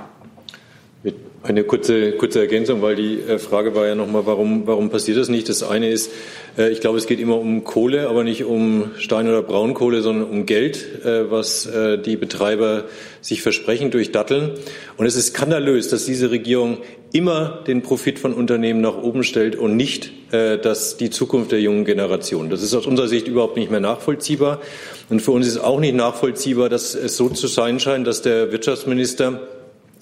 Eine 1.43 1.65
kurze, 1.65 2.13
kurze 2.13 2.39
Ergänzung, 2.39 2.81
weil 2.81 2.95
die 2.95 3.19
äh, 3.19 3.37
Frage 3.37 3.75
war 3.75 3.85
ja 3.85 3.95
nochmal, 3.95 4.25
warum, 4.25 4.65
warum 4.65 4.89
passiert 4.89 5.17
das 5.17 5.27
nicht? 5.27 5.49
Das 5.49 5.61
eine 5.61 5.89
ist, 5.89 6.09
äh, 6.57 6.71
ich 6.71 6.79
glaube, 6.79 6.97
es 6.97 7.05
geht 7.05 7.19
immer 7.19 7.37
um 7.37 7.65
Kohle, 7.65 8.07
aber 8.07 8.23
nicht 8.23 8.45
um 8.45 8.91
Stein- 8.97 9.27
oder 9.27 9.41
Braunkohle, 9.41 10.01
sondern 10.01 10.29
um 10.29 10.45
Geld, 10.45 11.03
äh, 11.03 11.29
was 11.29 11.69
die 12.05 12.15
Betreiber 12.15 12.85
sich 13.19 13.41
versprechen 13.41 13.91
durch 13.91 14.13
Datteln. 14.13 14.51
Und 14.95 15.05
es 15.05 15.17
ist 15.17 15.35
skandalös, 15.35 15.89
dass 15.89 16.05
diese 16.05 16.31
Regierung 16.31 16.77
immer 17.11 17.61
den 17.67 17.81
Profit 17.81 18.19
von 18.19 18.33
Unternehmen 18.33 18.79
nach 18.79 18.97
oben 18.97 19.23
stellt 19.23 19.57
und 19.57 19.75
nicht 19.75 20.11
dass 20.31 20.97
die 20.97 21.11
Zukunft 21.11 21.51
der 21.51 21.61
jungen 21.61 21.85
Generation. 21.85 22.49
Das 22.49 22.63
ist 22.63 22.73
aus 22.73 22.87
unserer 22.87 23.07
Sicht 23.07 23.27
überhaupt 23.27 23.55
nicht 23.55 23.69
mehr 23.69 23.79
nachvollziehbar. 23.79 24.61
Und 25.09 25.21
für 25.21 25.29
uns 25.29 25.45
ist 25.45 25.59
auch 25.59 25.79
nicht 25.79 25.93
nachvollziehbar, 25.93 26.69
dass 26.69 26.95
es 26.95 27.17
so 27.17 27.29
zu 27.29 27.45
sein 27.45 27.79
scheint, 27.79 28.07
dass 28.07 28.23
der 28.23 28.51
Wirtschaftsminister 28.51 29.41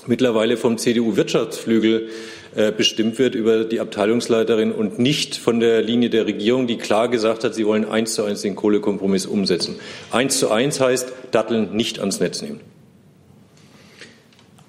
mittlerweile 0.08 0.58
vom 0.58 0.78
CDU-Wirtschaftsflügel 0.78 2.10
äh, 2.56 2.72
bestimmt 2.72 3.18
wird 3.18 3.36
über 3.36 3.64
die 3.64 3.80
Abteilungsleiterin 3.80 4.72
und 4.72 5.00
nicht 5.00 5.36
von 5.36 5.60
der 5.60 5.82
Linie 5.82 6.10
der 6.10 6.26
Regierung, 6.26 6.68
die 6.68 6.78
klar 6.78 7.08
gesagt 7.08 7.44
hat, 7.44 7.56
sie 7.56 7.66
wollen 7.66 7.86
eins 7.86 8.16
zu 8.16 8.24
eins 8.24 8.42
den 8.42 8.56
Kohlekompromiss 8.56 9.26
umsetzen. 9.26 9.76
Eins 10.12 10.38
zu 10.38 10.52
eins 10.52 10.80
heißt, 10.82 11.14
Datteln 11.32 11.76
nicht 11.76 12.00
ans 12.00 12.20
Netz 12.20 12.42
nehmen. 12.42 12.60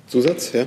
Zusatz, 0.07 0.53
ja. 0.53 0.67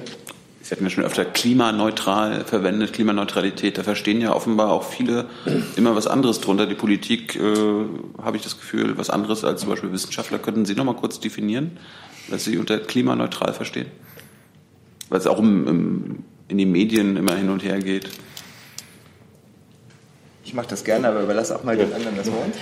Sie 0.62 0.72
hatten 0.72 0.84
ja 0.84 0.90
schon 0.90 1.04
öfter 1.04 1.24
klimaneutral 1.24 2.44
verwendet, 2.44 2.92
Klimaneutralität. 2.92 3.78
Da 3.78 3.84
verstehen 3.84 4.20
ja 4.20 4.34
offenbar 4.34 4.72
auch 4.72 4.84
viele 4.84 5.28
immer 5.76 5.96
was 5.96 6.08
anderes 6.08 6.42
drunter. 6.42 6.66
Die 6.66 6.74
Politik, 6.74 7.36
äh, 7.36 7.40
habe 8.20 8.36
ich 8.36 8.42
das 8.42 8.58
Gefühl, 8.58 8.98
was 8.98 9.12
anderes 9.12 9.44
als 9.44 9.62
zum 9.62 9.70
Beispiel 9.70 9.92
Wissenschaftler. 9.92 10.40
Könnten 10.40 10.66
Sie 10.66 10.74
noch 10.74 10.84
mal 10.84 10.96
kurz 10.96 11.20
definieren, 11.20 11.78
was 12.30 12.46
Sie 12.46 12.58
unter 12.58 12.80
klimaneutral 12.80 13.54
verstehen? 13.54 13.86
Weil 15.10 15.20
es 15.20 15.28
auch 15.28 15.40
im, 15.40 15.68
im, 15.68 16.24
in 16.48 16.58
den 16.58 16.72
Medien 16.72 17.18
immer 17.18 17.36
hin 17.36 17.50
und 17.50 17.64
her 17.64 17.80
geht. 17.80 18.10
Ich 20.44 20.54
mache 20.54 20.68
das 20.68 20.84
gerne, 20.84 21.08
aber 21.08 21.22
überlasse 21.22 21.56
auch 21.56 21.64
mal 21.64 21.76
den 21.76 21.92
anderen 21.94 22.16
das 22.16 22.28
Wort. 22.32 22.54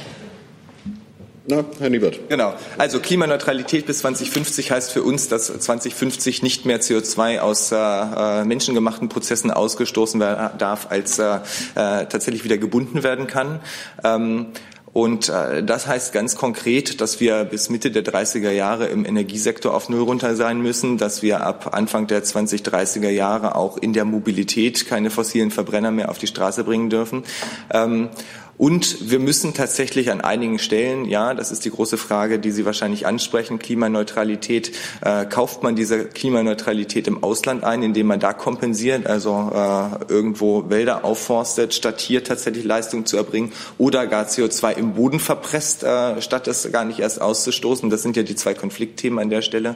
Na, 1.45 1.65
Herr 1.79 1.89
Niebert. 1.89 2.29
Genau. 2.29 2.53
Also 2.77 3.01
Klimaneutralität 3.01 3.85
bis 3.85 3.99
2050 3.99 4.71
heißt 4.71 4.91
für 4.93 5.03
uns, 5.03 5.27
dass 5.27 5.47
2050 5.47 6.41
nicht 6.41 6.65
mehr 6.65 6.79
CO2 6.79 7.39
aus 7.39 7.69
äh, 7.73 8.45
menschengemachten 8.45 9.09
Prozessen 9.09 9.51
ausgestoßen 9.51 10.21
werden 10.21 10.57
darf, 10.57 10.87
als 10.89 11.19
äh, 11.19 11.35
äh, 11.35 11.39
tatsächlich 11.75 12.45
wieder 12.45 12.57
gebunden 12.57 13.03
werden 13.03 13.27
kann. 13.27 13.59
Ähm, 14.05 14.47
und 14.93 15.27
äh, 15.29 15.63
das 15.63 15.87
heißt 15.87 16.13
ganz 16.13 16.35
konkret, 16.35 17.01
dass 17.01 17.19
wir 17.19 17.45
bis 17.45 17.71
Mitte 17.71 17.89
der 17.89 18.05
30er 18.05 18.51
Jahre 18.51 18.85
im 18.85 19.05
Energiesektor 19.05 19.73
auf 19.73 19.89
Null 19.89 20.03
runter 20.03 20.35
sein 20.35 20.61
müssen, 20.61 20.99
dass 20.99 21.23
wir 21.23 21.43
ab 21.43 21.73
Anfang 21.73 22.05
der 22.05 22.23
2030er 22.23 23.09
Jahre 23.09 23.55
auch 23.55 23.77
in 23.77 23.93
der 23.93 24.05
Mobilität 24.05 24.85
keine 24.85 25.09
fossilen 25.09 25.49
Verbrenner 25.49 25.89
mehr 25.89 26.09
auf 26.09 26.19
die 26.19 26.27
Straße 26.27 26.63
bringen 26.63 26.91
dürfen. 26.91 27.23
Ähm, 27.71 28.09
und 28.57 29.09
wir 29.09 29.19
müssen 29.19 29.53
tatsächlich 29.53 30.11
an 30.11 30.21
einigen 30.21 30.59
Stellen, 30.59 31.05
ja, 31.05 31.33
das 31.33 31.51
ist 31.51 31.65
die 31.65 31.71
große 31.71 31.97
Frage, 31.97 32.37
die 32.37 32.51
Sie 32.51 32.65
wahrscheinlich 32.65 33.07
ansprechen, 33.07 33.57
Klimaneutralität, 33.57 34.71
äh, 35.01 35.25
kauft 35.25 35.63
man 35.63 35.75
diese 35.75 36.05
Klimaneutralität 36.05 37.07
im 37.07 37.23
Ausland 37.23 37.63
ein, 37.63 37.81
indem 37.81 38.07
man 38.07 38.19
da 38.19 38.31
kompensiert, 38.31 39.07
also 39.07 39.51
äh, 39.53 40.11
irgendwo 40.11 40.69
Wälder 40.69 41.03
aufforstet, 41.03 41.73
statt 41.73 41.99
hier 41.99 42.23
tatsächlich 42.23 42.63
Leistung 42.63 43.05
zu 43.07 43.17
erbringen 43.17 43.51
oder 43.79 44.05
gar 44.05 44.25
CO2 44.25 44.73
im 44.77 44.93
Boden 44.93 45.19
verpresst, 45.19 45.83
äh, 45.83 46.21
statt 46.21 46.47
es 46.47 46.71
gar 46.71 46.85
nicht 46.85 46.99
erst 46.99 47.21
auszustoßen. 47.21 47.89
Das 47.89 48.03
sind 48.03 48.15
ja 48.15 48.23
die 48.23 48.35
zwei 48.35 48.53
Konfliktthemen 48.53 49.17
an 49.17 49.29
der 49.29 49.41
Stelle. 49.41 49.75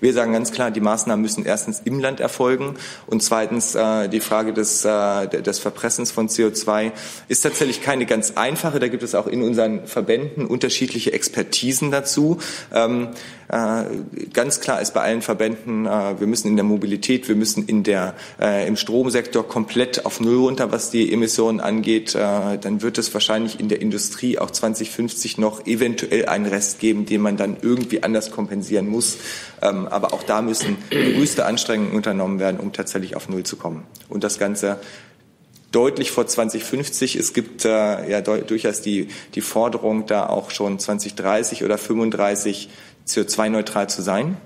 Wir 0.00 0.12
sagen 0.12 0.32
ganz 0.32 0.50
klar, 0.50 0.70
die 0.70 0.80
Maßnahmen 0.80 1.22
müssen 1.22 1.44
erstens 1.44 1.82
im 1.84 2.00
Land 2.00 2.20
erfolgen 2.20 2.74
und 3.06 3.22
zweitens 3.22 3.74
äh, 3.74 4.08
die 4.08 4.20
Frage 4.20 4.52
des, 4.52 4.84
äh, 4.84 5.28
des 5.28 5.58
Verpressens 5.58 6.10
von 6.10 6.28
CO2 6.28 6.92
ist 7.28 7.42
tatsächlich 7.42 7.82
keine 7.82 8.06
ganz 8.14 8.34
einfache. 8.36 8.78
Da 8.78 8.86
gibt 8.86 9.02
es 9.02 9.16
auch 9.16 9.26
in 9.26 9.42
unseren 9.42 9.88
Verbänden 9.88 10.46
unterschiedliche 10.46 11.12
Expertisen 11.12 11.90
dazu. 11.90 12.38
Ähm, 12.72 13.08
äh, 13.48 13.84
ganz 14.32 14.60
klar 14.60 14.80
ist 14.80 14.94
bei 14.94 15.00
allen 15.00 15.20
Verbänden, 15.20 15.84
äh, 15.84 16.20
wir 16.20 16.28
müssen 16.28 16.46
in 16.46 16.54
der 16.54 16.64
Mobilität, 16.64 17.26
wir 17.26 17.34
müssen 17.34 17.66
in 17.66 17.82
der, 17.82 18.14
äh, 18.40 18.68
im 18.68 18.76
Stromsektor 18.76 19.48
komplett 19.48 20.06
auf 20.06 20.20
Null 20.20 20.36
runter, 20.36 20.70
was 20.70 20.90
die 20.90 21.12
Emissionen 21.12 21.58
angeht. 21.58 22.14
Äh, 22.14 22.56
dann 22.60 22.82
wird 22.82 22.98
es 22.98 23.12
wahrscheinlich 23.12 23.58
in 23.58 23.68
der 23.68 23.80
Industrie 23.80 24.38
auch 24.38 24.52
2050 24.52 25.36
noch 25.38 25.66
eventuell 25.66 26.26
einen 26.26 26.46
Rest 26.46 26.78
geben, 26.78 27.06
den 27.06 27.20
man 27.20 27.36
dann 27.36 27.56
irgendwie 27.62 28.04
anders 28.04 28.30
kompensieren 28.30 28.86
muss. 28.86 29.16
Ähm, 29.60 29.88
aber 29.88 30.12
auch 30.12 30.22
da 30.22 30.40
müssen 30.40 30.76
größte 30.90 31.46
Anstrengungen 31.46 31.94
unternommen 31.94 32.38
werden, 32.38 32.60
um 32.60 32.72
tatsächlich 32.72 33.16
auf 33.16 33.28
Null 33.28 33.42
zu 33.42 33.56
kommen. 33.56 33.82
Und 34.08 34.22
das 34.22 34.38
Ganze 34.38 34.78
deutlich 35.74 36.10
vor 36.10 36.26
2050. 36.26 37.16
Es 37.16 37.32
gibt 37.32 37.64
äh, 37.64 38.10
ja 38.10 38.20
durchaus 38.20 38.80
die, 38.80 39.08
die 39.34 39.40
Forderung, 39.40 40.06
da 40.06 40.26
auch 40.26 40.50
schon 40.50 40.78
2030 40.78 41.64
oder 41.64 41.78
35 41.78 42.68
CO2-neutral 43.06 43.88
zu 43.88 44.02
sein. 44.02 44.36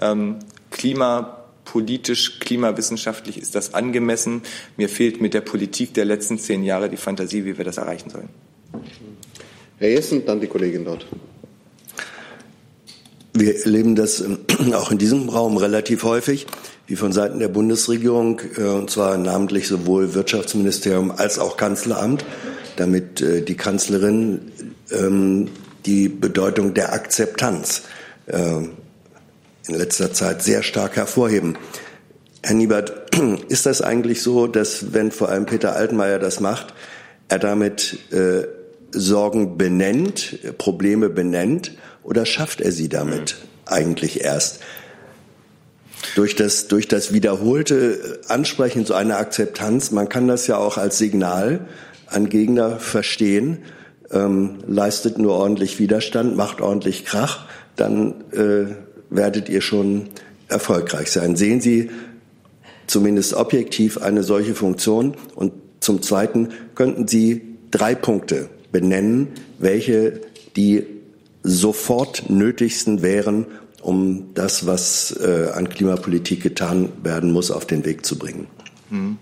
Ähm, 0.00 0.38
klimapolitisch, 0.70 2.38
klimawissenschaftlich 2.38 3.38
ist 3.38 3.54
das 3.54 3.74
angemessen. 3.74 4.42
Mir 4.76 4.88
fehlt 4.88 5.20
mit 5.20 5.34
der 5.34 5.40
Politik 5.40 5.94
der 5.94 6.04
letzten 6.04 6.38
zehn 6.38 6.62
Jahre 6.62 6.88
die 6.88 6.96
Fantasie, 6.96 7.44
wie 7.44 7.58
wir 7.58 7.64
das 7.64 7.78
erreichen 7.78 8.10
sollen. 8.10 8.28
Herr 9.78 9.90
Jessen, 9.90 10.24
dann 10.24 10.40
die 10.40 10.46
Kollegin 10.46 10.84
dort. 10.84 11.06
Wir 13.34 13.56
erleben 13.56 13.96
das 13.96 14.22
auch 14.74 14.90
in 14.90 14.98
diesem 14.98 15.28
Raum 15.28 15.56
relativ 15.56 16.04
häufig, 16.04 16.46
wie 16.86 16.96
von 16.96 17.12
Seiten 17.12 17.38
der 17.38 17.48
Bundesregierung, 17.48 18.40
äh, 18.56 18.62
und 18.62 18.90
zwar 18.90 19.16
namentlich 19.18 19.68
sowohl 19.68 20.14
Wirtschaftsministerium 20.14 21.10
als 21.10 21.38
auch 21.38 21.56
Kanzleramt, 21.56 22.24
damit 22.76 23.20
äh, 23.20 23.42
die 23.42 23.56
Kanzlerin 23.56 24.52
ähm, 24.90 25.48
die 25.86 26.08
Bedeutung 26.08 26.74
der 26.74 26.92
Akzeptanz 26.92 27.82
äh, 28.26 28.38
in 29.68 29.74
letzter 29.74 30.12
Zeit 30.12 30.42
sehr 30.42 30.62
stark 30.62 30.96
hervorheben. 30.96 31.56
Herr 32.42 32.54
Niebert, 32.54 33.16
ist 33.48 33.66
das 33.66 33.82
eigentlich 33.82 34.22
so, 34.22 34.46
dass 34.46 34.92
wenn 34.92 35.12
vor 35.12 35.28
allem 35.28 35.46
Peter 35.46 35.76
Altmaier 35.76 36.18
das 36.18 36.40
macht, 36.40 36.74
er 37.28 37.38
damit 37.38 37.98
äh, 38.12 38.46
Sorgen 38.90 39.56
benennt, 39.56 40.38
Probleme 40.58 41.08
benennt, 41.08 41.72
oder 42.02 42.26
schafft 42.26 42.60
er 42.60 42.72
sie 42.72 42.88
damit 42.88 43.36
eigentlich 43.64 44.22
erst? 44.22 44.60
Durch 46.14 46.34
das, 46.34 46.68
durch 46.68 46.88
das 46.88 47.12
wiederholte 47.12 48.20
Ansprechen 48.28 48.84
so 48.84 48.94
einer 48.94 49.18
Akzeptanz, 49.18 49.90
man 49.92 50.08
kann 50.08 50.28
das 50.28 50.46
ja 50.46 50.56
auch 50.56 50.76
als 50.76 50.98
Signal 50.98 51.66
an 52.06 52.28
Gegner 52.28 52.78
verstehen, 52.78 53.58
ähm, 54.10 54.58
leistet 54.66 55.18
nur 55.18 55.34
ordentlich 55.34 55.78
Widerstand, 55.78 56.36
macht 56.36 56.60
ordentlich 56.60 57.04
Krach, 57.04 57.46
dann 57.76 58.24
äh, 58.32 58.74
werdet 59.10 59.48
ihr 59.48 59.60
schon 59.60 60.08
erfolgreich 60.48 61.10
sein. 61.10 61.36
Sehen 61.36 61.60
Sie 61.60 61.90
zumindest 62.86 63.34
objektiv 63.34 63.98
eine 63.98 64.22
solche 64.22 64.54
Funktion? 64.54 65.16
Und 65.34 65.52
zum 65.80 66.02
Zweiten 66.02 66.50
könnten 66.74 67.08
Sie 67.08 67.56
drei 67.70 67.94
Punkte 67.94 68.50
benennen, 68.70 69.28
welche 69.58 70.20
die 70.56 70.84
sofort 71.42 72.28
nötigsten 72.28 73.02
wären, 73.02 73.46
um 73.82 74.32
das, 74.34 74.66
was 74.66 75.12
äh, 75.20 75.50
an 75.54 75.68
Klimapolitik 75.68 76.42
getan 76.42 76.88
werden 77.02 77.32
muss, 77.32 77.50
auf 77.50 77.66
den 77.66 77.84
Weg 77.84 78.06
zu 78.06 78.18
bringen. 78.18 78.46
Mhm. 78.90 79.18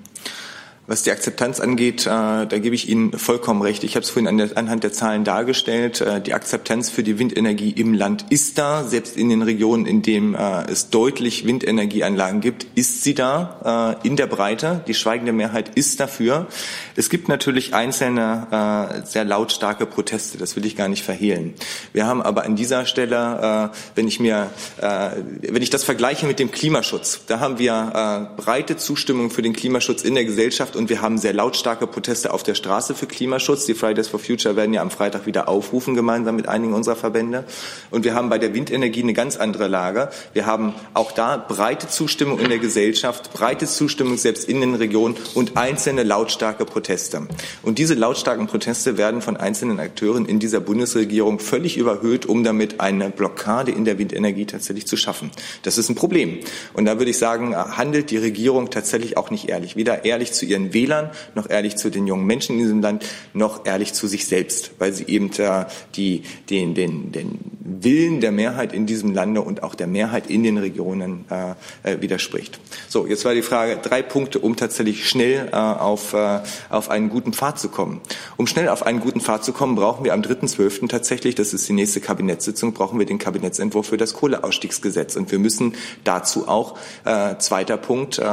Was 0.91 1.05
die 1.05 1.13
Akzeptanz 1.13 1.61
angeht, 1.61 2.05
äh, 2.05 2.09
da 2.09 2.59
gebe 2.59 2.75
ich 2.75 2.89
Ihnen 2.89 3.13
vollkommen 3.13 3.63
recht. 3.63 3.85
Ich 3.85 3.95
habe 3.95 4.03
es 4.03 4.11
vorhin 4.11 4.41
anhand 4.57 4.83
der 4.83 4.93
Zahlen 4.93 5.23
dargestellt. 5.23 6.01
Äh, 6.01 6.21
die 6.21 6.35
Akzeptanz 6.35 6.91
für 6.91 7.05
die 7.05 7.17
Windenergie 7.17 7.71
im 7.71 7.95
Land 7.95 8.25
ist 8.31 8.59
da. 8.59 8.83
Selbst 8.83 9.17
in 9.17 9.29
den 9.29 9.43
Regionen, 9.43 9.87
in 9.87 10.03
denen 10.03 10.35
äh, 10.35 10.69
es 10.69 10.91
deutlich 10.91 11.47
Windenergieanlagen 11.47 12.41
gibt, 12.41 12.67
ist 12.75 13.05
sie 13.05 13.15
da 13.15 14.01
in 14.03 14.17
der 14.17 14.27
Breite. 14.27 14.83
Die 14.89 14.95
schweigende 14.95 15.33
Mehrheit 15.33 15.77
ist 15.77 16.01
dafür. 16.01 16.49
Es 16.97 17.09
gibt 17.09 17.29
natürlich 17.29 17.73
einzelne 17.75 19.03
sehr 19.05 19.25
lautstarke 19.25 19.87
Proteste. 19.87 20.39
Das 20.39 20.57
will 20.57 20.65
ich 20.65 20.77
gar 20.77 20.89
nicht 20.89 21.05
verhehlen. 21.05 21.55
Wir 21.93 22.07
haben 22.07 22.23
aber 22.23 22.45
an 22.45 22.57
dieser 22.57 22.87
Stelle, 22.87 23.71
wenn 23.95 24.09
ich 24.09 24.19
mir, 24.19 24.51
wenn 24.81 25.63
ich 25.63 25.71
das 25.71 25.85
vergleiche 25.85 26.27
mit 26.27 26.39
dem 26.39 26.51
Klimaschutz, 26.51 27.21
da 27.27 27.41
haben 27.41 27.59
wir 27.59 28.33
breite 28.37 28.77
Zustimmung 28.77 29.31
für 29.31 29.43
den 29.43 29.53
Klimaschutz 29.53 30.03
in 30.03 30.15
der 30.15 30.25
Gesellschaft 30.25 30.77
und 30.81 30.89
wir 30.89 31.03
haben 31.03 31.19
sehr 31.19 31.35
lautstarke 31.35 31.87
Proteste 31.87 32.33
auf 32.33 32.43
der 32.43 32.55
Straße 32.55 32.95
für 32.95 33.07
Klimaschutz. 33.07 33.67
Die 33.67 33.75
Fridays 33.75 34.09
for 34.09 34.19
Future 34.19 34.57
werden 34.57 34.73
ja 34.73 34.81
am 34.81 34.91
Freitag 34.91 35.27
wieder 35.27 35.47
aufrufen, 35.47 35.95
gemeinsam 35.95 36.37
mit 36.37 36.49
einigen 36.49 36.73
unserer 36.73 36.97
Verbände. 36.97 37.45
Und 37.91 38.05
wir 38.05 38.15
haben 38.15 38.31
bei 38.31 38.39
der 38.39 38.55
Windenergie 38.55 39.03
eine 39.03 39.13
ganz 39.13 39.37
andere 39.37 39.69
Lage. 39.69 40.09
Wir 40.33 40.47
haben 40.47 40.75
auch 40.95 41.13
da 41.13 41.37
breite 41.37 41.89
Zustimmung 41.89 42.39
in 42.39 42.49
der 42.49 42.59
Gesellschaft, 42.59 43.35
breite 43.35 43.67
Zustimmung 43.67 44.17
selbst 44.17 44.49
in 44.49 44.63
den 44.63 44.75
Regionen 44.75 45.17
und 45.35 45.59
einzelne 45.59 46.03
lautstarke 46.03 46.65
Proteste. 46.65 47.29
Und 47.63 47.79
diese 47.79 47.93
lautstarken 47.93 48.47
Proteste 48.47 48.97
werden 48.97 49.21
von 49.21 49.37
einzelnen 49.37 49.81
Akteuren 49.81 50.25
in 50.25 50.39
dieser 50.39 50.61
Bundesregierung 50.61 51.41
völlig 51.41 51.77
überhöht, 51.77 52.25
um 52.25 52.43
damit 52.43 52.81
eine 52.81 53.11
Blockade 53.11 53.71
in 53.71 53.85
der 53.85 53.99
Windenergie 53.99 54.47
tatsächlich 54.47 54.87
zu 54.87 54.97
schaffen. 54.97 55.31
Das 55.63 55.77
ist 55.77 55.91
ein 55.91 55.95
Problem. 55.95 56.39
Und 56.73 56.87
da 56.87 56.97
würde 56.97 57.11
ich 57.11 57.19
sagen, 57.19 57.55
handelt 57.55 58.11
die 58.11 58.17
Regierung 58.17 58.71
tatsächlich 58.71 59.19
auch 59.19 59.31
nicht 59.31 59.51
ehrlich. 59.51 59.77
Weder 59.77 60.07
ehrlich 60.07 60.33
zu 60.33 60.47
ihren 60.47 60.70
Wählern, 60.73 61.11
noch 61.35 61.49
ehrlich 61.49 61.77
zu 61.77 61.91
den 61.91 62.07
jungen 62.07 62.27
Menschen 62.27 62.57
in 62.57 62.63
diesem 62.63 62.81
Land, 62.81 63.05
noch 63.33 63.67
ehrlich 63.67 63.93
zu 63.93 64.07
sich 64.07 64.27
selbst, 64.27 64.73
weil 64.79 64.93
sie 64.93 65.05
eben 65.07 65.31
äh, 65.39 65.67
die, 65.95 66.23
den, 66.49 66.75
den, 66.75 67.13
den 67.13 67.39
Willen 67.61 68.21
der 68.21 68.33
Mehrheit 68.33 68.73
in 68.73 68.87
diesem 68.87 69.13
Lande 69.13 69.43
und 69.43 69.63
auch 69.63 69.75
der 69.75 69.87
Mehrheit 69.87 70.29
in 70.29 70.43
den 70.43 70.59
Regionen 70.59 71.25
äh, 71.31 71.55
äh, 71.83 72.01
widerspricht. 72.01 72.59
So, 72.89 73.07
jetzt 73.07 73.25
war 73.25 73.35
die 73.35 73.43
Frage, 73.43 73.77
drei 73.77 74.03
Punkte, 74.03 74.39
um 74.41 74.57
tatsächlich 74.57 75.09
schnell 75.09 75.49
äh, 75.53 75.57
auf, 75.57 76.13
äh, 76.15 76.41
auf 76.69 76.91
einen 76.91 77.09
guten 77.11 77.33
Pfad 77.33 77.59
zu 77.59 77.69
kommen. 77.69 78.01
Um 78.37 78.47
schnell 78.47 78.69
auf 78.69 78.85
einen 78.85 79.01
guten 79.01 79.21
Pfad 79.21 79.45
zu 79.45 79.53
kommen, 79.53 79.77
brauchen 79.77 80.05
wir 80.05 80.15
am 80.15 80.23
3.12. 80.23 80.89
tatsächlich, 80.89 81.35
das 81.35 81.55
ist 81.55 81.69
die 81.69 81.73
nächste 81.73 82.01
Kabinettssitzung, 82.01 82.73
brauchen 82.73 82.99
wir 82.99 83.07
den 83.07 83.19
Kabinettsentwurf 83.19 83.87
für 83.87 83.97
das 83.97 84.15
Kohleausstiegsgesetz. 84.15 85.17
Und 85.17 85.31
wir 85.31 85.39
müssen 85.39 85.75
dazu 86.05 86.49
auch, 86.49 86.77
äh, 87.05 87.37
zweiter 87.39 87.77
Punkt, 87.77 88.19
äh, 88.19 88.25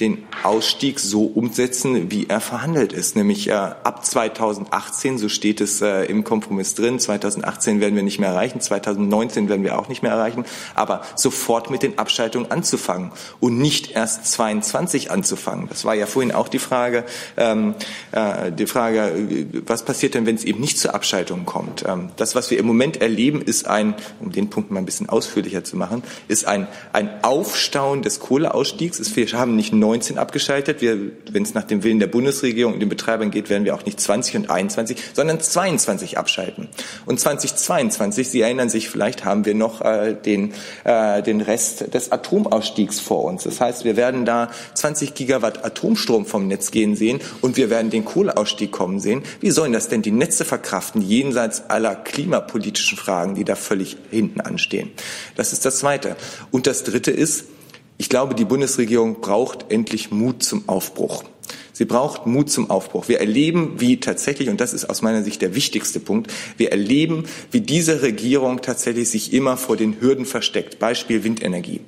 den 0.00 0.24
Ausstieg 0.42 0.98
so 0.98 1.24
umsetzen, 1.24 1.67
wie 2.10 2.26
er 2.28 2.40
verhandelt 2.40 2.92
ist, 2.92 3.16
nämlich 3.16 3.48
äh, 3.48 3.52
ab 3.52 4.04
2018, 4.04 5.18
so 5.18 5.28
steht 5.28 5.60
es 5.60 5.80
äh, 5.82 6.04
im 6.04 6.24
Kompromiss 6.24 6.74
drin, 6.74 6.98
2018 6.98 7.80
werden 7.80 7.94
wir 7.94 8.02
nicht 8.02 8.18
mehr 8.18 8.30
erreichen, 8.30 8.60
2019 8.60 9.48
werden 9.48 9.64
wir 9.64 9.78
auch 9.78 9.88
nicht 9.88 10.02
mehr 10.02 10.12
erreichen, 10.12 10.44
aber 10.74 11.02
sofort 11.16 11.70
mit 11.70 11.82
den 11.82 11.98
Abschaltungen 11.98 12.50
anzufangen 12.50 13.12
und 13.40 13.58
nicht 13.58 13.92
erst 13.92 14.26
22 14.32 15.10
anzufangen. 15.10 15.68
Das 15.68 15.84
war 15.84 15.94
ja 15.94 16.06
vorhin 16.06 16.32
auch 16.32 16.48
die 16.48 16.58
Frage, 16.58 17.04
ähm, 17.36 17.74
äh, 18.12 18.52
die 18.52 18.66
Frage, 18.66 19.46
was 19.66 19.84
passiert 19.84 20.14
denn, 20.14 20.26
wenn 20.26 20.36
es 20.36 20.44
eben 20.44 20.60
nicht 20.60 20.78
zur 20.78 20.94
Abschaltung 20.94 21.44
kommt? 21.44 21.84
Ähm, 21.86 22.10
das, 22.16 22.34
was 22.34 22.50
wir 22.50 22.58
im 22.58 22.66
Moment 22.66 23.00
erleben, 23.00 23.42
ist 23.42 23.66
ein, 23.66 23.94
um 24.20 24.32
den 24.32 24.50
Punkt 24.50 24.70
mal 24.70 24.80
ein 24.80 24.86
bisschen 24.86 25.08
ausführlicher 25.08 25.64
zu 25.64 25.76
machen, 25.76 26.02
ist 26.28 26.46
ein, 26.46 26.66
ein 26.92 27.10
Aufstauen 27.22 28.02
des 28.02 28.20
Kohleausstiegs. 28.20 29.16
Wir 29.16 29.26
haben 29.32 29.56
nicht 29.56 29.72
19 29.72 30.18
abgeschaltet. 30.18 30.80
wenn 30.80 31.42
es 31.42 31.54
nach 31.58 31.64
dem 31.64 31.82
Willen 31.82 31.98
der 31.98 32.06
Bundesregierung 32.06 32.74
und 32.74 32.78
den 32.78 32.88
Betreibern 32.88 33.32
geht, 33.32 33.50
werden 33.50 33.64
wir 33.64 33.74
auch 33.74 33.84
nicht 33.84 33.98
20 34.00 34.36
und 34.36 34.50
21, 34.50 34.96
sondern 35.12 35.40
22 35.40 36.16
abschalten. 36.16 36.68
Und 37.04 37.18
2022, 37.18 38.28
Sie 38.28 38.40
erinnern 38.42 38.68
sich 38.68 38.88
vielleicht, 38.88 39.24
haben 39.24 39.44
wir 39.44 39.56
noch 39.56 39.80
äh, 39.80 40.14
den, 40.14 40.54
äh, 40.84 41.20
den 41.20 41.40
Rest 41.40 41.92
des 41.92 42.12
Atomausstiegs 42.12 43.00
vor 43.00 43.24
uns. 43.24 43.42
Das 43.42 43.60
heißt, 43.60 43.84
wir 43.84 43.96
werden 43.96 44.24
da 44.24 44.52
20 44.74 45.14
Gigawatt 45.14 45.64
Atomstrom 45.64 46.26
vom 46.26 46.46
Netz 46.46 46.70
gehen 46.70 46.94
sehen 46.94 47.18
und 47.40 47.56
wir 47.56 47.70
werden 47.70 47.90
den 47.90 48.04
Kohleausstieg 48.04 48.70
kommen 48.70 49.00
sehen. 49.00 49.24
Wie 49.40 49.50
sollen 49.50 49.72
das 49.72 49.88
denn 49.88 50.02
die 50.02 50.12
Netze 50.12 50.44
verkraften, 50.44 51.02
jenseits 51.02 51.68
aller 51.68 51.96
klimapolitischen 51.96 52.96
Fragen, 52.96 53.34
die 53.34 53.42
da 53.42 53.56
völlig 53.56 53.96
hinten 54.12 54.40
anstehen? 54.40 54.92
Das 55.34 55.52
ist 55.52 55.64
das 55.64 55.80
Zweite. 55.80 56.14
Und 56.52 56.68
das 56.68 56.84
Dritte 56.84 57.10
ist, 57.10 57.46
ich 57.96 58.08
glaube, 58.08 58.36
die 58.36 58.44
Bundesregierung 58.44 59.20
braucht 59.20 59.72
endlich 59.72 60.12
Mut 60.12 60.44
zum 60.44 60.68
Aufbruch. 60.68 61.24
Sie 61.78 61.84
braucht 61.84 62.26
Mut 62.26 62.50
zum 62.50 62.70
Aufbruch. 62.70 63.06
Wir 63.06 63.20
erleben, 63.20 63.74
wie 63.78 64.00
tatsächlich, 64.00 64.48
und 64.48 64.60
das 64.60 64.74
ist 64.74 64.90
aus 64.90 65.00
meiner 65.00 65.22
Sicht 65.22 65.40
der 65.42 65.54
wichtigste 65.54 66.00
Punkt, 66.00 66.28
wir 66.56 66.72
erleben, 66.72 67.22
wie 67.52 67.60
diese 67.60 68.02
Regierung 68.02 68.62
tatsächlich 68.62 69.10
sich 69.10 69.32
immer 69.32 69.56
vor 69.56 69.76
den 69.76 70.00
Hürden 70.00 70.26
versteckt. 70.26 70.80
Beispiel 70.80 71.22
Windenergie. 71.22 71.80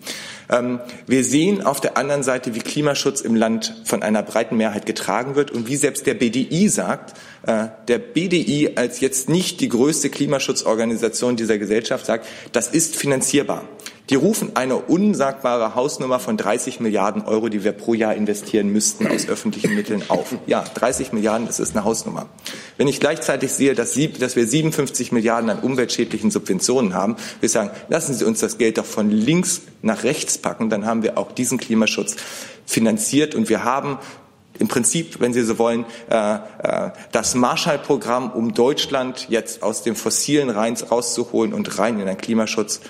Ähm, 0.51 0.81
wir 1.07 1.25
sehen 1.25 1.65
auf 1.65 1.81
der 1.81 1.97
anderen 1.97 2.23
Seite, 2.23 2.55
wie 2.55 2.59
Klimaschutz 2.59 3.21
im 3.21 3.37
Land 3.37 3.81
von 3.85 4.03
einer 4.03 4.23
breiten 4.23 4.57
Mehrheit 4.57 4.85
getragen 4.85 5.37
wird 5.37 5.51
und 5.51 5.69
wie 5.69 5.77
selbst 5.77 6.07
der 6.07 6.15
BDI 6.15 6.69
sagt, 6.69 7.15
äh, 7.47 7.69
der 7.89 7.99
BDI 7.99 8.73
als 8.77 9.01
jetzt 9.01 9.29
nicht 9.29 9.61
die 9.61 9.69
größte 9.69 10.11
Klimaschutzorganisation 10.11 11.37
dieser 11.37 11.59
Gesellschaft 11.59 12.07
sagt, 12.07 12.27
das 12.53 12.69
ist 12.69 12.97
finanzierbar. 12.97 13.65
Die 14.11 14.17
rufen 14.17 14.57
eine 14.57 14.75
unsagbare 14.77 15.77
Hausnummer 15.77 16.19
von 16.19 16.37
30 16.37 16.81
Milliarden 16.81 17.23
Euro, 17.23 17.49
die 17.49 17.63
wir 17.63 17.71
pro 17.71 17.95
Jahr 17.95 18.17
investieren 18.17 18.69
müssten 18.69 19.07
aus 19.07 19.29
öffentlichen 19.29 19.77
Mitteln 19.77 20.03
auf. 20.09 20.35
Ja, 20.49 20.65
30 20.75 21.13
Milliarden, 21.13 21.47
das 21.47 21.61
ist 21.61 21.77
eine 21.77 21.85
Hausnummer. 21.85 22.29
Wenn 22.77 22.89
ich 22.89 22.99
gleichzeitig 22.99 23.53
sehe, 23.53 23.77
dass, 23.77 23.95
Sie, 23.95 24.09
dass 24.09 24.35
wir 24.35 24.49
57 24.49 25.13
Milliarden 25.13 25.49
an 25.49 25.61
umweltschädlichen 25.61 26.33
Subventionen 26.33 26.93
haben, 26.93 27.15
wir 27.39 27.49
sagen, 27.49 27.71
lassen 27.89 28.15
Sie 28.15 28.25
uns 28.25 28.41
das 28.41 28.59
Geld 28.59 28.79
doch 28.79 28.85
von 28.85 29.13
links 29.13 29.63
nach 29.81 30.03
rechts 30.03 30.39
packen, 30.41 30.71
dann 30.71 30.87
haben 30.87 31.03
wir 31.03 31.19
auch 31.19 31.33
diesen 31.33 31.59
Klimaschutz 31.59 32.17
finanziert 32.67 33.35
und 33.35 33.49
wir 33.49 33.65
haben 33.65 33.99
im 34.59 34.69
Prinzip, 34.69 35.21
wenn 35.21 35.33
Sie 35.33 35.43
so 35.43 35.59
wollen, 35.59 35.87
äh, 36.11 36.35
äh, 36.35 36.91
das 37.13 37.35
Marshallprogramm, 37.35 38.31
um 38.31 38.53
Deutschland 38.53 39.27
jetzt 39.31 39.63
aus 39.63 39.83
dem 39.83 39.97
fossilen 39.97 40.51
Rhein 40.51 40.77
rauszuholen 40.77 41.55
und 41.55 41.79
rein 41.79 41.99
in 41.99 42.07
den 42.07 42.19
Klimaschutz 42.19 42.81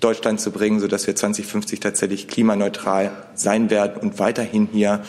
Deutschland 0.00 0.40
zu 0.40 0.50
bringen, 0.50 0.80
sodass 0.80 1.06
wir 1.06 1.14
2050 1.14 1.78
tatsächlich 1.78 2.26
klimaneutral 2.26 3.12
sein 3.34 3.68
werden 3.68 4.00
und 4.00 4.18
weiterhin 4.18 4.68
hier 4.72 5.02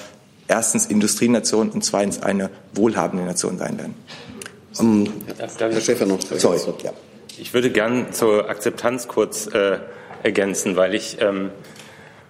erstens 0.50 0.86
Industrienation 0.86 1.70
und 1.70 1.84
zweitens 1.84 2.22
eine 2.22 2.50
wohlhabende 2.74 3.24
Nation 3.26 3.58
sein 3.58 3.78
werden. 3.78 3.96
Um, 4.78 5.08
Herr 5.38 5.82
Schäfer 5.82 6.06
noch. 6.06 6.22
Sorry. 6.22 6.60
Ich 7.38 7.54
würde 7.54 7.72
gern 7.72 8.12
zur 8.12 8.50
Akzeptanz 8.50 9.08
kurz 9.08 9.48
äh, 9.48 9.80
ergänzen, 10.24 10.76
weil 10.76 10.94
ich, 10.94 11.18
ähm, 11.22 11.52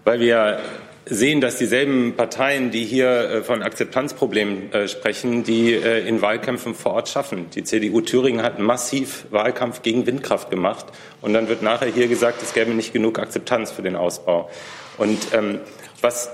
weil 0.04 0.20
wir 0.20 0.60
sehen, 1.06 1.42
dass 1.42 1.58
dieselben 1.58 2.16
Parteien, 2.16 2.72
die 2.72 2.86
hier 2.86 3.08
äh, 3.08 3.44
von 3.44 3.64
Akzeptanzproblemen 3.64 4.72
äh, 4.72 4.88
sprechen, 4.88 5.44
die 5.44 5.74
äh, 5.74 6.08
in 6.08 6.22
Wahlkämpfen 6.22 6.76
vor 6.76 6.94
Ort 6.94 7.10
schaffen. 7.10 7.50
Die 7.50 7.64
CDU 7.64 8.02
Thüringen 8.02 8.44
hat 8.44 8.60
massiv 8.60 9.26
Wahlkampf 9.32 9.82
gegen 9.82 10.06
Windkraft 10.06 10.50
gemacht 10.50 10.86
und 11.22 11.34
dann 11.34 11.50
wird 11.50 11.64
nachher 11.64 11.88
hier 11.88 12.08
gesagt, 12.08 12.42
es 12.42 12.54
gäbe 12.54 12.72
nicht 12.72 12.94
genug 12.94 13.20
Akzeptanz 13.20 13.72
für 13.72 13.82
den 13.82 13.96
Ausbau. 13.96 14.50
Und 14.98 15.20
ähm, 15.34 15.60
was 16.02 16.30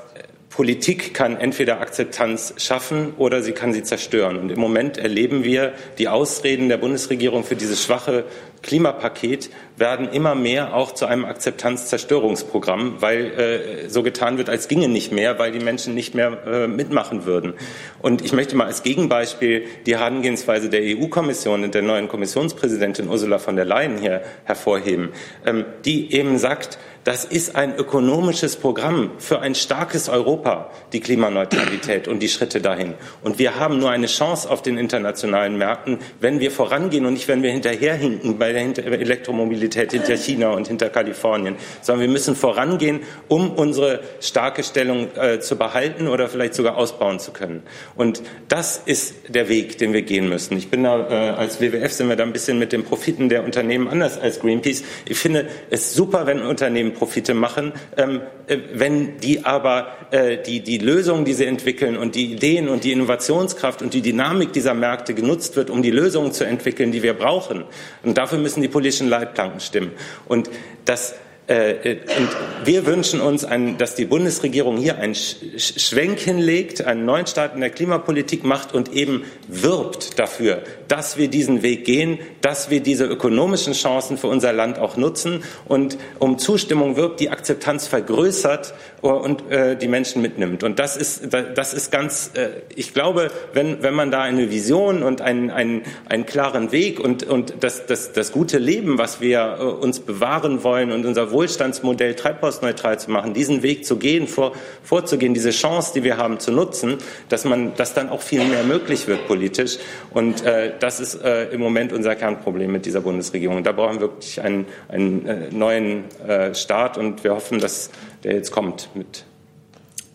Politik 0.58 1.14
kann 1.14 1.38
entweder 1.38 1.82
Akzeptanz 1.82 2.56
schaffen 2.58 3.14
oder 3.18 3.44
sie 3.44 3.52
kann 3.52 3.74
sie 3.74 3.84
zerstören. 3.84 4.38
Und 4.38 4.52
im 4.52 4.60
Moment 4.60 4.98
erleben 4.98 5.44
wir, 5.44 5.74
die 6.00 6.08
Ausreden 6.08 6.68
der 6.68 6.78
Bundesregierung 6.78 7.44
für 7.44 7.56
dieses 7.56 7.84
schwache 7.84 8.24
Klimapaket 8.62 9.50
werden 9.78 10.10
immer 10.10 10.36
mehr 10.36 10.74
auch 10.74 10.94
zu 10.94 11.06
einem 11.06 11.26
Akzeptanz-Zerstörungsprogramm, 11.26 12.96
weil 13.00 13.26
äh, 13.26 13.90
so 13.90 14.04
getan 14.04 14.38
wird, 14.38 14.50
als 14.50 14.68
ginge 14.68 14.88
nicht 14.88 15.12
mehr, 15.12 15.40
weil 15.40 15.52
die 15.52 15.60
Menschen 15.60 15.94
nicht 15.94 16.16
mehr 16.16 16.38
äh, 16.46 16.68
mitmachen 16.68 17.26
würden. 17.26 17.54
Und 18.02 18.24
ich 18.24 18.34
möchte 18.34 18.56
mal 18.56 18.66
als 18.66 18.84
Gegenbeispiel 18.84 19.66
die 19.86 19.96
Herangehensweise 19.96 20.70
der 20.70 20.82
EU-Kommission 20.84 21.64
und 21.64 21.76
der 21.76 21.84
neuen 21.84 22.08
Kommissionspräsidentin 22.08 23.08
Ursula 23.08 23.38
von 23.38 23.56
der 23.56 23.66
Leyen 23.66 23.98
hier 23.98 24.22
hervorheben, 24.46 25.10
ähm, 25.46 25.66
die 25.86 26.14
eben 26.14 26.38
sagt, 26.38 26.80
das 27.08 27.24
ist 27.24 27.56
ein 27.56 27.74
ökonomisches 27.74 28.58
Programm 28.58 29.12
für 29.18 29.40
ein 29.40 29.56
starkes 29.56 30.10
Europa, 30.10 30.70
die 30.92 31.00
Klimaneutralität 31.00 32.10
und 32.10 32.20
die 32.20 32.28
Schritte 32.28 32.60
dahin. 32.60 32.96
Und 33.24 33.40
wir 33.40 33.58
haben 33.58 33.80
nur 33.80 33.92
eine 33.92 34.08
Chance 34.08 34.50
auf 34.50 34.62
den 34.62 34.78
internationalen 34.78 35.58
Märkten, 35.58 36.00
wenn 36.20 36.42
wir 36.42 36.52
vorangehen 36.52 37.06
und 37.06 37.14
nicht, 37.14 37.30
wenn 37.30 37.44
wir 37.44 37.52
hinterherhinken 37.52 38.38
bei 38.38 38.52
der 38.52 38.86
Elektromobilität 38.86 39.94
hinter 39.94 40.18
China 40.18 40.50
und 40.50 40.68
hinter 40.68 40.90
Kalifornien, 40.90 41.56
sondern 41.82 42.02
wir 42.02 42.12
müssen 42.12 42.36
vorangehen, 42.36 43.00
um 43.30 43.52
unsere 43.52 44.02
starke 44.20 44.62
Stellung 44.62 45.08
äh, 45.16 45.40
zu 45.40 45.56
behalten 45.56 46.10
oder 46.10 46.28
vielleicht 46.28 46.56
sogar 46.56 46.76
ausbauen 46.76 47.20
zu 47.20 47.32
können. 47.32 47.64
Und 47.96 48.22
das 48.50 48.82
ist 48.86 49.16
der 49.30 49.48
Weg, 49.48 49.78
den 49.78 49.94
wir 49.94 50.02
gehen 50.02 50.28
müssen. 50.28 50.58
Ich 50.58 50.70
bin 50.70 50.84
da, 50.84 51.08
äh, 51.10 51.30
als 51.30 51.62
WWF 51.62 51.94
sind 51.94 52.10
wir 52.10 52.18
da 52.18 52.24
ein 52.24 52.34
bisschen 52.34 52.60
mit 52.60 52.74
den 52.74 52.84
Profiten 52.84 53.30
der 53.30 53.46
Unternehmen 53.46 53.88
anders 53.88 54.20
als 54.20 54.42
Greenpeace. 54.42 54.84
Ich 55.08 55.18
finde 55.18 55.48
es 55.70 55.94
super, 55.94 56.26
wenn 56.26 56.42
Unternehmen 56.42 56.97
Profite 56.98 57.34
machen. 57.34 57.74
Ähm, 57.96 58.22
äh, 58.48 58.58
wenn 58.74 59.20
die 59.20 59.46
aber 59.46 59.88
äh, 60.12 60.38
die, 60.38 60.62
die 60.62 60.78
Lösungen, 60.78 61.26
die 61.26 61.34
sie 61.34 61.46
entwickeln 61.46 61.98
und 61.98 62.16
die 62.16 62.32
Ideen 62.32 62.68
und 62.68 62.84
die 62.84 62.92
Innovationskraft 62.92 63.82
und 63.82 63.94
die 63.94 64.02
Dynamik 64.02 64.54
dieser 64.54 64.74
Märkte 64.74 65.14
genutzt 65.14 65.56
wird, 65.56 65.70
um 65.70 65.82
die 65.82 65.92
Lösungen 65.92 66.32
zu 66.32 66.44
entwickeln, 66.44 66.92
die 66.92 67.04
wir 67.04 67.14
brauchen. 67.14 67.64
Und 68.04 68.18
dafür 68.18 68.40
müssen 68.40 68.62
die 68.62 68.68
politischen 68.68 69.08
Leitplanken 69.08 69.60
stimmen. 69.60 69.92
Und 70.26 70.50
das 70.86 71.16
und 71.50 72.66
wir 72.66 72.86
wünschen 72.86 73.22
uns, 73.22 73.46
ein, 73.46 73.78
dass 73.78 73.96
die 73.96 74.04
Bundesregierung 74.04 74.76
hier 74.76 74.98
einen 74.98 75.16
Schwenk 75.16 76.20
hinlegt, 76.20 76.84
einen 76.84 77.06
neuen 77.06 77.26
Start 77.26 77.56
in 77.56 77.62
der 77.62 77.70
Klimapolitik 77.70 78.44
macht 78.44 78.74
und 78.74 78.92
eben 78.92 79.24
wirbt 79.48 80.20
dafür, 80.20 80.64
dass 80.90 81.16
wir 81.16 81.30
diesen 81.30 81.64
Weg 81.64 81.86
gehen, 81.86 82.20
dass 82.42 82.70
wir 82.70 82.82
diese 82.82 83.06
ökonomischen 83.06 83.72
Chancen 83.72 84.18
für 84.18 84.28
unser 84.28 84.52
Land 84.52 84.78
auch 84.78 84.98
nutzen. 84.98 85.42
Und 85.64 85.98
um 86.20 86.38
Zustimmung 86.38 86.98
wirbt, 86.98 87.22
die 87.22 87.30
Akzeptanz 87.30 87.88
vergrößert 87.88 88.74
und 89.02 89.52
äh, 89.52 89.76
die 89.76 89.88
Menschen 89.88 90.22
mitnimmt. 90.22 90.64
Und 90.64 90.80
das 90.80 90.98
ist, 90.98 91.28
das 91.32 91.74
ist 91.74 91.92
ganz, 91.92 92.32
äh, 92.34 92.48
ich 92.76 92.94
glaube, 92.94 93.30
wenn, 93.54 93.84
wenn 93.84 93.94
man 93.94 94.10
da 94.10 94.22
eine 94.22 94.50
Vision 94.50 95.04
und 95.04 95.22
einen, 95.22 95.52
einen, 95.52 95.84
einen 96.10 96.26
klaren 96.26 96.72
Weg 96.72 97.00
und, 97.00 97.24
und 97.24 97.56
das, 97.60 97.86
das, 97.86 98.14
das 98.14 98.32
gute 98.32 98.58
Leben, 98.58 98.98
was 98.98 99.22
wir 99.22 99.58
äh, 99.60 99.64
uns 99.64 100.00
bewahren 100.00 100.64
wollen 100.64 100.92
und 100.92 101.06
unser 101.06 101.32
Wohlstandsmodell 101.32 102.16
treibhausneutral 102.16 103.00
zu 103.00 103.12
machen, 103.12 103.34
diesen 103.34 103.62
Weg 103.62 103.86
zu 103.86 103.98
gehen, 103.98 104.28
vor, 104.28 104.54
vorzugehen, 104.84 105.36
diese 105.36 105.52
Chance, 105.52 105.92
die 105.94 106.04
wir 106.04 106.18
haben, 106.18 106.40
zu 106.40 106.52
nutzen, 106.52 106.98
dass 107.30 107.46
man, 107.46 107.76
dass 107.76 107.94
dann 107.94 108.10
auch 108.10 108.22
viel 108.22 108.44
mehr 108.46 108.64
möglich 108.64 109.08
wird 109.08 109.28
politisch. 109.28 109.78
Und 110.10 110.44
äh, 110.44 110.74
das 110.80 111.00
ist 111.00 111.22
äh, 111.24 111.50
im 111.50 111.62
Moment 111.62 111.94
unser 111.94 112.16
Kernproblem 112.16 112.72
mit 112.72 112.88
dieser 112.88 113.02
Bundesregierung. 113.02 113.64
Da 113.64 113.74
brauchen 113.74 113.96
wir 113.96 114.02
wirklich 114.02 114.42
einen, 114.42 114.66
einen 114.90 115.26
äh, 115.28 115.38
neuen 115.52 116.06
äh, 116.28 116.56
Start 116.56 116.98
und 116.98 117.24
wir 117.24 117.36
hoffen, 117.36 117.60
dass 117.60 117.92
der 118.24 118.34
jetzt 118.34 118.52
kommt 118.52 118.87
mit. 118.96 119.26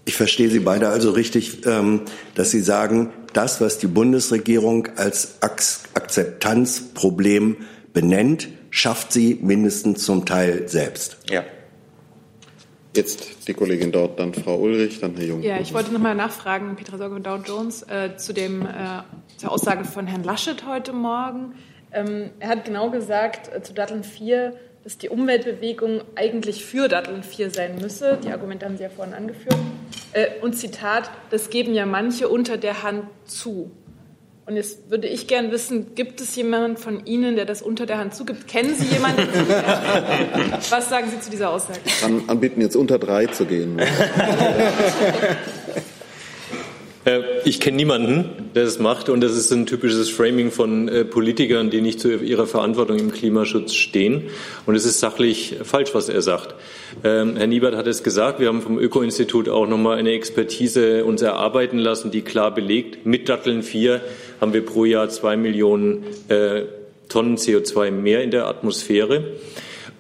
Ich 0.05 0.17
verstehe 0.17 0.51
Sie 0.51 0.61
beide 0.61 0.89
also 0.89 1.13
richtig, 1.13 1.65
ähm, 1.67 2.03
dass 2.35 2.51
Sie 2.51 2.61
sagen, 2.61 3.13
das, 3.33 3.61
was 3.61 3.79
die 3.79 3.87
Bundesregierung 3.87 4.89
als 4.97 5.41
Akzeptanzproblem 5.43 7.57
benennt, 7.93 8.49
schafft 8.71 9.13
sie 9.13 9.39
mindestens 9.41 10.05
zum 10.05 10.27
Teil 10.27 10.69
selbst. 10.69 11.19
Ja. 11.31 11.45
Jetzt 12.95 13.49
die 13.49 13.55
Kollegin 13.55 13.91
dort, 13.91 14.19
dann 14.19 14.35
Frau 14.35 14.59
Ulrich, 14.59 15.01
dann 15.01 15.17
Herr 15.17 15.25
Jung. 15.25 15.43
Ja, 15.43 15.59
ich 15.61 15.73
wollte 15.73 15.93
noch 15.93 16.01
mal 16.01 16.15
nachfragen, 16.15 16.77
Petra 16.77 16.99
Sorge 16.99 17.15
und 17.15 17.27
Dow 17.27 17.37
Jones, 17.37 17.83
äh, 17.85 18.17
zu 18.17 18.35
dem, 18.35 18.63
äh, 18.63 18.67
zur 19.39 19.51
Aussage 19.51 19.85
von 19.85 20.07
Herrn 20.07 20.25
Laschet 20.25 20.67
heute 20.67 20.93
Morgen. 20.93 21.55
Ähm, 21.91 22.31
er 22.39 22.49
hat 22.49 22.65
genau 22.65 22.91
gesagt 22.91 23.51
äh, 23.55 23.63
zu 23.63 23.73
Datteln 23.73 24.05
4, 24.05 24.55
dass 24.85 24.99
die 24.99 25.09
Umweltbewegung 25.09 26.01
eigentlich 26.17 26.65
für 26.65 26.89
Datteln 26.89 27.23
4 27.23 27.51
sein 27.51 27.77
müsse. 27.81 28.19
Die 28.25 28.31
Argumente 28.31 28.67
haben 28.67 28.77
Sie 28.77 28.83
ja 28.83 28.91
vorhin 28.91 29.15
angeführt. 29.15 29.57
Äh, 30.13 30.27
und 30.41 30.55
Zitat, 30.55 31.11
das 31.31 31.51
geben 31.51 31.73
ja 31.75 31.87
manche 31.87 32.29
unter 32.29 32.57
der 32.57 32.83
Hand 32.83 33.05
zu. 33.25 33.71
Und 34.45 34.57
jetzt 34.57 34.91
würde 34.91 35.07
ich 35.07 35.29
gern 35.29 35.53
wissen, 35.53 35.95
gibt 35.95 36.21
es 36.21 36.35
jemanden 36.35 36.77
von 36.77 37.07
Ihnen, 37.07 37.37
der 37.37 37.45
das 37.45 37.63
unter 37.63 37.87
der 37.87 37.99
Hand 37.99 38.13
zugibt? 38.13 38.49
Kennen 38.49 38.75
Sie 38.75 38.87
jemanden? 38.87 39.23
Was 40.71 40.89
sagen 40.89 41.09
Sie 41.11 41.21
zu 41.21 41.31
dieser 41.31 41.51
Aussage? 41.51 41.79
Ich 41.85 42.01
kann 42.01 42.25
anbieten, 42.27 42.61
jetzt 42.61 42.75
unter 42.75 42.99
drei 42.99 43.27
zu 43.27 43.47
gehen. 43.47 43.81
Äh, 47.05 47.21
ich 47.45 47.61
kenne 47.61 47.77
niemanden, 47.77 48.51
der 48.55 48.65
das 48.65 48.79
macht, 48.79 49.09
und 49.09 49.21
das 49.21 49.37
ist 49.37 49.51
ein 49.53 49.67
typisches 49.67 50.09
Framing 50.09 50.51
von 50.51 50.89
äh, 50.89 51.05
Politikern, 51.05 51.71
die 51.71 51.81
nicht 51.81 52.01
zu 52.01 52.17
ihrer 52.17 52.47
Verantwortung 52.47 52.99
im 52.99 53.13
Klimaschutz 53.13 53.75
stehen. 53.75 54.25
Und 54.67 54.77
es 54.77 54.85
ist 54.85 55.01
sachlich 55.01 55.57
falsch, 55.63 55.95
was 55.95 56.09
er 56.09 56.23
sagt. 56.23 56.55
Ähm, 57.03 57.37
Herr 57.37 57.47
Niebert 57.47 57.75
hat 57.75 57.87
es 57.87 58.03
gesagt, 58.03 58.39
wir 58.39 58.49
haben 58.49 58.63
vom 58.63 58.79
Öko-Institut 58.79 59.49
auch 59.49 59.67
nochmal 59.67 59.99
eine 59.99 60.13
Expertise 60.13 61.05
uns 61.05 61.23
erarbeiten 61.23 61.79
lassen, 61.79 62.11
die 62.11 62.23
klar 62.23 62.55
belegt, 62.55 63.05
mit 63.05 63.29
Datteln 63.29 63.63
4 63.63 64.01
haben 64.41 64.53
wir 64.53 64.65
pro 64.65 64.85
Jahr 64.85 65.09
zwei 65.09 65.37
Millionen 65.37 66.05
äh, 66.29 66.63
Tonnen 67.09 67.37
CO2 67.37 67.91
mehr 67.91 68.23
in 68.23 68.31
der 68.31 68.47
Atmosphäre. 68.47 69.25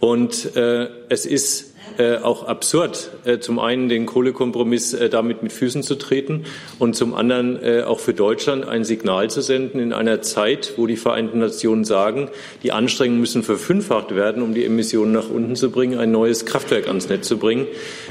Und 0.01 0.57
es 0.57 1.27
ist 1.27 1.72
äh, 1.99 2.17
auch 2.17 2.45
absurd, 2.45 3.11
äh, 3.25 3.39
zum 3.39 3.59
einen 3.59 3.89
den 3.89 4.07
Kohlekompromiss 4.07 4.95
äh, 4.95 5.09
damit 5.09 5.43
mit 5.43 5.53
Füßen 5.53 5.83
zu 5.83 5.97
treten 5.97 6.45
und 6.79 6.95
zum 6.95 7.15
anderen 7.15 7.63
äh, 7.63 7.83
auch 7.83 8.01
für 8.01 8.15
Deutschland 8.15 8.67
ein 8.67 8.85
Signal 8.85 9.31
zu 9.31 9.41
senden 9.41 9.81
in 9.81 9.93
einer 9.93 10.23
Zeit, 10.23 10.75
wo 10.77 10.87
die 10.87 10.97
Vereinten 10.97 11.39
Nationen 11.39 11.85
sagen, 11.85 12.31
die 12.63 12.73
Anstrengungen 12.73 13.21
müssen 13.21 13.43
verfünffacht 13.43 14.15
werden, 14.15 14.43
um 14.43 14.55
die 14.55 14.65
Emissionen 14.65 15.13
nach 15.13 15.29
unten 15.29 15.57
zu 15.57 15.71
bringen, 15.71 15.99
ein 15.99 16.11
neues 16.11 16.47
Kraftwerk 16.47 16.89
ans 16.89 17.09
Netz 17.09 17.29
zu 17.29 17.39
bringen. 17.39 17.67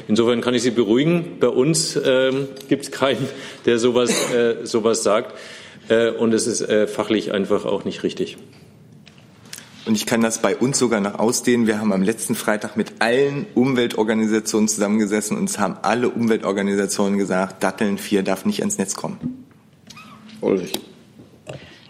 Insofern 0.07 0.41
kann 0.41 0.53
ich 0.53 0.61
Sie 0.61 0.71
beruhigen. 0.71 1.37
Bei 1.39 1.49
uns 1.49 1.99
ähm, 2.03 2.47
gibt 2.69 2.83
es 2.83 2.91
keinen, 2.91 3.27
der 3.65 3.79
sowas, 3.79 4.11
äh, 4.33 4.65
sowas 4.65 5.03
sagt. 5.03 5.37
Äh, 5.89 6.11
und 6.11 6.33
es 6.33 6.47
ist 6.47 6.61
fachlich 6.91 7.31
einfach 7.31 7.65
auch 7.65 7.85
nicht 7.85 8.03
richtig. 8.03 8.37
Und 9.85 9.95
ich 9.95 10.05
kann 10.05 10.21
das 10.21 10.41
bei 10.41 10.55
uns 10.55 10.77
sogar 10.77 10.99
noch 11.01 11.17
ausdehnen. 11.17 11.65
Wir 11.65 11.79
haben 11.79 11.91
am 11.91 12.03
letzten 12.03 12.35
Freitag 12.35 12.77
mit 12.77 13.01
allen 13.01 13.47
Umweltorganisationen 13.55 14.67
zusammengesessen 14.67 15.37
und 15.37 15.49
es 15.49 15.57
haben 15.57 15.77
alle 15.81 16.09
Umweltorganisationen 16.09 17.17
gesagt, 17.17 17.63
Datteln 17.63 17.97
4 17.97 18.21
darf 18.21 18.45
nicht 18.45 18.59
ans 18.59 18.77
Netz 18.77 18.95
kommen. 18.95 19.47
Ulrich. 20.41 20.79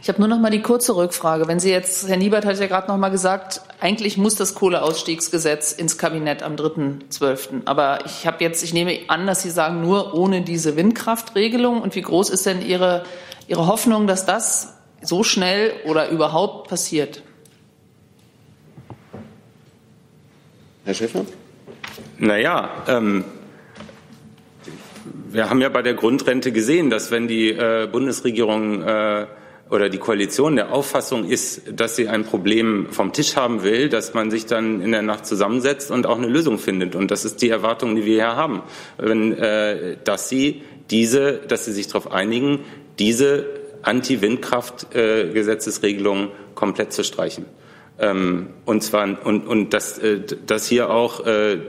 Ich 0.02 0.10
habe 0.10 0.20
nur 0.20 0.28
noch 0.28 0.40
mal 0.40 0.50
die 0.50 0.62
kurze 0.62 0.96
Rückfrage. 0.96 1.48
Wenn 1.48 1.60
Sie 1.60 1.70
jetzt, 1.70 2.08
Herr 2.08 2.18
Niebert 2.18 2.44
hat 2.44 2.60
ja 2.60 2.66
gerade 2.66 2.88
noch 2.88 2.98
mal 2.98 3.10
gesagt, 3.10 3.62
eigentlich 3.80 4.18
muss 4.18 4.36
das 4.36 4.56
Kohleausstiegsgesetz 4.56 5.74
ins 5.74 6.00
Kabinett 6.00 6.42
am 6.42 6.56
3.12. 6.56 7.62
Aber 7.66 8.00
ich 8.06 8.26
habe 8.26 8.44
jetzt, 8.44 8.64
ich 8.64 8.74
nehme 8.74 8.98
an, 9.10 9.28
dass 9.28 9.44
Sie 9.44 9.52
sagen, 9.52 9.82
nur 9.82 10.16
ohne 10.16 10.42
diese 10.42 10.76
Windkraftregelung. 10.76 11.82
Und 11.82 11.94
wie 11.94 12.02
groß 12.02 12.32
ist 12.32 12.48
denn 12.48 12.66
Ihre, 12.66 13.04
Ihre 13.48 13.68
Hoffnung, 13.68 14.08
dass 14.08 14.26
das 14.26 14.74
so 15.04 15.24
schnell 15.24 15.74
oder 15.86 16.10
überhaupt 16.10 16.68
passiert? 16.68 17.22
Herr 20.84 20.96
Schäfer? 20.96 21.26
Naja, 22.18 22.72
ähm, 22.88 23.24
wir 25.30 25.50
haben 25.50 25.62
ja 25.62 25.70
bei 25.70 25.82
der 25.82 25.94
Grundrente 25.94 26.52
gesehen, 26.52 26.90
dass 26.90 27.12
wenn 27.12 27.28
die 27.28 27.50
äh, 27.50 27.88
Bundesregierung 27.92 28.82
äh, 28.82 29.28
oder 29.70 29.90
die 29.90 30.00
Koalition 30.00 30.56
der 30.56 30.74
Auffassung 30.74 31.26
ist, 31.26 31.62
dass 31.72 31.96
sie 31.96 32.10
ein 32.10 32.26
Problem 32.26 32.88
vom 32.92 33.14
Tisch 33.14 33.36
haben 33.36 33.62
will, 33.64 33.90
dass 33.90 34.14
man 34.14 34.30
sich 34.32 34.48
dann 34.48 34.82
in 34.82 34.92
der 34.92 35.04
Nacht 35.04 35.26
zusammensetzt 35.26 35.92
und 35.92 36.06
auch 36.06 36.18
eine 36.18 36.28
Lösung 36.28 36.58
findet. 36.58 36.96
Und 36.96 37.12
das 37.12 37.26
ist 37.26 37.42
die 37.42 37.50
Erwartung, 37.50 37.96
die 37.96 38.06
wir 38.06 38.16
hier 38.16 38.36
haben, 38.36 38.64
wenn, 38.98 39.38
äh, 39.38 39.98
dass 40.04 40.30
sie 40.30 40.64
diese, 40.90 41.34
dass 41.48 41.66
sie 41.66 41.72
sich 41.72 41.88
darauf 41.88 42.12
einigen, 42.12 42.62
diese 43.00 43.46
Anti-Windkraft-Gesetzesregelung 43.84 46.30
komplett 46.54 46.92
zu 46.92 47.04
streichen. 47.04 47.46
Ähm, 48.00 48.50
und 48.66 48.82
zwar 48.84 49.26
und, 49.26 49.48
und 49.48 49.74
dass, 49.74 50.00
äh, 50.00 50.22
dass 50.46 50.68
hier 50.68 50.90
auch 50.90 51.26
äh, 51.26 51.60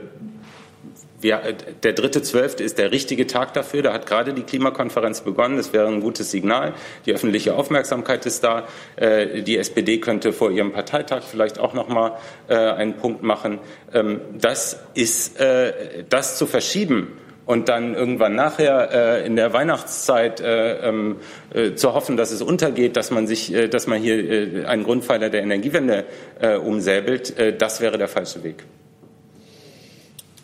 wir, 1.23 1.41
der 1.83 1.93
dritte 1.93 2.21
Zwölfte 2.21 2.63
ist 2.63 2.77
der 2.77 2.91
richtige 2.91 3.25
Tag 3.25 3.53
dafür. 3.53 3.81
Da 3.81 3.93
hat 3.93 4.05
gerade 4.05 4.33
die 4.33 4.43
Klimakonferenz 4.43 5.21
begonnen. 5.21 5.57
Das 5.57 5.73
wäre 5.73 5.87
ein 5.87 6.01
gutes 6.01 6.31
Signal. 6.31 6.73
Die 7.05 7.13
öffentliche 7.13 7.55
Aufmerksamkeit 7.55 8.25
ist 8.25 8.43
da. 8.43 8.67
Äh, 8.95 9.41
die 9.41 9.57
SPD 9.57 9.99
könnte 9.99 10.33
vor 10.33 10.51
ihrem 10.51 10.73
Parteitag 10.73 11.23
vielleicht 11.23 11.59
auch 11.59 11.73
noch 11.73 11.87
mal 11.87 12.17
äh, 12.47 12.55
einen 12.55 12.97
Punkt 12.97 13.23
machen. 13.23 13.59
Ähm, 13.93 14.21
das 14.39 14.79
ist 14.93 15.39
äh, 15.39 16.03
das 16.09 16.37
zu 16.37 16.45
verschieben 16.45 17.19
und 17.45 17.69
dann 17.69 17.93
irgendwann 17.93 18.35
nachher 18.35 19.21
äh, 19.21 19.25
in 19.25 19.35
der 19.35 19.53
Weihnachtszeit 19.53 20.39
äh, 20.39 20.89
ähm, 20.89 21.17
äh, 21.53 21.73
zu 21.75 21.93
hoffen, 21.93 22.15
dass 22.17 22.31
es 22.31 22.41
untergeht, 22.41 22.95
dass 22.95 23.11
man 23.11 23.27
sich, 23.27 23.53
äh, 23.53 23.67
dass 23.67 23.87
man 23.87 24.01
hier 24.01 24.63
äh, 24.63 24.65
einen 24.65 24.83
Grundpfeiler 24.83 25.29
der 25.29 25.43
Energiewende 25.43 26.05
äh, 26.39 26.55
umsäbelt, 26.55 27.37
äh, 27.37 27.55
das 27.55 27.81
wäre 27.81 27.97
der 27.97 28.07
falsche 28.07 28.43
Weg. 28.43 28.63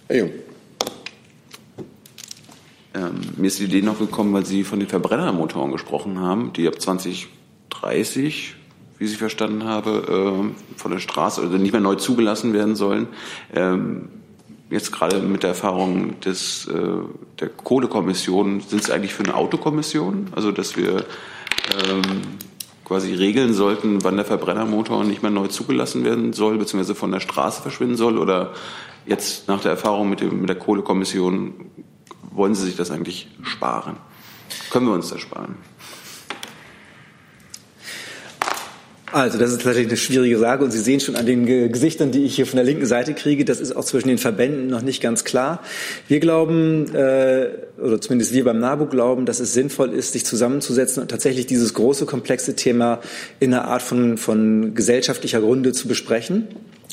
Herr 0.07 0.17
Jung. 0.17 0.31
Ähm, 2.95 3.21
mir 3.37 3.47
ist 3.47 3.59
die 3.59 3.65
Idee 3.65 3.81
noch 3.81 3.99
gekommen, 3.99 4.33
weil 4.33 4.45
Sie 4.45 4.63
von 4.63 4.79
den 4.79 4.89
Verbrennermotoren 4.89 5.71
gesprochen 5.71 6.19
haben, 6.19 6.51
die 6.53 6.67
ab 6.67 6.81
2030, 6.81 8.55
wie 8.97 9.05
ich 9.05 9.17
verstanden 9.17 9.63
habe, 9.63 10.49
äh, 10.51 10.77
von 10.77 10.91
der 10.91 10.99
Straße 10.99 11.41
oder 11.45 11.59
nicht 11.59 11.71
mehr 11.71 11.81
neu 11.81 11.95
zugelassen 11.95 12.51
werden 12.53 12.75
sollen. 12.75 13.07
Jetzt 14.69 14.91
gerade 14.91 15.19
mit 15.19 15.41
der 15.41 15.49
Erfahrung 15.51 16.19
des, 16.19 16.67
äh, 16.67 16.79
der 17.39 17.49
Kohlekommission, 17.49 18.61
sind 18.61 18.81
es 18.81 18.91
eigentlich 18.91 19.13
für 19.13 19.23
eine 19.23 19.35
Autokommission? 19.35 20.27
Also, 20.35 20.51
dass 20.51 20.77
wir 20.77 21.05
ähm, 21.87 22.01
quasi 22.85 23.15
regeln 23.15 23.53
sollten, 23.53 24.03
wann 24.03 24.15
der 24.15 24.25
Verbrennermotor 24.25 25.03
nicht 25.03 25.23
mehr 25.23 25.31
neu 25.31 25.47
zugelassen 25.47 26.03
werden 26.03 26.33
soll, 26.33 26.59
beziehungsweise 26.59 26.93
von 26.93 27.11
der 27.11 27.19
Straße 27.19 27.63
verschwinden 27.63 27.97
soll? 27.97 28.19
Oder 28.19 28.53
jetzt 29.07 29.47
nach 29.47 29.61
der 29.61 29.71
Erfahrung 29.71 30.07
mit, 30.07 30.21
dem, 30.21 30.39
mit 30.41 30.49
der 30.49 30.57
Kohlekommission, 30.57 31.53
wollen 32.31 32.53
Sie 32.53 32.65
sich 32.65 32.75
das 32.75 32.91
eigentlich 32.91 33.27
sparen? 33.41 33.97
Können 34.69 34.85
wir 34.85 34.93
uns 34.93 35.09
das 35.09 35.19
sparen? 35.19 35.55
Also, 39.11 39.39
das 39.39 39.51
ist 39.51 39.63
tatsächlich 39.63 39.87
eine 39.87 39.97
schwierige 39.97 40.37
Frage 40.37 40.63
und 40.63 40.71
Sie 40.71 40.79
sehen 40.79 40.99
schon 40.99 41.15
an 41.15 41.25
den 41.25 41.45
Gesichtern, 41.71 42.11
die 42.11 42.25
ich 42.25 42.35
hier 42.35 42.45
von 42.45 42.57
der 42.57 42.65
linken 42.65 42.85
Seite 42.85 43.15
kriege, 43.15 43.43
das 43.43 43.59
ist 43.59 43.75
auch 43.75 43.83
zwischen 43.83 44.07
den 44.07 44.19
Verbänden 44.19 44.67
noch 44.67 44.83
nicht 44.83 45.01
ganz 45.01 45.23
klar. 45.23 45.63
Wir 46.07 46.19
glauben, 46.19 46.93
äh, 46.93 47.49
oder 47.81 47.99
zumindest 47.99 48.33
wir 48.33 48.43
beim 48.43 48.59
NABU 48.59 48.85
glauben, 48.85 49.25
dass 49.25 49.39
es 49.39 49.53
sinnvoll 49.53 49.93
ist, 49.93 50.13
sich 50.13 50.25
zusammenzusetzen 50.25 51.01
und 51.01 51.09
tatsächlich 51.09 51.47
dieses 51.47 51.73
große, 51.73 52.05
komplexe 52.05 52.55
Thema 52.55 52.99
in 53.39 53.51
einer 53.51 53.65
Art 53.65 53.81
von, 53.81 54.17
von 54.17 54.75
gesellschaftlicher 54.75 55.39
Runde 55.39 55.71
zu 55.73 55.87
besprechen. 55.87 56.47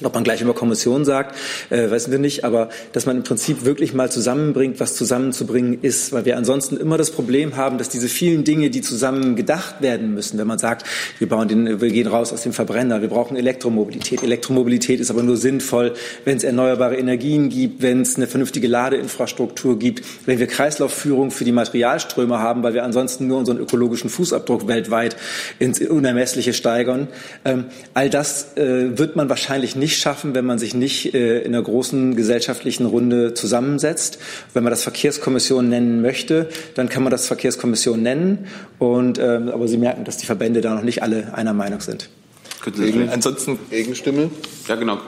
Ob 0.04 0.12
man 0.12 0.24
gleich 0.24 0.42
immer 0.42 0.52
Kommission 0.52 1.06
sagt, 1.06 1.34
äh, 1.70 1.90
wissen 1.90 2.12
wir 2.12 2.18
nicht, 2.18 2.44
aber 2.44 2.68
dass 2.92 3.06
man 3.06 3.16
im 3.16 3.22
Prinzip 3.22 3.64
wirklich 3.64 3.94
mal 3.94 4.10
zusammenbringt, 4.10 4.78
was 4.78 4.94
zusammenzubringen 4.94 5.78
ist, 5.80 6.12
weil 6.12 6.26
wir 6.26 6.36
ansonsten 6.36 6.76
immer 6.76 6.98
das 6.98 7.10
Problem 7.10 7.56
haben, 7.56 7.78
dass 7.78 7.88
diese 7.88 8.08
vielen 8.08 8.44
Dinge, 8.44 8.68
die 8.68 8.82
zusammen 8.82 9.36
gedacht 9.36 9.76
werden 9.80 10.12
müssen, 10.12 10.36
wenn 10.36 10.46
man 10.46 10.58
sagt, 10.58 10.84
wir 11.18 11.30
bauen 11.30 11.48
den, 11.48 11.80
wir 11.80 11.88
gehen 11.88 12.08
raus 12.08 12.34
aus 12.34 12.42
dem 12.42 12.52
Verbrenner, 12.52 13.00
wir 13.00 13.08
brauchen 13.08 13.38
Elektromobilität. 13.38 14.22
Elektromobilität 14.22 15.00
ist 15.00 15.10
aber 15.10 15.22
nur 15.22 15.38
sinnvoll, 15.38 15.94
wenn 16.26 16.36
es 16.36 16.44
erneuerbare 16.44 16.96
Energien 16.96 17.48
gibt, 17.48 17.80
wenn 17.80 18.02
es 18.02 18.16
eine 18.16 18.26
vernünftige 18.26 18.68
Ladeinfrastruktur 18.68 19.78
gibt, 19.78 20.02
wenn 20.26 20.38
wir 20.38 20.46
Kreislaufführung 20.46 21.30
für 21.30 21.46
die 21.46 21.52
Materialströme 21.52 22.38
haben, 22.38 22.62
weil 22.62 22.74
wir 22.74 22.84
ansonsten 22.84 23.28
nur 23.28 23.38
unseren 23.38 23.56
ökologischen 23.56 24.10
Fußabdruck 24.10 24.68
weltweit 24.68 25.16
ins 25.58 25.80
Unermessliche 25.80 26.52
steigern. 26.52 27.08
Ähm, 27.46 27.64
all 27.94 28.10
das 28.10 28.58
äh, 28.58 28.98
wird 28.98 29.16
man 29.16 29.30
wahrscheinlich 29.30 29.74
nicht 29.74 29.85
nicht 29.86 30.00
schaffen, 30.00 30.34
wenn 30.34 30.44
man 30.44 30.58
sich 30.58 30.74
nicht 30.74 31.14
äh, 31.14 31.42
in 31.42 31.54
einer 31.54 31.62
großen 31.62 32.16
gesellschaftlichen 32.16 32.86
Runde 32.86 33.34
zusammensetzt. 33.34 34.18
Wenn 34.52 34.64
man 34.64 34.72
das 34.72 34.82
Verkehrskommission 34.82 35.68
nennen 35.68 36.02
möchte, 36.02 36.48
dann 36.74 36.88
kann 36.88 37.04
man 37.04 37.12
das 37.12 37.28
Verkehrskommission 37.28 38.02
nennen. 38.02 38.48
Und, 38.80 39.20
ähm, 39.20 39.48
aber 39.48 39.68
Sie 39.68 39.78
merken, 39.78 40.02
dass 40.02 40.16
die 40.16 40.26
Verbände 40.26 40.60
da 40.60 40.74
noch 40.74 40.82
nicht 40.82 41.04
alle 41.04 41.34
einer 41.34 41.52
Meinung 41.52 41.80
sind. 41.80 42.08
Gegen, 42.74 43.08
Ansonsten 43.08 43.58
Gegenstimme? 43.70 44.30
Ja, 44.66 44.74
genau. 44.74 44.98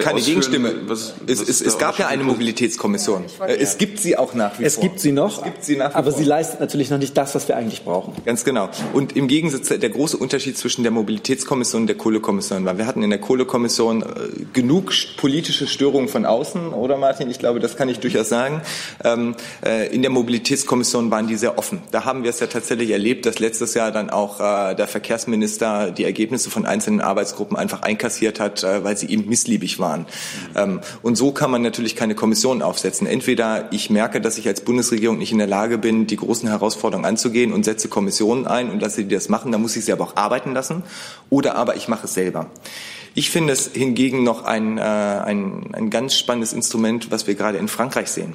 Keine 0.00 0.20
Gegenstimme. 0.20 0.74
Was, 0.86 1.14
es, 1.26 1.40
es, 1.40 1.60
es 1.60 1.78
gab 1.78 1.98
ja 1.98 2.06
eine 2.06 2.22
Mobilitätskommission. 2.22 3.24
Es 3.46 3.78
gibt 3.78 3.98
sie 3.98 4.16
auch 4.16 4.34
nach 4.34 4.58
wie 4.58 4.64
es 4.64 4.76
vor. 4.76 4.84
Gibt 4.84 5.00
sie 5.00 5.12
noch, 5.12 5.38
es 5.38 5.44
gibt 5.44 5.64
sie 5.64 5.76
wie 5.76 5.82
aber 5.82 6.10
vor. 6.10 6.18
sie 6.18 6.24
leistet 6.24 6.60
natürlich 6.60 6.90
noch 6.90 6.98
nicht 6.98 7.16
das, 7.16 7.34
was 7.34 7.48
wir 7.48 7.56
eigentlich 7.56 7.84
brauchen. 7.84 8.14
Ganz 8.24 8.44
genau. 8.44 8.68
Und 8.92 9.16
im 9.16 9.26
Gegensatz, 9.26 9.68
der 9.68 9.90
große 9.90 10.16
Unterschied 10.16 10.56
zwischen 10.56 10.82
der 10.82 10.92
Mobilitätskommission 10.92 11.82
und 11.82 11.86
der 11.88 11.96
Kohlekommission 11.96 12.64
war, 12.64 12.78
wir 12.78 12.86
hatten 12.86 13.02
in 13.02 13.10
der 13.10 13.20
Kohlekommission 13.20 14.02
äh, 14.02 14.06
genug 14.52 14.92
politische 15.16 15.66
Störungen 15.66 16.08
von 16.08 16.24
außen, 16.24 16.72
oder 16.72 16.96
Martin? 16.96 17.30
Ich 17.30 17.38
glaube, 17.38 17.60
das 17.60 17.76
kann 17.76 17.88
ich 17.88 17.98
durchaus 17.98 18.28
sagen. 18.28 18.62
Ähm, 19.04 19.34
äh, 19.64 19.92
in 19.94 20.02
der 20.02 20.10
Mobilitätskommission 20.10 21.10
waren 21.10 21.26
die 21.26 21.36
sehr 21.36 21.58
offen. 21.58 21.82
Da 21.90 22.04
haben 22.04 22.22
wir 22.22 22.30
es 22.30 22.40
ja 22.40 22.46
tatsächlich 22.46 22.90
erlebt, 22.90 23.26
dass 23.26 23.38
letztes 23.38 23.74
Jahr 23.74 23.90
dann 23.90 24.10
auch 24.10 24.40
äh, 24.40 24.74
der 24.74 24.86
Verkehrsminister 24.86 25.90
die 25.90 26.04
Ergebnisse 26.04 26.50
von 26.50 26.66
einzelnen 26.66 27.00
Arbeitsgruppen 27.08 27.56
einfach 27.56 27.82
einkassiert 27.82 28.38
hat, 28.38 28.62
äh, 28.62 28.84
weil 28.84 28.96
sie 28.96 29.06
ihm 29.06 29.26
missliebig 29.26 29.78
waren. 29.78 30.06
Ähm, 30.54 30.80
und 31.02 31.16
so 31.16 31.32
kann 31.32 31.50
man 31.50 31.62
natürlich 31.62 31.96
keine 31.96 32.14
Kommission 32.14 32.62
aufsetzen. 32.62 33.06
Entweder 33.06 33.72
ich 33.72 33.90
merke, 33.90 34.20
dass 34.20 34.38
ich 34.38 34.46
als 34.46 34.60
Bundesregierung 34.60 35.18
nicht 35.18 35.32
in 35.32 35.38
der 35.38 35.46
Lage 35.46 35.78
bin, 35.78 36.06
die 36.06 36.16
großen 36.16 36.48
Herausforderungen 36.48 37.06
anzugehen 37.06 37.52
und 37.52 37.64
setze 37.64 37.88
Kommissionen 37.88 38.46
ein 38.46 38.70
und 38.70 38.80
lasse 38.80 39.04
die 39.04 39.14
das 39.14 39.28
machen, 39.28 39.50
dann 39.50 39.62
muss 39.62 39.76
ich 39.76 39.84
sie 39.84 39.92
aber 39.92 40.04
auch 40.04 40.16
arbeiten 40.16 40.52
lassen. 40.52 40.82
Oder 41.30 41.56
aber 41.56 41.76
ich 41.76 41.88
mache 41.88 42.06
es 42.06 42.14
selber. 42.14 42.50
Ich 43.14 43.30
finde 43.30 43.52
es 43.52 43.70
hingegen 43.72 44.22
noch 44.22 44.44
ein, 44.44 44.78
äh, 44.78 44.80
ein, 44.80 45.70
ein 45.72 45.90
ganz 45.90 46.14
spannendes 46.14 46.52
Instrument, 46.52 47.10
was 47.10 47.26
wir 47.26 47.34
gerade 47.34 47.58
in 47.58 47.66
Frankreich 47.66 48.08
sehen. 48.10 48.34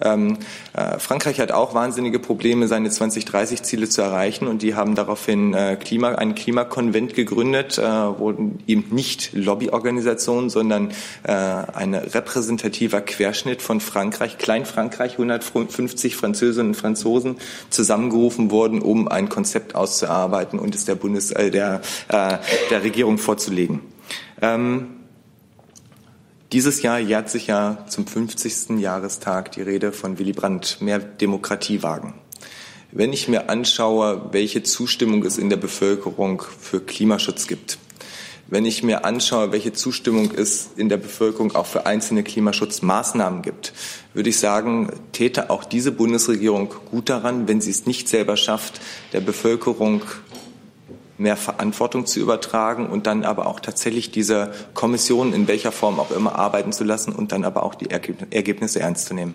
Ähm, 0.00 0.38
äh, 0.74 0.98
Frankreich 0.98 1.40
hat 1.40 1.52
auch 1.52 1.74
wahnsinnige 1.74 2.18
Probleme, 2.18 2.68
seine 2.68 2.90
2030-Ziele 2.90 3.88
zu 3.88 4.02
erreichen 4.02 4.46
und 4.46 4.62
die 4.62 4.74
haben 4.74 4.94
daraufhin 4.94 5.54
äh, 5.54 5.76
Klima, 5.76 6.12
einen 6.12 6.34
Klimakonvent 6.34 7.14
gegründet, 7.14 7.78
äh, 7.78 7.82
wo 7.82 8.30
eben 8.66 8.84
nicht 8.90 9.32
Lobbyorganisationen, 9.32 10.50
sondern 10.50 10.90
äh, 11.22 11.32
ein 11.32 11.94
repräsentativer 11.94 13.00
Querschnitt 13.00 13.62
von 13.62 13.80
Frankreich, 13.80 14.38
Klein-Frankreich, 14.38 15.12
150 15.12 16.16
Französinnen 16.16 16.72
und 16.72 16.74
Franzosen 16.74 17.36
zusammengerufen 17.70 18.50
wurden, 18.50 18.82
um 18.82 19.08
ein 19.08 19.28
Konzept 19.28 19.74
auszuarbeiten 19.74 20.58
und 20.58 20.74
es 20.74 20.84
der 20.84 20.94
Bundes, 20.94 21.30
äh, 21.32 21.50
der, 21.50 21.80
äh, 22.08 22.36
der 22.70 22.82
Regierung 22.82 23.18
vorzulegen. 23.18 23.80
Ähm, 24.42 24.95
dieses 26.52 26.82
Jahr 26.82 26.98
jährt 26.98 27.28
sich 27.28 27.48
ja 27.48 27.84
zum 27.88 28.06
50. 28.06 28.78
Jahrestag 28.78 29.52
die 29.52 29.62
Rede 29.62 29.92
von 29.92 30.18
Willy 30.18 30.32
Brandt, 30.32 30.78
mehr 30.80 30.98
Demokratie 30.98 31.82
wagen. 31.82 32.14
Wenn 32.92 33.12
ich 33.12 33.28
mir 33.28 33.50
anschaue, 33.50 34.28
welche 34.32 34.62
Zustimmung 34.62 35.24
es 35.24 35.38
in 35.38 35.50
der 35.50 35.56
Bevölkerung 35.56 36.42
für 36.60 36.80
Klimaschutz 36.80 37.46
gibt, 37.46 37.78
wenn 38.48 38.64
ich 38.64 38.84
mir 38.84 39.04
anschaue, 39.04 39.50
welche 39.50 39.72
Zustimmung 39.72 40.30
es 40.30 40.68
in 40.76 40.88
der 40.88 40.98
Bevölkerung 40.98 41.56
auch 41.56 41.66
für 41.66 41.84
einzelne 41.84 42.22
Klimaschutzmaßnahmen 42.22 43.42
gibt, 43.42 43.72
würde 44.14 44.30
ich 44.30 44.38
sagen, 44.38 44.92
täte 45.10 45.50
auch 45.50 45.64
diese 45.64 45.90
Bundesregierung 45.90 46.72
gut 46.90 47.08
daran, 47.08 47.48
wenn 47.48 47.60
sie 47.60 47.72
es 47.72 47.86
nicht 47.86 48.08
selber 48.08 48.36
schafft, 48.36 48.80
der 49.12 49.20
Bevölkerung 49.20 50.02
mehr 51.18 51.36
Verantwortung 51.36 52.06
zu 52.06 52.20
übertragen 52.20 52.88
und 52.88 53.06
dann 53.06 53.24
aber 53.24 53.46
auch 53.46 53.60
tatsächlich 53.60 54.10
diese 54.10 54.52
Kommission 54.74 55.32
in 55.32 55.48
welcher 55.48 55.72
Form 55.72 55.98
auch 55.98 56.10
immer 56.10 56.36
arbeiten 56.36 56.72
zu 56.72 56.84
lassen 56.84 57.12
und 57.12 57.32
dann 57.32 57.44
aber 57.44 57.62
auch 57.62 57.74
die 57.74 57.90
Ergebnisse 57.90 58.80
ernst 58.80 59.06
zu 59.06 59.14
nehmen. 59.14 59.34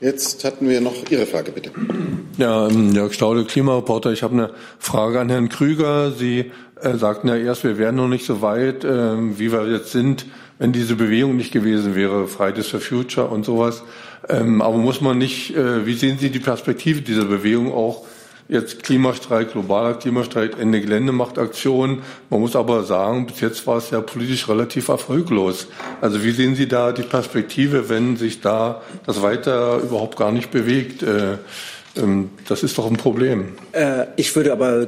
Jetzt 0.00 0.44
hatten 0.44 0.68
wir 0.68 0.82
noch 0.82 0.94
Ihre 1.08 1.24
Frage, 1.24 1.52
bitte. 1.52 1.70
Ja, 2.36 2.68
ähm, 2.68 2.92
Jörg 2.92 3.14
Staude, 3.14 3.46
Klimareporter. 3.46 4.12
Ich 4.12 4.22
habe 4.22 4.34
eine 4.34 4.50
Frage 4.78 5.20
an 5.20 5.30
Herrn 5.30 5.48
Krüger. 5.48 6.12
Sie 6.12 6.52
äh, 6.82 6.96
sagten 6.96 7.28
ja 7.28 7.36
erst, 7.36 7.64
wir 7.64 7.78
wären 7.78 7.96
noch 7.96 8.08
nicht 8.08 8.26
so 8.26 8.42
weit, 8.42 8.84
äh, 8.84 9.38
wie 9.38 9.52
wir 9.52 9.66
jetzt 9.70 9.92
sind, 9.92 10.26
wenn 10.58 10.72
diese 10.72 10.96
Bewegung 10.96 11.36
nicht 11.36 11.50
gewesen 11.50 11.94
wäre, 11.94 12.28
Fridays 12.28 12.68
for 12.68 12.80
Future 12.80 13.28
und 13.28 13.46
sowas. 13.46 13.84
Ähm, 14.28 14.60
aber 14.60 14.76
muss 14.76 15.00
man 15.00 15.16
nicht, 15.16 15.56
äh, 15.56 15.86
wie 15.86 15.94
sehen 15.94 16.18
Sie 16.18 16.28
die 16.28 16.40
Perspektive 16.40 17.00
dieser 17.00 17.24
Bewegung 17.24 17.72
auch 17.72 18.04
jetzt 18.48 18.82
Klimastreik, 18.82 19.52
globaler 19.52 19.94
Klimastreik, 19.94 20.58
Ende 20.58 20.80
Geländemachtaktion. 20.80 22.02
Man 22.30 22.40
muss 22.40 22.56
aber 22.56 22.84
sagen, 22.84 23.26
bis 23.26 23.40
jetzt 23.40 23.66
war 23.66 23.78
es 23.78 23.90
ja 23.90 24.00
politisch 24.00 24.48
relativ 24.48 24.88
erfolglos. 24.88 25.68
Also 26.00 26.22
wie 26.22 26.30
sehen 26.30 26.54
Sie 26.54 26.68
da 26.68 26.92
die 26.92 27.02
Perspektive, 27.02 27.88
wenn 27.88 28.16
sich 28.16 28.40
da 28.40 28.82
das 29.04 29.22
weiter 29.22 29.78
überhaupt 29.78 30.16
gar 30.16 30.32
nicht 30.32 30.50
bewegt? 30.50 31.02
Äh, 31.02 31.38
ähm, 31.96 32.30
das 32.48 32.62
ist 32.62 32.78
doch 32.78 32.86
ein 32.86 32.96
Problem. 32.96 33.54
Äh, 33.72 34.06
ich 34.16 34.34
würde 34.36 34.52
aber 34.52 34.86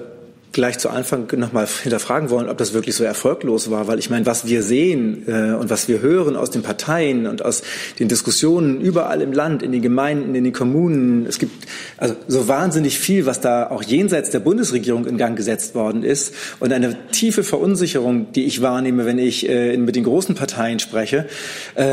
gleich 0.52 0.78
zu 0.78 0.88
Anfang 0.88 1.28
nochmal 1.36 1.66
hinterfragen 1.82 2.30
wollen, 2.30 2.48
ob 2.48 2.56
das 2.56 2.72
wirklich 2.72 2.96
so 2.96 3.04
erfolglos 3.04 3.70
war, 3.70 3.86
weil 3.86 3.98
ich 3.98 4.08
meine, 4.08 4.24
was 4.26 4.46
wir 4.46 4.62
sehen 4.62 5.24
äh, 5.28 5.52
und 5.52 5.68
was 5.70 5.88
wir 5.88 6.00
hören 6.00 6.36
aus 6.36 6.50
den 6.50 6.62
Parteien 6.62 7.26
und 7.26 7.44
aus 7.44 7.62
den 7.98 8.08
Diskussionen 8.08 8.80
überall 8.80 9.20
im 9.20 9.32
Land, 9.32 9.62
in 9.62 9.72
den 9.72 9.82
Gemeinden, 9.82 10.34
in 10.34 10.44
den 10.44 10.52
Kommunen, 10.52 11.26
es 11.26 11.38
gibt 11.38 11.68
also 11.98 12.16
so 12.28 12.48
wahnsinnig 12.48 12.98
viel, 12.98 13.26
was 13.26 13.40
da 13.40 13.68
auch 13.70 13.82
jenseits 13.82 14.30
der 14.30 14.40
Bundesregierung 14.40 15.06
in 15.06 15.18
Gang 15.18 15.36
gesetzt 15.36 15.74
worden 15.74 16.02
ist 16.02 16.34
und 16.60 16.72
eine 16.72 16.96
tiefe 17.12 17.44
Verunsicherung, 17.44 18.32
die 18.32 18.46
ich 18.46 18.62
wahrnehme, 18.62 19.04
wenn 19.04 19.18
ich 19.18 19.48
äh, 19.48 19.76
mit 19.76 19.96
den 19.96 20.04
großen 20.04 20.34
Parteien 20.34 20.78
spreche, 20.78 21.26
äh, 21.74 21.84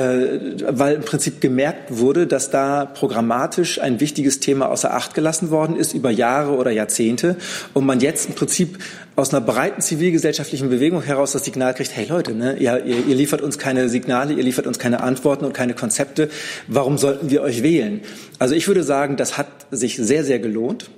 weil 0.70 0.96
im 0.96 1.02
Prinzip 1.02 1.42
gemerkt 1.42 1.98
wurde, 1.98 2.26
dass 2.26 2.52
da 2.52 2.86
programmatisch 2.86 3.82
ein 3.82 4.00
wichtiges 4.00 4.40
Thema 4.40 4.70
außer 4.70 4.94
Acht 4.94 5.14
gelassen 5.14 5.52
worden 5.52 5.76
ist 5.76 5.94
über 5.94 6.10
Jahre 6.10 6.56
oder 6.56 6.72
Jahrzehnte 6.72 7.36
und 7.74 7.86
man 7.86 8.00
jetzt 8.00 8.30
im 8.30 8.36
Prinzip 8.36 8.45
Prinzip 8.46 8.78
aus 9.16 9.34
einer 9.34 9.44
breiten 9.44 9.82
zivilgesellschaftlichen 9.82 10.70
Bewegung 10.70 11.02
heraus 11.02 11.32
das 11.32 11.46
Signal 11.46 11.74
kriegt, 11.74 11.96
hey 11.96 12.06
Leute, 12.06 12.34
ne, 12.36 12.58
ihr, 12.58 12.86
ihr, 12.86 13.08
ihr 13.08 13.16
liefert 13.16 13.42
uns 13.42 13.58
keine 13.58 13.90
Signale, 13.90 14.34
ihr 14.34 14.44
liefert 14.44 14.68
uns 14.68 14.78
keine 14.78 15.02
Antworten 15.02 15.46
und 15.46 15.54
keine 15.54 15.74
Konzepte, 15.74 16.30
warum 16.68 17.00
sollten 17.00 17.32
wir 17.32 17.42
euch 17.42 17.64
wählen? 17.64 18.02
Also 18.38 18.54
ich 18.54 18.68
würde 18.68 18.84
sagen, 18.84 19.18
das 19.18 19.40
hat 19.40 19.48
sich 19.72 19.98
sehr, 19.98 20.24
sehr 20.24 20.38
gelohnt 20.38 20.92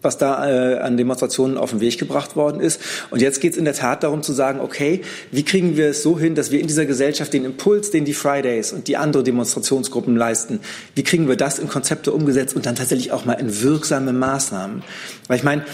was 0.00 0.16
da 0.16 0.48
äh, 0.48 0.78
an 0.78 0.96
Demonstrationen 0.96 1.58
auf 1.58 1.70
den 1.70 1.80
Weg 1.80 1.98
gebracht 1.98 2.36
worden 2.36 2.60
ist. 2.60 2.80
Und 3.10 3.20
jetzt 3.20 3.40
geht 3.40 3.52
es 3.52 3.58
in 3.58 3.64
der 3.64 3.74
Tat 3.74 4.04
darum 4.04 4.22
zu 4.22 4.32
sagen, 4.32 4.60
okay, 4.60 5.02
wie 5.32 5.42
kriegen 5.42 5.76
wir 5.76 5.88
es 5.88 6.02
so 6.02 6.18
hin, 6.18 6.34
dass 6.34 6.52
wir 6.52 6.60
in 6.60 6.68
dieser 6.68 6.86
Gesellschaft 6.86 7.32
den 7.32 7.44
Impuls, 7.44 7.90
den 7.90 8.04
die 8.04 8.14
Fridays 8.14 8.72
und 8.72 8.86
die 8.86 8.96
anderen 8.96 9.24
Demonstrationsgruppen 9.24 10.14
leisten, 10.14 10.60
wie 10.94 11.02
kriegen 11.02 11.28
wir 11.28 11.36
das 11.36 11.58
in 11.58 11.68
Konzepte 11.68 12.12
umgesetzt 12.12 12.54
und 12.54 12.64
dann 12.64 12.76
tatsächlich 12.76 13.10
auch 13.10 13.24
mal 13.24 13.34
in 13.34 13.60
wirksame 13.60 14.12
Maßnahmen? 14.12 14.84
Weil 15.26 15.36
ich 15.36 15.44
meine, 15.44 15.64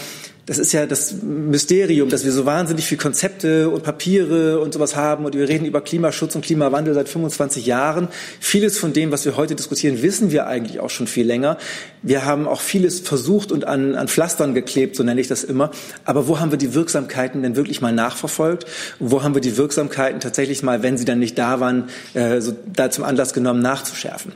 das 0.45 0.59
ist 0.59 0.73
ja 0.73 0.85
das 0.85 1.15
Mysterium, 1.23 2.09
dass 2.09 2.23
wir 2.23 2.31
so 2.31 2.45
wahnsinnig 2.45 2.85
viel 2.85 2.99
Konzepte 2.99 3.69
und 3.69 3.83
Papiere 3.83 4.59
und 4.59 4.73
sowas 4.73 4.95
haben 4.95 5.25
und 5.25 5.33
wir 5.33 5.49
reden 5.49 5.65
über 5.65 5.81
Klimaschutz 5.81 6.35
und 6.35 6.45
Klimawandel 6.45 6.93
seit 6.93 7.09
25 7.09 7.65
Jahren. 7.65 8.09
Vieles 8.39 8.77
von 8.77 8.93
dem, 8.93 9.11
was 9.11 9.25
wir 9.25 9.37
heute 9.37 9.55
diskutieren, 9.55 10.03
wissen 10.03 10.29
wir 10.29 10.45
eigentlich 10.45 10.79
auch 10.79 10.91
schon 10.91 11.07
viel 11.07 11.25
länger. 11.25 11.57
Wir 12.03 12.25
haben 12.25 12.47
auch 12.47 12.61
vieles 12.61 12.99
versucht 12.99 13.51
und 13.51 13.65
an, 13.65 13.95
an 13.95 14.07
Pflastern 14.07 14.53
geklebt, 14.53 14.95
so 14.95 15.03
nenne 15.03 15.19
ich 15.19 15.27
das 15.27 15.43
immer. 15.43 15.71
Aber 16.03 16.27
wo 16.27 16.39
haben 16.39 16.51
wir 16.51 16.59
die 16.59 16.75
Wirksamkeiten 16.75 17.41
denn 17.41 17.55
wirklich 17.55 17.81
mal 17.81 17.91
nachverfolgt? 17.91 18.67
Wo 18.99 19.23
haben 19.23 19.33
wir 19.33 19.41
die 19.41 19.57
Wirksamkeiten 19.57 20.19
tatsächlich 20.19 20.61
mal, 20.61 20.83
wenn 20.83 20.97
sie 20.97 21.05
dann 21.05 21.17
nicht 21.17 21.39
da 21.39 21.59
waren, 21.59 21.85
äh, 22.13 22.39
so 22.39 22.53
da 22.71 22.91
zum 22.91 23.03
Anlass 23.03 23.33
genommen, 23.33 23.63
nachzuschärfen? 23.63 24.31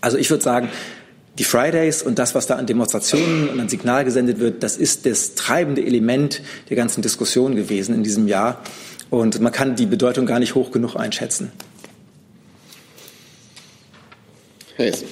Also 0.00 0.16
ich 0.16 0.30
würde 0.30 0.42
sagen, 0.42 0.70
die 1.38 1.44
Fridays 1.44 2.02
und 2.02 2.18
das, 2.18 2.34
was 2.34 2.46
da 2.46 2.56
an 2.56 2.66
Demonstrationen 2.66 3.48
und 3.48 3.60
an 3.60 3.68
Signal 3.68 4.04
gesendet 4.04 4.38
wird, 4.38 4.62
das 4.62 4.76
ist 4.76 5.04
das 5.04 5.34
treibende 5.34 5.84
Element 5.84 6.42
der 6.68 6.76
ganzen 6.76 7.02
Diskussion 7.02 7.56
gewesen 7.56 7.94
in 7.94 8.02
diesem 8.02 8.28
Jahr. 8.28 8.62
Und 9.10 9.40
man 9.40 9.52
kann 9.52 9.76
die 9.76 9.86
Bedeutung 9.86 10.26
gar 10.26 10.38
nicht 10.38 10.54
hoch 10.54 10.70
genug 10.70 10.96
einschätzen. 10.96 11.52
Hayes. 14.78 15.04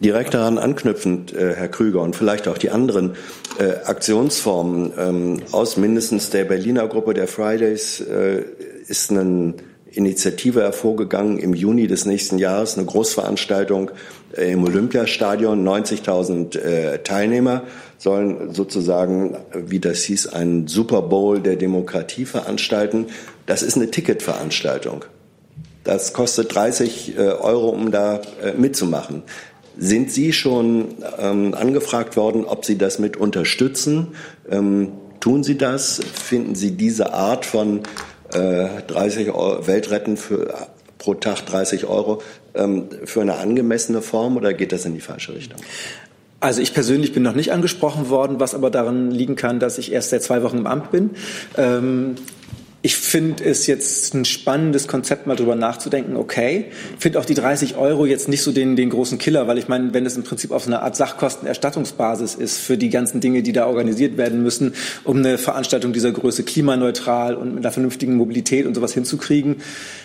Direkt 0.00 0.34
daran 0.34 0.58
anknüpfend, 0.58 1.32
äh, 1.32 1.54
Herr 1.54 1.68
Krüger, 1.68 2.00
und 2.02 2.14
vielleicht 2.14 2.46
auch 2.46 2.58
die 2.58 2.70
anderen 2.70 3.16
äh, 3.58 3.84
Aktionsformen 3.84 4.92
ähm, 4.96 5.42
aus 5.50 5.76
mindestens 5.76 6.30
der 6.30 6.44
Berliner 6.44 6.86
Gruppe 6.86 7.14
der 7.14 7.26
Fridays 7.26 8.00
äh, 8.00 8.44
ist 8.86 9.10
eine 9.10 9.54
Initiative 9.98 10.62
hervorgegangen 10.62 11.38
im 11.38 11.54
Juni 11.54 11.88
des 11.88 12.06
nächsten 12.06 12.38
Jahres, 12.38 12.78
eine 12.78 12.86
Großveranstaltung 12.86 13.90
äh, 14.36 14.52
im 14.52 14.64
Olympiastadion. 14.64 15.66
90.000 15.66 16.58
äh, 16.58 16.98
Teilnehmer 17.02 17.64
sollen 17.98 18.54
sozusagen, 18.54 19.36
wie 19.52 19.80
das 19.80 20.02
hieß, 20.04 20.28
einen 20.28 20.68
Super 20.68 21.02
Bowl 21.02 21.40
der 21.40 21.56
Demokratie 21.56 22.24
veranstalten. 22.24 23.06
Das 23.46 23.62
ist 23.62 23.76
eine 23.76 23.90
Ticketveranstaltung. 23.90 25.04
Das 25.82 26.12
kostet 26.12 26.54
30 26.54 27.16
äh, 27.16 27.20
Euro, 27.20 27.70
um 27.70 27.90
da 27.90 28.20
äh, 28.42 28.52
mitzumachen. 28.56 29.24
Sind 29.76 30.12
Sie 30.12 30.32
schon 30.32 30.96
ähm, 31.18 31.54
angefragt 31.54 32.16
worden, 32.16 32.44
ob 32.44 32.64
Sie 32.64 32.78
das 32.78 32.98
mit 32.98 33.16
unterstützen? 33.16 34.08
Ähm, 34.50 34.92
tun 35.20 35.42
Sie 35.42 35.56
das? 35.56 36.00
Finden 36.14 36.54
Sie 36.54 36.72
diese 36.72 37.14
Art 37.14 37.46
von 37.46 37.80
äh, 38.32 38.82
30 38.86 39.30
Euro 39.30 39.66
Weltretten 39.66 40.16
für, 40.16 40.68
pro 40.98 41.14
Tag 41.14 41.46
30 41.46 41.86
Euro 41.86 42.22
ähm, 42.54 42.88
für 43.04 43.20
eine 43.20 43.36
angemessene 43.36 44.02
Form 44.02 44.36
oder 44.36 44.52
geht 44.52 44.72
das 44.72 44.84
in 44.84 44.94
die 44.94 45.00
falsche 45.00 45.34
Richtung? 45.34 45.60
Also 46.40 46.60
ich 46.60 46.72
persönlich 46.72 47.12
bin 47.12 47.24
noch 47.24 47.34
nicht 47.34 47.52
angesprochen 47.52 48.10
worden, 48.10 48.38
was 48.38 48.54
aber 48.54 48.70
daran 48.70 49.10
liegen 49.10 49.34
kann, 49.34 49.58
dass 49.58 49.76
ich 49.78 49.90
erst 49.90 50.10
seit 50.10 50.22
zwei 50.22 50.42
Wochen 50.42 50.58
im 50.58 50.66
Amt 50.66 50.92
bin. 50.92 51.10
Ähm, 51.56 52.14
ich 52.80 52.96
finde 52.96 53.44
es 53.44 53.66
jetzt 53.66 54.14
ein 54.14 54.24
spannendes 54.24 54.86
Konzept, 54.86 55.26
mal 55.26 55.34
drüber 55.34 55.56
nachzudenken. 55.56 56.16
Okay, 56.16 56.66
finde 56.96 57.18
auch 57.18 57.24
die 57.24 57.34
30 57.34 57.76
Euro 57.76 58.06
jetzt 58.06 58.28
nicht 58.28 58.42
so 58.42 58.52
den, 58.52 58.76
den 58.76 58.90
großen 58.90 59.18
Killer, 59.18 59.48
weil 59.48 59.58
ich 59.58 59.66
meine, 59.66 59.92
wenn 59.94 60.06
es 60.06 60.16
im 60.16 60.22
Prinzip 60.22 60.52
auf 60.52 60.62
so 60.62 60.70
einer 60.70 60.82
Art 60.82 60.94
Sachkostenerstattungsbasis 60.94 62.36
ist 62.36 62.58
für 62.58 62.78
die 62.78 62.88
ganzen 62.88 63.20
Dinge, 63.20 63.42
die 63.42 63.52
da 63.52 63.66
organisiert 63.66 64.16
werden 64.16 64.44
müssen, 64.44 64.74
um 65.02 65.16
eine 65.16 65.38
Veranstaltung 65.38 65.92
dieser 65.92 66.12
Größe 66.12 66.44
klimaneutral 66.44 67.34
und 67.34 67.56
mit 67.56 67.64
einer 67.64 67.72
vernünftigen 67.72 68.14
Mobilität 68.14 68.64
und 68.64 68.74
sowas 68.74 68.94
hinzukriegen, 68.94 69.56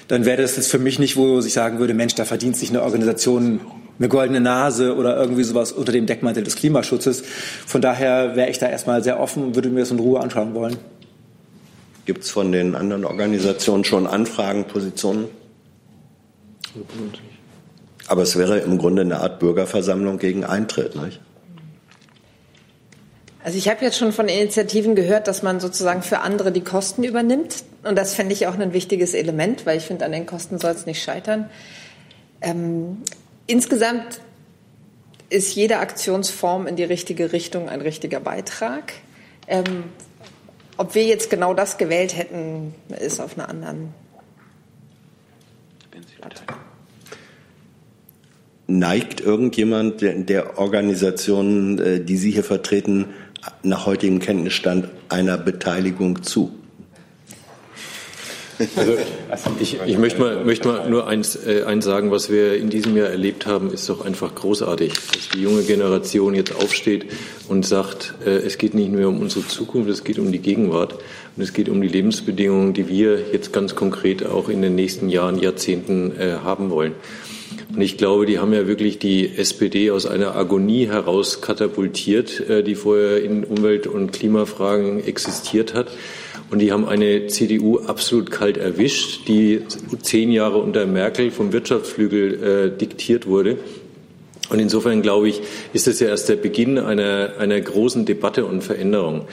dann 0.08 0.26
wäre 0.26 0.42
das 0.42 0.56
jetzt 0.56 0.72
für 0.72 0.80
mich 0.80 0.98
nicht, 0.98 1.16
wo 1.16 1.40
ich 1.40 1.54
sagen 1.54 1.78
würde, 1.78 1.94
Mensch, 1.94 2.16
da 2.16 2.26
verdient 2.26 2.58
sich 2.58 2.70
eine 2.70 2.82
Organisation 2.82 3.62
eine 4.00 4.10
goldene 4.10 4.42
Nase 4.42 4.96
oder 4.96 5.16
irgendwie 5.18 5.44
sowas 5.44 5.72
unter 5.72 5.92
dem 5.92 6.08
Deckmantel 6.08 6.44
des 6.44 6.56
Klimaschutzes. 6.56 7.24
Von 7.68 7.80
daher 7.82 8.36
wäre 8.36 8.50
ich 8.50 8.58
da 8.58 8.68
erstmal 8.68 9.04
sehr 9.04 9.20
offen 9.20 9.44
und 9.44 9.56
würde 9.56 9.70
mir 9.70 9.82
das 9.82 9.92
in 9.92 10.00
Ruhe 10.00 10.20
anschauen 10.20 10.56
wollen. 10.56 10.78
Gibt 12.06 12.24
es 12.24 12.32
von 12.32 12.52
den 12.52 12.76
anderen 12.76 13.06
Organisationen 13.06 13.84
schon 13.86 14.08
Anfragen, 14.08 14.66
Positionen? 14.66 15.30
Aber 18.08 18.24
es 18.24 18.38
wäre 18.38 18.60
im 18.60 18.78
Grunde 18.78 19.04
eine 19.04 19.20
Art 19.20 19.40
Bürgerversammlung 19.40 20.18
gegen 20.18 20.44
Eintritt, 20.44 20.96
nicht? 20.96 21.22
Also 23.44 23.58
ich 23.58 23.68
habe 23.68 23.84
jetzt 23.84 23.98
schon 23.98 24.14
von 24.14 24.30
Initiativen 24.30 24.96
gehört, 24.96 25.28
dass 25.28 25.44
man 25.44 25.60
sozusagen 25.60 26.02
für 26.02 26.20
andere 26.20 26.52
die 26.52 26.62
Kosten 26.62 27.04
übernimmt. 27.04 27.64
Und 27.84 27.98
das 27.98 28.14
fände 28.14 28.34
ich 28.34 28.48
auch 28.48 28.58
ein 28.58 28.72
wichtiges 28.72 29.14
Element, 29.14 29.66
weil 29.66 29.78
ich 29.78 29.84
finde, 29.84 30.06
an 30.06 30.14
den 30.14 30.26
Kosten 30.26 30.60
soll 30.60 30.72
es 30.72 30.86
nicht 30.86 31.04
scheitern. 31.04 31.50
Ähm, 32.42 33.02
insgesamt 33.46 34.22
ist 35.30 35.56
jede 35.56 35.80
Aktionsform 35.80 36.68
in 36.68 36.78
die 36.78 36.84
richtige 36.84 37.34
Richtung 37.34 37.68
ein 37.68 37.82
richtiger 37.82 38.22
Beitrag. 38.22 38.94
Ähm, 39.48 39.86
ob 40.78 40.96
wir 40.96 41.04
jetzt 41.04 41.30
genau 41.30 41.54
das 41.54 41.78
gewählt 41.78 42.16
hätten, 42.18 42.74
ist 43.00 43.20
auf 43.20 43.38
einer 43.38 43.50
anderen. 43.50 43.94
Neigt 48.68 49.22
irgendjemand 49.22 50.02
der, 50.02 50.16
der 50.16 50.58
Organisationen, 50.58 51.80
äh, 51.80 52.00
die 52.04 52.18
Sie 52.18 52.32
hier 52.32 52.44
vertreten, 52.44 53.08
nach 53.62 53.86
heutigem 53.86 54.20
Kenntnisstand 54.20 54.90
einer 55.10 55.38
Beteiligung 55.38 56.24
zu? 56.24 56.63
Also 58.78 58.94
ich, 59.60 59.80
ich 59.86 59.98
möchte, 59.98 60.20
mal, 60.20 60.44
möchte 60.44 60.68
mal 60.68 60.90
nur 60.90 61.08
eins, 61.08 61.36
äh, 61.36 61.64
eins 61.64 61.86
sagen, 61.86 62.12
was 62.12 62.30
wir 62.30 62.56
in 62.56 62.70
diesem 62.70 62.96
Jahr 62.96 63.08
erlebt 63.08 63.46
haben, 63.46 63.72
ist 63.74 63.90
doch 63.90 64.06
einfach 64.06 64.36
großartig, 64.36 64.94
dass 64.94 65.30
die 65.34 65.42
junge 65.42 65.64
Generation 65.64 66.36
jetzt 66.36 66.56
aufsteht 66.56 67.06
und 67.48 67.66
sagt, 67.66 68.14
äh, 68.26 68.30
es 68.30 68.58
geht 68.58 68.74
nicht 68.76 68.92
mehr 68.92 69.08
um 69.10 69.20
unsere 69.20 69.48
Zukunft, 69.48 69.90
es 69.90 70.04
geht 70.04 70.20
um 70.20 70.32
die 70.32 70.40
Gegenwart 70.40 70.94
und 71.36 71.44
es 71.44 71.54
geht 71.54 71.70
um 71.70 71.82
die 71.82 71.88
Lebensbedingungen, 71.88 72.74
die 72.74 72.88
wir 72.88 73.20
jetzt 73.32 73.54
ganz 73.54 73.76
konkret 73.76 74.26
auch 74.26 74.50
in 74.50 74.62
den 74.62 74.76
nächsten 74.76 75.10
Jahren, 75.10 75.40
Jahrzehnten 75.40 76.14
äh, 76.20 76.38
haben 76.44 76.70
wollen. 76.70 76.94
Und 77.76 77.82
ich 77.82 77.98
glaube, 77.98 78.28
die 78.28 78.38
haben 78.38 78.54
ja 78.54 78.68
wirklich 78.68 79.00
die 79.00 79.36
SPD 79.36 79.90
aus 79.90 80.06
einer 80.06 80.36
Agonie 80.36 80.88
heraus 80.88 81.42
katapultiert, 81.42 82.40
äh, 82.48 82.64
die 82.64 82.76
vorher 82.76 83.24
in 83.24 83.44
Umwelt- 83.44 83.88
und 83.88 84.14
Klimafragen 84.14 85.04
existiert 85.04 85.74
hat. 85.74 85.88
Und 86.54 86.60
die 86.60 86.72
haben 86.72 86.88
eine 86.88 87.26
CDU 87.26 87.80
absolut 87.80 88.30
kalt 88.30 88.58
erwischt, 88.58 89.28
die 89.28 89.62
zehn 90.04 90.32
Jahre 90.32 90.60
unter 90.60 90.86
Merkel 90.86 91.32
vom 91.32 91.52
Wirtschaftsflügel 91.52 92.44
äh, 92.44 92.78
diktiert 92.78 93.26
wurde. 93.26 93.58
Und 94.50 94.60
insofern 94.60 95.02
glaube 95.02 95.30
ich, 95.30 95.42
ist 95.74 95.88
es 95.88 96.00
ja 96.00 96.10
erst 96.10 96.30
der 96.30 96.36
Beginn 96.36 96.78
einer, 96.78 97.32
einer 97.40 97.60
großen 97.60 98.06
Debatte 98.06 98.46
und 98.46 98.64
Veränderung. 98.64 99.26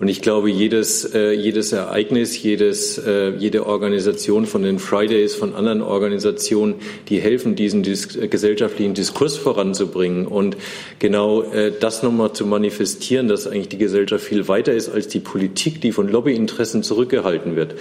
Und 0.00 0.08
ich 0.08 0.22
glaube, 0.22 0.50
jedes, 0.50 1.14
äh, 1.14 1.30
jedes 1.32 1.72
Ereignis, 1.72 2.42
jedes, 2.42 2.98
äh, 2.98 3.30
jede 3.38 3.64
Organisation 3.64 4.44
von 4.44 4.64
den 4.64 4.80
Fridays, 4.80 5.36
von 5.36 5.54
anderen 5.54 5.82
Organisationen, 5.82 6.74
die 7.08 7.20
helfen, 7.20 7.54
diesen 7.54 7.84
dis 7.84 8.16
äh, 8.16 8.26
gesellschaftlichen 8.26 8.94
Diskurs 8.94 9.36
voranzubringen 9.36 10.26
und 10.26 10.56
genau 10.98 11.42
äh, 11.42 11.70
das 11.78 12.02
nochmal 12.02 12.32
zu 12.32 12.44
manifestieren, 12.44 13.28
dass 13.28 13.46
eigentlich 13.46 13.68
die 13.68 13.78
Gesellschaft 13.78 14.24
viel 14.24 14.48
weiter 14.48 14.72
ist 14.72 14.88
als 14.88 15.06
die 15.06 15.20
Politik, 15.20 15.80
die 15.80 15.92
von 15.92 16.08
Lobbyinteressen 16.08 16.82
zurückgehalten 16.82 17.54
wird, 17.54 17.76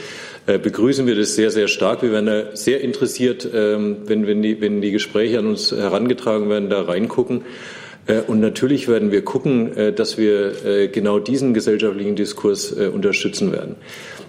äh, 0.46 0.60
begrüßen 0.60 1.08
wir 1.08 1.16
das 1.16 1.34
sehr, 1.34 1.50
sehr 1.50 1.68
stark. 1.68 2.04
Wir 2.04 2.12
werden 2.12 2.28
da 2.28 2.56
sehr 2.56 2.82
interessiert, 2.82 3.50
ähm, 3.52 3.98
wenn, 4.06 4.28
wenn, 4.28 4.44
die, 4.44 4.62
wenn 4.62 4.82
die 4.82 4.92
Gespräche 4.92 5.40
an 5.40 5.48
uns 5.48 5.72
herangetragen 5.72 6.48
werden, 6.48 6.70
da 6.70 6.84
reingucken. 6.84 7.42
Äh, 8.06 8.22
und 8.22 8.40
natürlich 8.40 8.88
werden 8.88 9.12
wir 9.12 9.24
gucken, 9.24 9.76
äh, 9.78 9.94
dass 9.94 10.18
wir 10.18 10.66
äh, 10.66 10.88
genau 10.88 11.20
diesen 11.20 11.54
gesellschaftlichen 11.54 12.16
Diskurs 12.16 12.72
unterstützen 12.72 13.52
werden. 13.52 13.76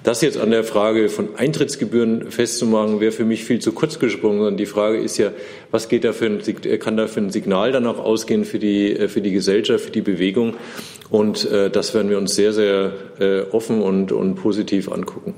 Das 0.02 0.20
jetzt 0.20 0.38
an 0.38 0.50
der 0.50 0.64
Frage 0.64 1.08
von 1.08 1.36
Eintrittsgebühren 1.36 2.30
festzumachen, 2.30 3.00
wäre 3.00 3.10
für 3.10 3.24
mich 3.24 3.44
viel 3.44 3.60
zu 3.60 3.72
kurz 3.72 3.98
gesprungen. 3.98 4.38
Sondern 4.38 4.56
die 4.56 4.66
Frage 4.66 4.98
ist 4.98 5.16
ja, 5.16 5.30
was 5.70 5.88
geht 5.88 6.04
da 6.04 6.12
für 6.12 6.26
ein, 6.26 6.40
kann 6.78 6.96
da 6.96 7.06
für 7.06 7.20
ein 7.20 7.30
Signal 7.30 7.72
dann 7.72 7.86
auch 7.86 7.98
ausgehen 7.98 8.44
für 8.44 8.58
die, 8.58 9.08
für 9.08 9.22
die 9.22 9.32
Gesellschaft, 9.32 9.86
für 9.86 9.90
die 9.90 10.02
Bewegung? 10.02 10.54
Und 11.08 11.48
das 11.50 11.94
werden 11.94 12.10
wir 12.10 12.18
uns 12.18 12.34
sehr, 12.34 12.52
sehr 12.52 12.92
offen 13.52 13.80
und, 13.80 14.12
und 14.12 14.34
positiv 14.34 14.90
angucken. 14.90 15.34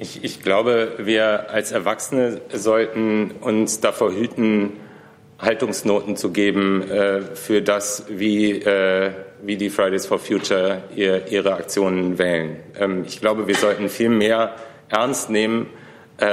Ich, 0.00 0.24
ich 0.24 0.42
glaube, 0.42 0.92
wir 0.98 1.50
als 1.50 1.70
Erwachsene 1.70 2.40
sollten 2.52 3.32
uns 3.40 3.80
davor 3.80 4.12
hüten, 4.12 4.72
Haltungsnoten 5.40 6.16
zu 6.16 6.30
geben 6.30 6.88
äh, 6.90 7.22
für 7.34 7.62
das, 7.62 8.04
wie, 8.08 8.52
äh, 8.52 9.10
wie 9.42 9.56
die 9.56 9.70
Fridays 9.70 10.06
for 10.06 10.18
Future 10.18 10.82
ihr, 10.94 11.28
ihre 11.30 11.54
Aktionen 11.54 12.18
wählen. 12.18 12.56
Ähm, 12.78 13.04
ich 13.06 13.20
glaube, 13.20 13.46
wir 13.46 13.54
sollten 13.54 13.88
viel 13.88 14.10
mehr 14.10 14.54
ernst 14.88 15.30
nehmen. 15.30 15.68
Äh, 16.18 16.24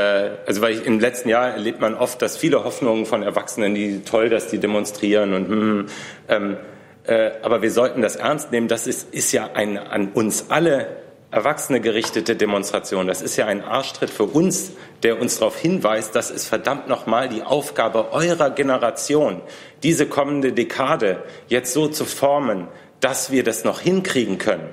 also 0.45 0.61
weil 0.61 0.73
ich, 0.73 0.85
im 0.85 0.99
letzten 0.99 1.29
Jahr 1.29 1.49
erlebt 1.51 1.79
man 1.79 1.95
oft, 1.95 2.21
dass 2.21 2.37
viele 2.37 2.63
Hoffnungen 2.63 3.05
von 3.05 3.23
Erwachsenen, 3.23 3.73
die 3.75 4.01
toll, 4.03 4.29
dass 4.29 4.47
die 4.47 4.57
demonstrieren 4.57 5.33
und 5.33 5.47
hm, 5.47 5.85
ähm, 6.27 6.57
äh, 7.05 7.31
aber 7.41 7.61
wir 7.61 7.71
sollten 7.71 8.01
das 8.01 8.17
ernst 8.17 8.51
nehmen. 8.51 8.67
Das 8.67 8.85
ist, 8.85 9.13
ist 9.13 9.31
ja 9.31 9.51
ein 9.53 9.77
an 9.77 10.09
uns 10.09 10.47
alle 10.49 10.87
Erwachsene 11.29 11.81
gerichtete 11.81 12.37
Demonstration. 12.37 13.07
Das 13.07 13.21
ist 13.21 13.35
ja 13.35 13.47
ein 13.47 13.61
Arschtritt 13.61 14.09
für 14.09 14.23
uns, 14.23 14.71
der 15.03 15.19
uns 15.19 15.39
darauf 15.39 15.57
hinweist, 15.57 16.15
das 16.15 16.31
ist 16.31 16.47
verdammt 16.47 16.87
nochmal 16.87 17.27
die 17.27 17.43
Aufgabe 17.43 18.13
eurer 18.13 18.49
Generation, 18.49 19.41
diese 19.83 20.07
kommende 20.07 20.53
Dekade 20.53 21.23
jetzt 21.47 21.73
so 21.73 21.87
zu 21.87 22.05
formen, 22.05 22.67
dass 23.01 23.29
wir 23.29 23.43
das 23.43 23.65
noch 23.65 23.81
hinkriegen 23.81 24.37
können. 24.37 24.69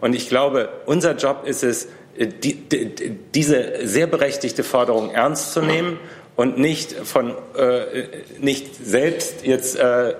Und 0.00 0.14
ich 0.14 0.28
glaube, 0.28 0.70
unser 0.86 1.14
Job 1.14 1.42
ist 1.44 1.62
es, 1.62 1.88
die, 2.18 2.54
die, 2.54 3.16
diese 3.34 3.86
sehr 3.86 4.06
berechtigte 4.06 4.64
Forderung 4.64 5.10
ernst 5.12 5.52
zu 5.52 5.60
nehmen 5.60 5.98
und 6.36 6.58
nicht 6.58 6.92
von 6.92 7.34
äh, 7.56 8.06
nicht 8.40 8.74
selbst 8.74 9.44
jetzt 9.44 9.76
äh, 9.76 10.14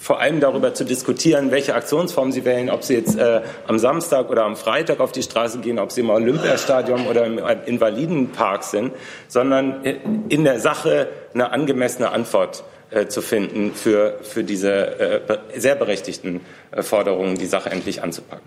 vor 0.00 0.18
allem 0.18 0.40
darüber 0.40 0.72
zu 0.72 0.84
diskutieren, 0.84 1.50
welche 1.50 1.74
Aktionsform 1.74 2.32
sie 2.32 2.44
wählen, 2.46 2.70
ob 2.70 2.82
sie 2.82 2.94
jetzt 2.94 3.18
äh, 3.18 3.42
am 3.66 3.78
Samstag 3.78 4.30
oder 4.30 4.44
am 4.44 4.56
Freitag 4.56 4.98
auf 4.98 5.12
die 5.12 5.22
Straße 5.22 5.58
gehen, 5.58 5.78
ob 5.78 5.92
sie 5.92 6.00
im 6.00 6.10
Olympiastadion 6.10 7.06
oder 7.06 7.26
im 7.26 7.38
Invalidenpark 7.66 8.64
sind, 8.64 8.92
sondern 9.28 9.84
in 9.84 10.44
der 10.44 10.58
Sache 10.58 11.08
eine 11.34 11.52
angemessene 11.52 12.10
Antwort 12.10 12.64
äh, 12.90 13.06
zu 13.06 13.22
finden 13.22 13.72
für, 13.72 14.18
für 14.22 14.42
diese 14.42 14.98
äh, 14.98 15.38
sehr 15.54 15.76
berechtigten 15.76 16.40
äh, 16.72 16.82
Forderungen, 16.82 17.36
die 17.36 17.46
Sache 17.46 17.70
endlich 17.70 18.02
anzupacken. 18.02 18.46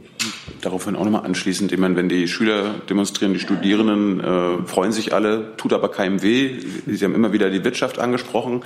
Daraufhin 0.61 0.95
auch 0.95 1.03
nochmal 1.03 1.25
anschließend, 1.25 1.71
ich 1.71 1.79
meine, 1.79 1.95
wenn 1.95 2.09
die 2.09 2.27
Schüler 2.27 2.75
demonstrieren, 2.89 3.33
die 3.33 3.39
Studierenden 3.39 4.19
äh, 4.19 4.67
freuen 4.67 4.91
sich 4.91 5.13
alle, 5.13 5.55
tut 5.57 5.73
aber 5.73 5.89
keinem 5.89 6.21
weh. 6.21 6.59
Sie 6.85 7.03
haben 7.03 7.15
immer 7.15 7.33
wieder 7.33 7.49
die 7.49 7.63
Wirtschaft 7.63 7.99
angesprochen. 7.99 8.63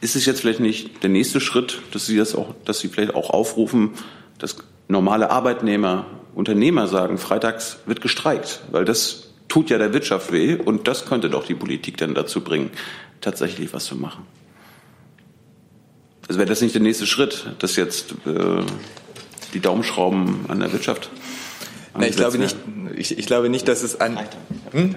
Ist 0.00 0.16
es 0.16 0.26
jetzt 0.26 0.40
vielleicht 0.40 0.60
nicht 0.60 1.02
der 1.02 1.10
nächste 1.10 1.40
Schritt, 1.40 1.80
dass 1.92 2.06
Sie 2.06 2.16
das 2.16 2.34
auch, 2.34 2.54
dass 2.64 2.80
Sie 2.80 2.88
vielleicht 2.88 3.14
auch 3.14 3.30
aufrufen, 3.30 3.92
dass 4.38 4.56
normale 4.88 5.30
Arbeitnehmer, 5.30 6.06
Unternehmer 6.34 6.86
sagen, 6.86 7.18
freitags 7.18 7.78
wird 7.86 8.00
gestreikt, 8.00 8.60
weil 8.70 8.84
das 8.84 9.30
tut 9.48 9.70
ja 9.70 9.78
der 9.78 9.92
Wirtschaft 9.92 10.32
weh 10.32 10.54
und 10.54 10.86
das 10.86 11.06
könnte 11.06 11.30
doch 11.30 11.44
die 11.44 11.54
Politik 11.54 11.96
dann 11.96 12.14
dazu 12.14 12.42
bringen, 12.42 12.70
tatsächlich 13.20 13.72
was 13.72 13.86
zu 13.86 13.96
machen. 13.96 14.24
Also 16.28 16.38
wäre 16.38 16.48
das 16.48 16.60
nicht 16.60 16.74
der 16.74 16.82
nächste 16.82 17.06
Schritt, 17.06 17.54
dass 17.58 17.76
jetzt 17.76 18.14
äh, 18.26 18.62
die 19.54 19.60
Daumenschrauben 19.60 20.46
an 20.48 20.60
der 20.60 20.72
Wirtschaft? 20.72 21.10
Na, 21.96 22.06
ich 22.06 22.16
glaube 22.16 22.38
nicht. 22.38 22.56
Ich, 22.96 23.18
ich, 23.18 23.26
glaube 23.26 23.48
nicht, 23.48 23.68
dass 23.68 23.82
es 23.82 24.00
an. 24.00 24.18
Hm? 24.72 24.94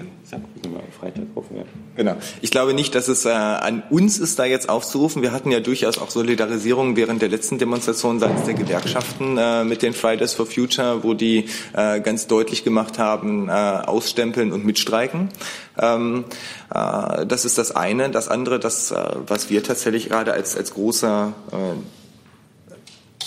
Freitag 1.02 1.24
rufen 1.34 1.56
wir. 1.56 1.64
Genau. 1.96 2.16
Ich 2.40 2.50
glaube 2.50 2.74
nicht, 2.74 2.94
dass 2.94 3.08
es 3.08 3.24
äh, 3.24 3.30
an 3.30 3.82
uns 3.90 4.18
ist, 4.18 4.38
da 4.38 4.44
jetzt 4.44 4.68
aufzurufen. 4.68 5.20
Wir 5.20 5.32
hatten 5.32 5.50
ja 5.50 5.58
durchaus 5.58 5.98
auch 5.98 6.10
Solidarisierung 6.10 6.96
während 6.96 7.20
der 7.22 7.28
letzten 7.28 7.58
Demonstration 7.58 8.20
seitens 8.20 8.44
der 8.44 8.54
Gewerkschaften 8.54 9.36
äh, 9.36 9.64
mit 9.64 9.82
den 9.82 9.94
Fridays 9.94 10.34
for 10.34 10.46
Future, 10.46 11.02
wo 11.02 11.14
die 11.14 11.46
äh, 11.72 12.00
ganz 12.00 12.28
deutlich 12.28 12.62
gemacht 12.62 12.98
haben, 12.98 13.48
äh, 13.48 13.52
ausstempeln 13.52 14.52
und 14.52 14.64
mitstreiken. 14.64 15.28
Ähm, 15.76 16.24
äh, 16.72 17.26
das 17.26 17.44
ist 17.44 17.58
das 17.58 17.74
eine. 17.74 18.08
Das 18.10 18.28
andere, 18.28 18.60
das, 18.60 18.92
äh, 18.92 18.96
was 19.26 19.50
wir 19.50 19.64
tatsächlich 19.64 20.08
gerade 20.08 20.32
als, 20.32 20.56
als 20.56 20.74
großer 20.74 21.32
äh, 21.50 22.01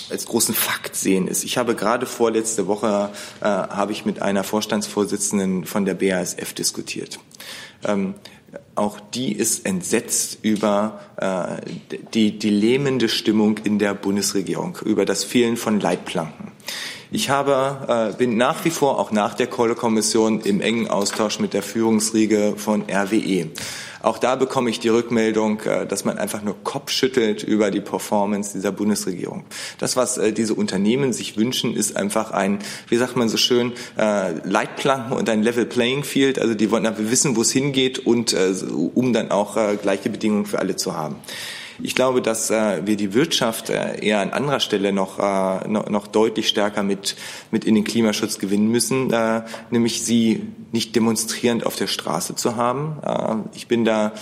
als 0.10 0.26
großen 0.26 0.54
Fakt 0.54 0.96
sehen 0.96 1.28
ist. 1.28 1.44
Ich 1.44 1.58
habe 1.58 1.76
gerade 1.76 2.06
vorletzte 2.06 2.68
Woche 2.68 3.10
äh, 3.42 3.46
habe 3.46 3.92
ich 3.92 4.06
mit 4.06 4.22
einer 4.22 4.44
Vorstandsvorsitzenden 4.44 5.66
von 5.66 5.86
der 5.86 5.96
BASF 5.96 6.54
diskutiert. 6.54 7.20
Ähm, 7.84 8.16
auch 8.76 9.00
die 9.00 9.32
ist 9.32 9.66
entsetzt 9.66 10.40
über 10.42 11.00
äh, 11.18 11.98
die, 12.14 12.38
die 12.38 12.50
lähmende 12.50 13.10
Stimmung 13.10 13.58
in 13.60 13.80
der 13.80 13.94
Bundesregierung, 13.94 14.78
über 14.84 15.06
das 15.06 15.24
Fehlen 15.24 15.58
von 15.58 15.80
Leitplanken. 15.80 16.52
Ich 17.16 17.30
habe, 17.30 18.12
äh, 18.12 18.18
bin 18.18 18.36
nach 18.36 18.66
wie 18.66 18.70
vor 18.70 19.00
auch 19.00 19.10
nach 19.10 19.36
der 19.36 19.48
Kohle-Kommission 19.48 20.42
im 20.42 20.60
engen 20.60 20.90
Austausch 20.90 21.40
mit 21.40 21.54
der 21.54 21.64
Führungsriege 21.64 22.56
von 22.58 22.84
RWE. 22.92 23.52
Auch 24.02 24.18
da 24.18 24.36
bekomme 24.36 24.70
ich 24.70 24.82
die 24.82 24.90
Rückmeldung, 24.90 25.62
äh, 25.62 25.88
dass 25.88 26.04
man 26.04 26.18
einfach 26.18 26.42
nur 26.42 26.62
Kopf 26.66 26.92
schüttelt 26.92 27.42
über 27.42 27.72
die 27.72 27.80
Performance 27.80 28.52
dieser 28.52 28.74
Bundesregierung. 28.74 29.46
Das, 29.78 29.96
was 29.96 30.18
äh, 30.18 30.34
diese 30.34 30.56
Unternehmen 30.56 31.14
sich 31.14 31.38
wünschen, 31.38 31.74
ist 31.74 31.96
einfach 31.96 32.32
ein, 32.32 32.60
wie 32.90 32.98
sagt 32.98 33.16
man 33.16 33.30
so 33.30 33.38
schön, 33.38 33.72
äh, 33.98 34.34
Leitplanken 34.44 35.14
und 35.14 35.30
ein 35.30 35.42
Level 35.42 35.66
Playing 35.66 36.04
Field. 36.04 36.38
Also 36.38 36.54
die 36.54 36.70
wollen 36.70 36.86
einfach 36.86 37.10
wissen, 37.10 37.38
wo 37.38 37.44
es 37.44 37.52
hingeht 37.54 38.00
und 38.00 38.36
um 38.94 39.14
dann 39.14 39.32
auch 39.32 39.58
gleiche 39.82 40.10
Bedingungen 40.10 40.46
für 40.46 40.60
alle 40.60 40.76
zu 40.76 40.98
haben. 40.98 41.16
Ich 41.82 41.96
glaube, 41.96 42.22
dass 42.22 42.50
äh, 42.50 42.86
wir 42.86 42.96
die 42.96 43.14
Wirtschaft 43.14 43.70
äh, 43.70 44.00
eher 44.00 44.20
an 44.20 44.32
anderer 44.32 44.60
Stelle 44.60 44.94
noch, 44.94 45.20
äh, 45.20 45.68
noch, 45.68 45.90
noch 45.90 46.08
deutlich 46.08 46.48
stärker 46.48 46.84
mit, 46.84 47.16
mit 47.52 47.66
in 47.66 47.76
den 47.76 47.84
Klimaschutz 47.84 48.40
gewinnen 48.40 48.68
müssen, 48.68 49.12
äh, 49.12 49.42
nämlich 49.72 50.04
sie 50.04 50.48
nicht 50.72 50.96
demonstrierend 50.96 51.66
auf 51.66 51.76
der 51.76 51.88
Straße 51.88 52.36
zu 52.36 52.56
haben. 52.56 52.98
Äh, 53.04 53.58
ich 53.58 53.68
bin 53.68 53.86
da 53.86 54.14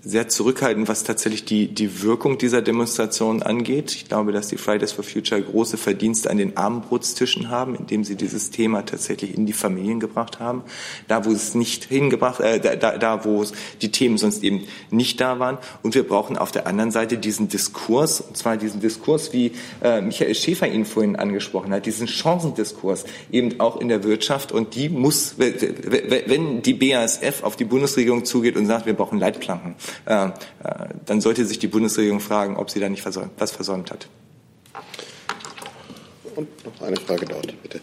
sehr 0.00 0.28
zurückhaltend, 0.28 0.88
was 0.88 1.02
tatsächlich 1.02 1.44
die, 1.44 1.66
die 1.66 2.02
Wirkung 2.02 2.38
dieser 2.38 2.62
Demonstration 2.62 3.42
angeht. 3.42 3.94
Ich 3.96 4.06
glaube, 4.06 4.30
dass 4.30 4.46
die 4.46 4.56
Fridays 4.56 4.92
for 4.92 5.02
Future 5.02 5.42
große 5.42 5.76
Verdienste 5.76 6.30
an 6.30 6.38
den 6.38 6.56
Armbrutstischen 6.56 7.50
haben, 7.50 7.74
indem 7.74 8.04
sie 8.04 8.14
dieses 8.14 8.50
Thema 8.50 8.86
tatsächlich 8.86 9.36
in 9.36 9.44
die 9.44 9.52
Familien 9.52 9.98
gebracht 9.98 10.38
haben. 10.38 10.62
Da, 11.08 11.24
wo 11.24 11.32
es 11.32 11.56
nicht 11.56 11.84
hingebracht, 11.84 12.38
äh, 12.40 12.60
da, 12.60 12.96
da, 12.96 13.24
wo 13.24 13.44
die 13.82 13.90
Themen 13.90 14.18
sonst 14.18 14.44
eben 14.44 14.64
nicht 14.90 15.20
da 15.20 15.40
waren. 15.40 15.58
Und 15.82 15.96
wir 15.96 16.06
brauchen 16.06 16.38
auf 16.38 16.52
der 16.52 16.68
anderen 16.68 16.92
Seite 16.92 17.18
diesen 17.18 17.48
Diskurs, 17.48 18.20
und 18.20 18.36
zwar 18.36 18.56
diesen 18.56 18.80
Diskurs, 18.80 19.32
wie 19.32 19.50
äh, 19.82 20.00
Michael 20.00 20.34
Schäfer 20.36 20.68
ihn 20.68 20.84
vorhin 20.84 21.16
angesprochen 21.16 21.72
hat, 21.72 21.86
diesen 21.86 22.06
Chancendiskurs 22.06 23.04
eben 23.32 23.58
auch 23.58 23.80
in 23.80 23.88
der 23.88 24.04
Wirtschaft. 24.04 24.52
Und 24.52 24.76
die 24.76 24.88
muss, 24.88 25.34
wenn 25.38 26.62
die 26.62 26.74
BASF 26.74 27.42
auf 27.42 27.56
die 27.56 27.64
Bundesregierung 27.64 28.24
zugeht 28.24 28.56
und 28.56 28.66
sagt, 28.66 28.86
wir 28.86 28.94
brauchen 28.94 29.18
Leitplanken, 29.18 29.74
dann 30.04 31.20
sollte 31.20 31.44
sich 31.44 31.58
die 31.58 31.68
Bundesregierung 31.68 32.20
fragen, 32.20 32.56
ob 32.56 32.70
sie 32.70 32.80
da 32.80 32.88
nicht 32.88 33.02
versäumt, 33.02 33.32
was 33.38 33.52
versäumt 33.52 33.90
hat. 33.90 34.08
Und 36.36 36.48
noch 36.64 36.86
eine 36.86 36.96
Frage 36.96 37.26
dort, 37.26 37.62
bitte. 37.62 37.80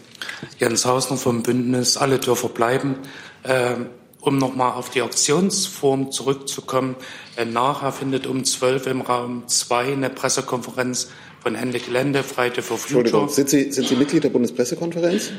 Jens 0.58 0.86
Hausner 0.86 1.16
vom 1.16 1.42
Bündnis 1.42 1.96
Alle 1.96 2.18
Dörfer 2.18 2.48
bleiben. 2.48 2.96
Ähm, 3.44 3.86
um 4.26 4.38
nochmal 4.38 4.72
auf 4.72 4.90
die 4.90 5.02
Auktionsform 5.02 6.10
zurückzukommen, 6.10 6.96
äh, 7.36 7.44
nachher 7.44 7.92
findet 7.92 8.26
um 8.26 8.44
12 8.44 8.88
im 8.88 9.00
Raum 9.02 9.46
2 9.46 9.92
eine 9.92 10.10
Pressekonferenz 10.10 11.10
von 11.40 11.54
Ende 11.54 11.78
Gelände, 11.78 12.24
Friday 12.24 12.60
for 12.60 12.76
Future. 12.76 13.00
Entschuldigung, 13.02 13.28
sind 13.28 13.50
Sie, 13.50 13.70
sind 13.70 13.86
Sie 13.86 13.94
Mitglied 13.94 14.24
der 14.24 14.30
Bundespressekonferenz? 14.30 15.30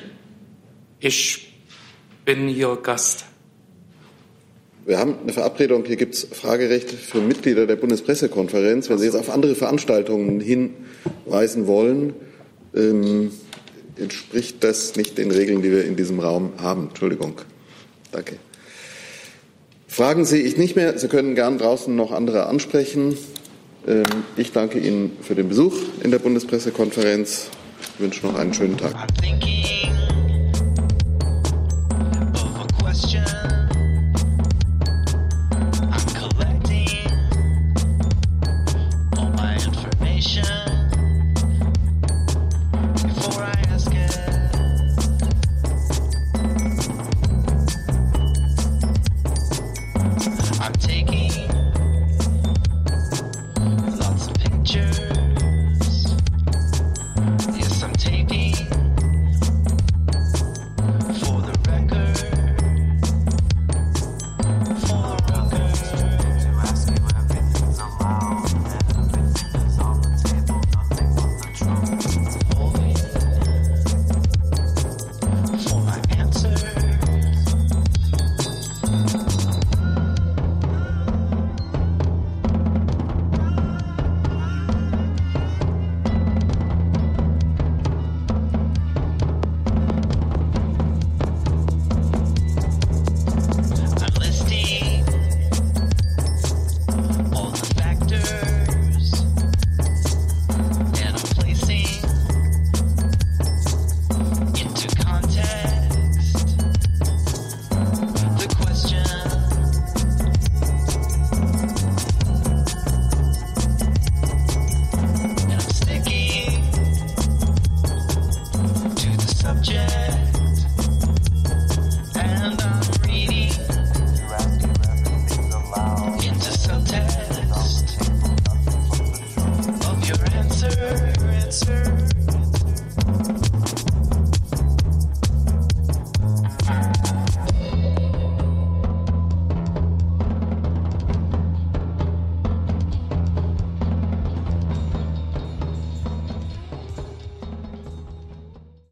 Ich 1.00 1.54
bin 2.24 2.48
hier 2.48 2.78
Gast. 2.78 3.26
Wir 4.88 5.00
haben 5.00 5.16
eine 5.22 5.34
Verabredung, 5.34 5.84
hier 5.84 5.98
gibt 5.98 6.16
es 6.16 6.26
Fragerecht 6.32 6.90
für 6.90 7.20
Mitglieder 7.20 7.68
der 7.68 7.76
Bundespressekonferenz. 7.76 8.90
Wenn 8.90 8.98
Sie 8.98 9.04
jetzt 9.04 9.18
auf 9.18 9.30
andere 9.30 9.54
Veranstaltungen 9.54 10.40
hinweisen 10.40 11.68
wollen, 11.68 12.14
ähm, 12.74 13.32
entspricht 13.98 14.64
das 14.64 14.96
nicht 14.96 15.18
den 15.18 15.32
Regeln, 15.32 15.62
die 15.62 15.74
wir 15.74 15.84
in 15.84 15.98
diesem 15.98 16.22
Raum 16.22 16.54
haben. 16.58 16.88
Entschuldigung. 16.88 17.34
Danke. 18.14 18.38
Fragen 19.90 20.24
sehe 20.24 20.42
ich 20.42 20.56
nicht 20.56 20.78
mehr. 20.78 20.98
Sie 20.98 21.10
können 21.10 21.36
gern 21.36 21.58
draußen 21.58 21.94
noch 21.94 22.14
andere 22.14 22.46
ansprechen. 22.46 23.18
Ähm, 23.86 24.06
ich 24.38 24.54
danke 24.54 24.80
Ihnen 24.80 25.18
für 25.20 25.36
den 25.36 25.50
Besuch 25.50 25.76
in 26.02 26.12
der 26.12 26.20
Bundespressekonferenz. 26.20 27.50
Ich 27.82 28.00
wünsche 28.00 28.26
noch 28.26 28.36
einen 28.36 28.54
schönen 28.54 28.78
Tag. 28.78 28.96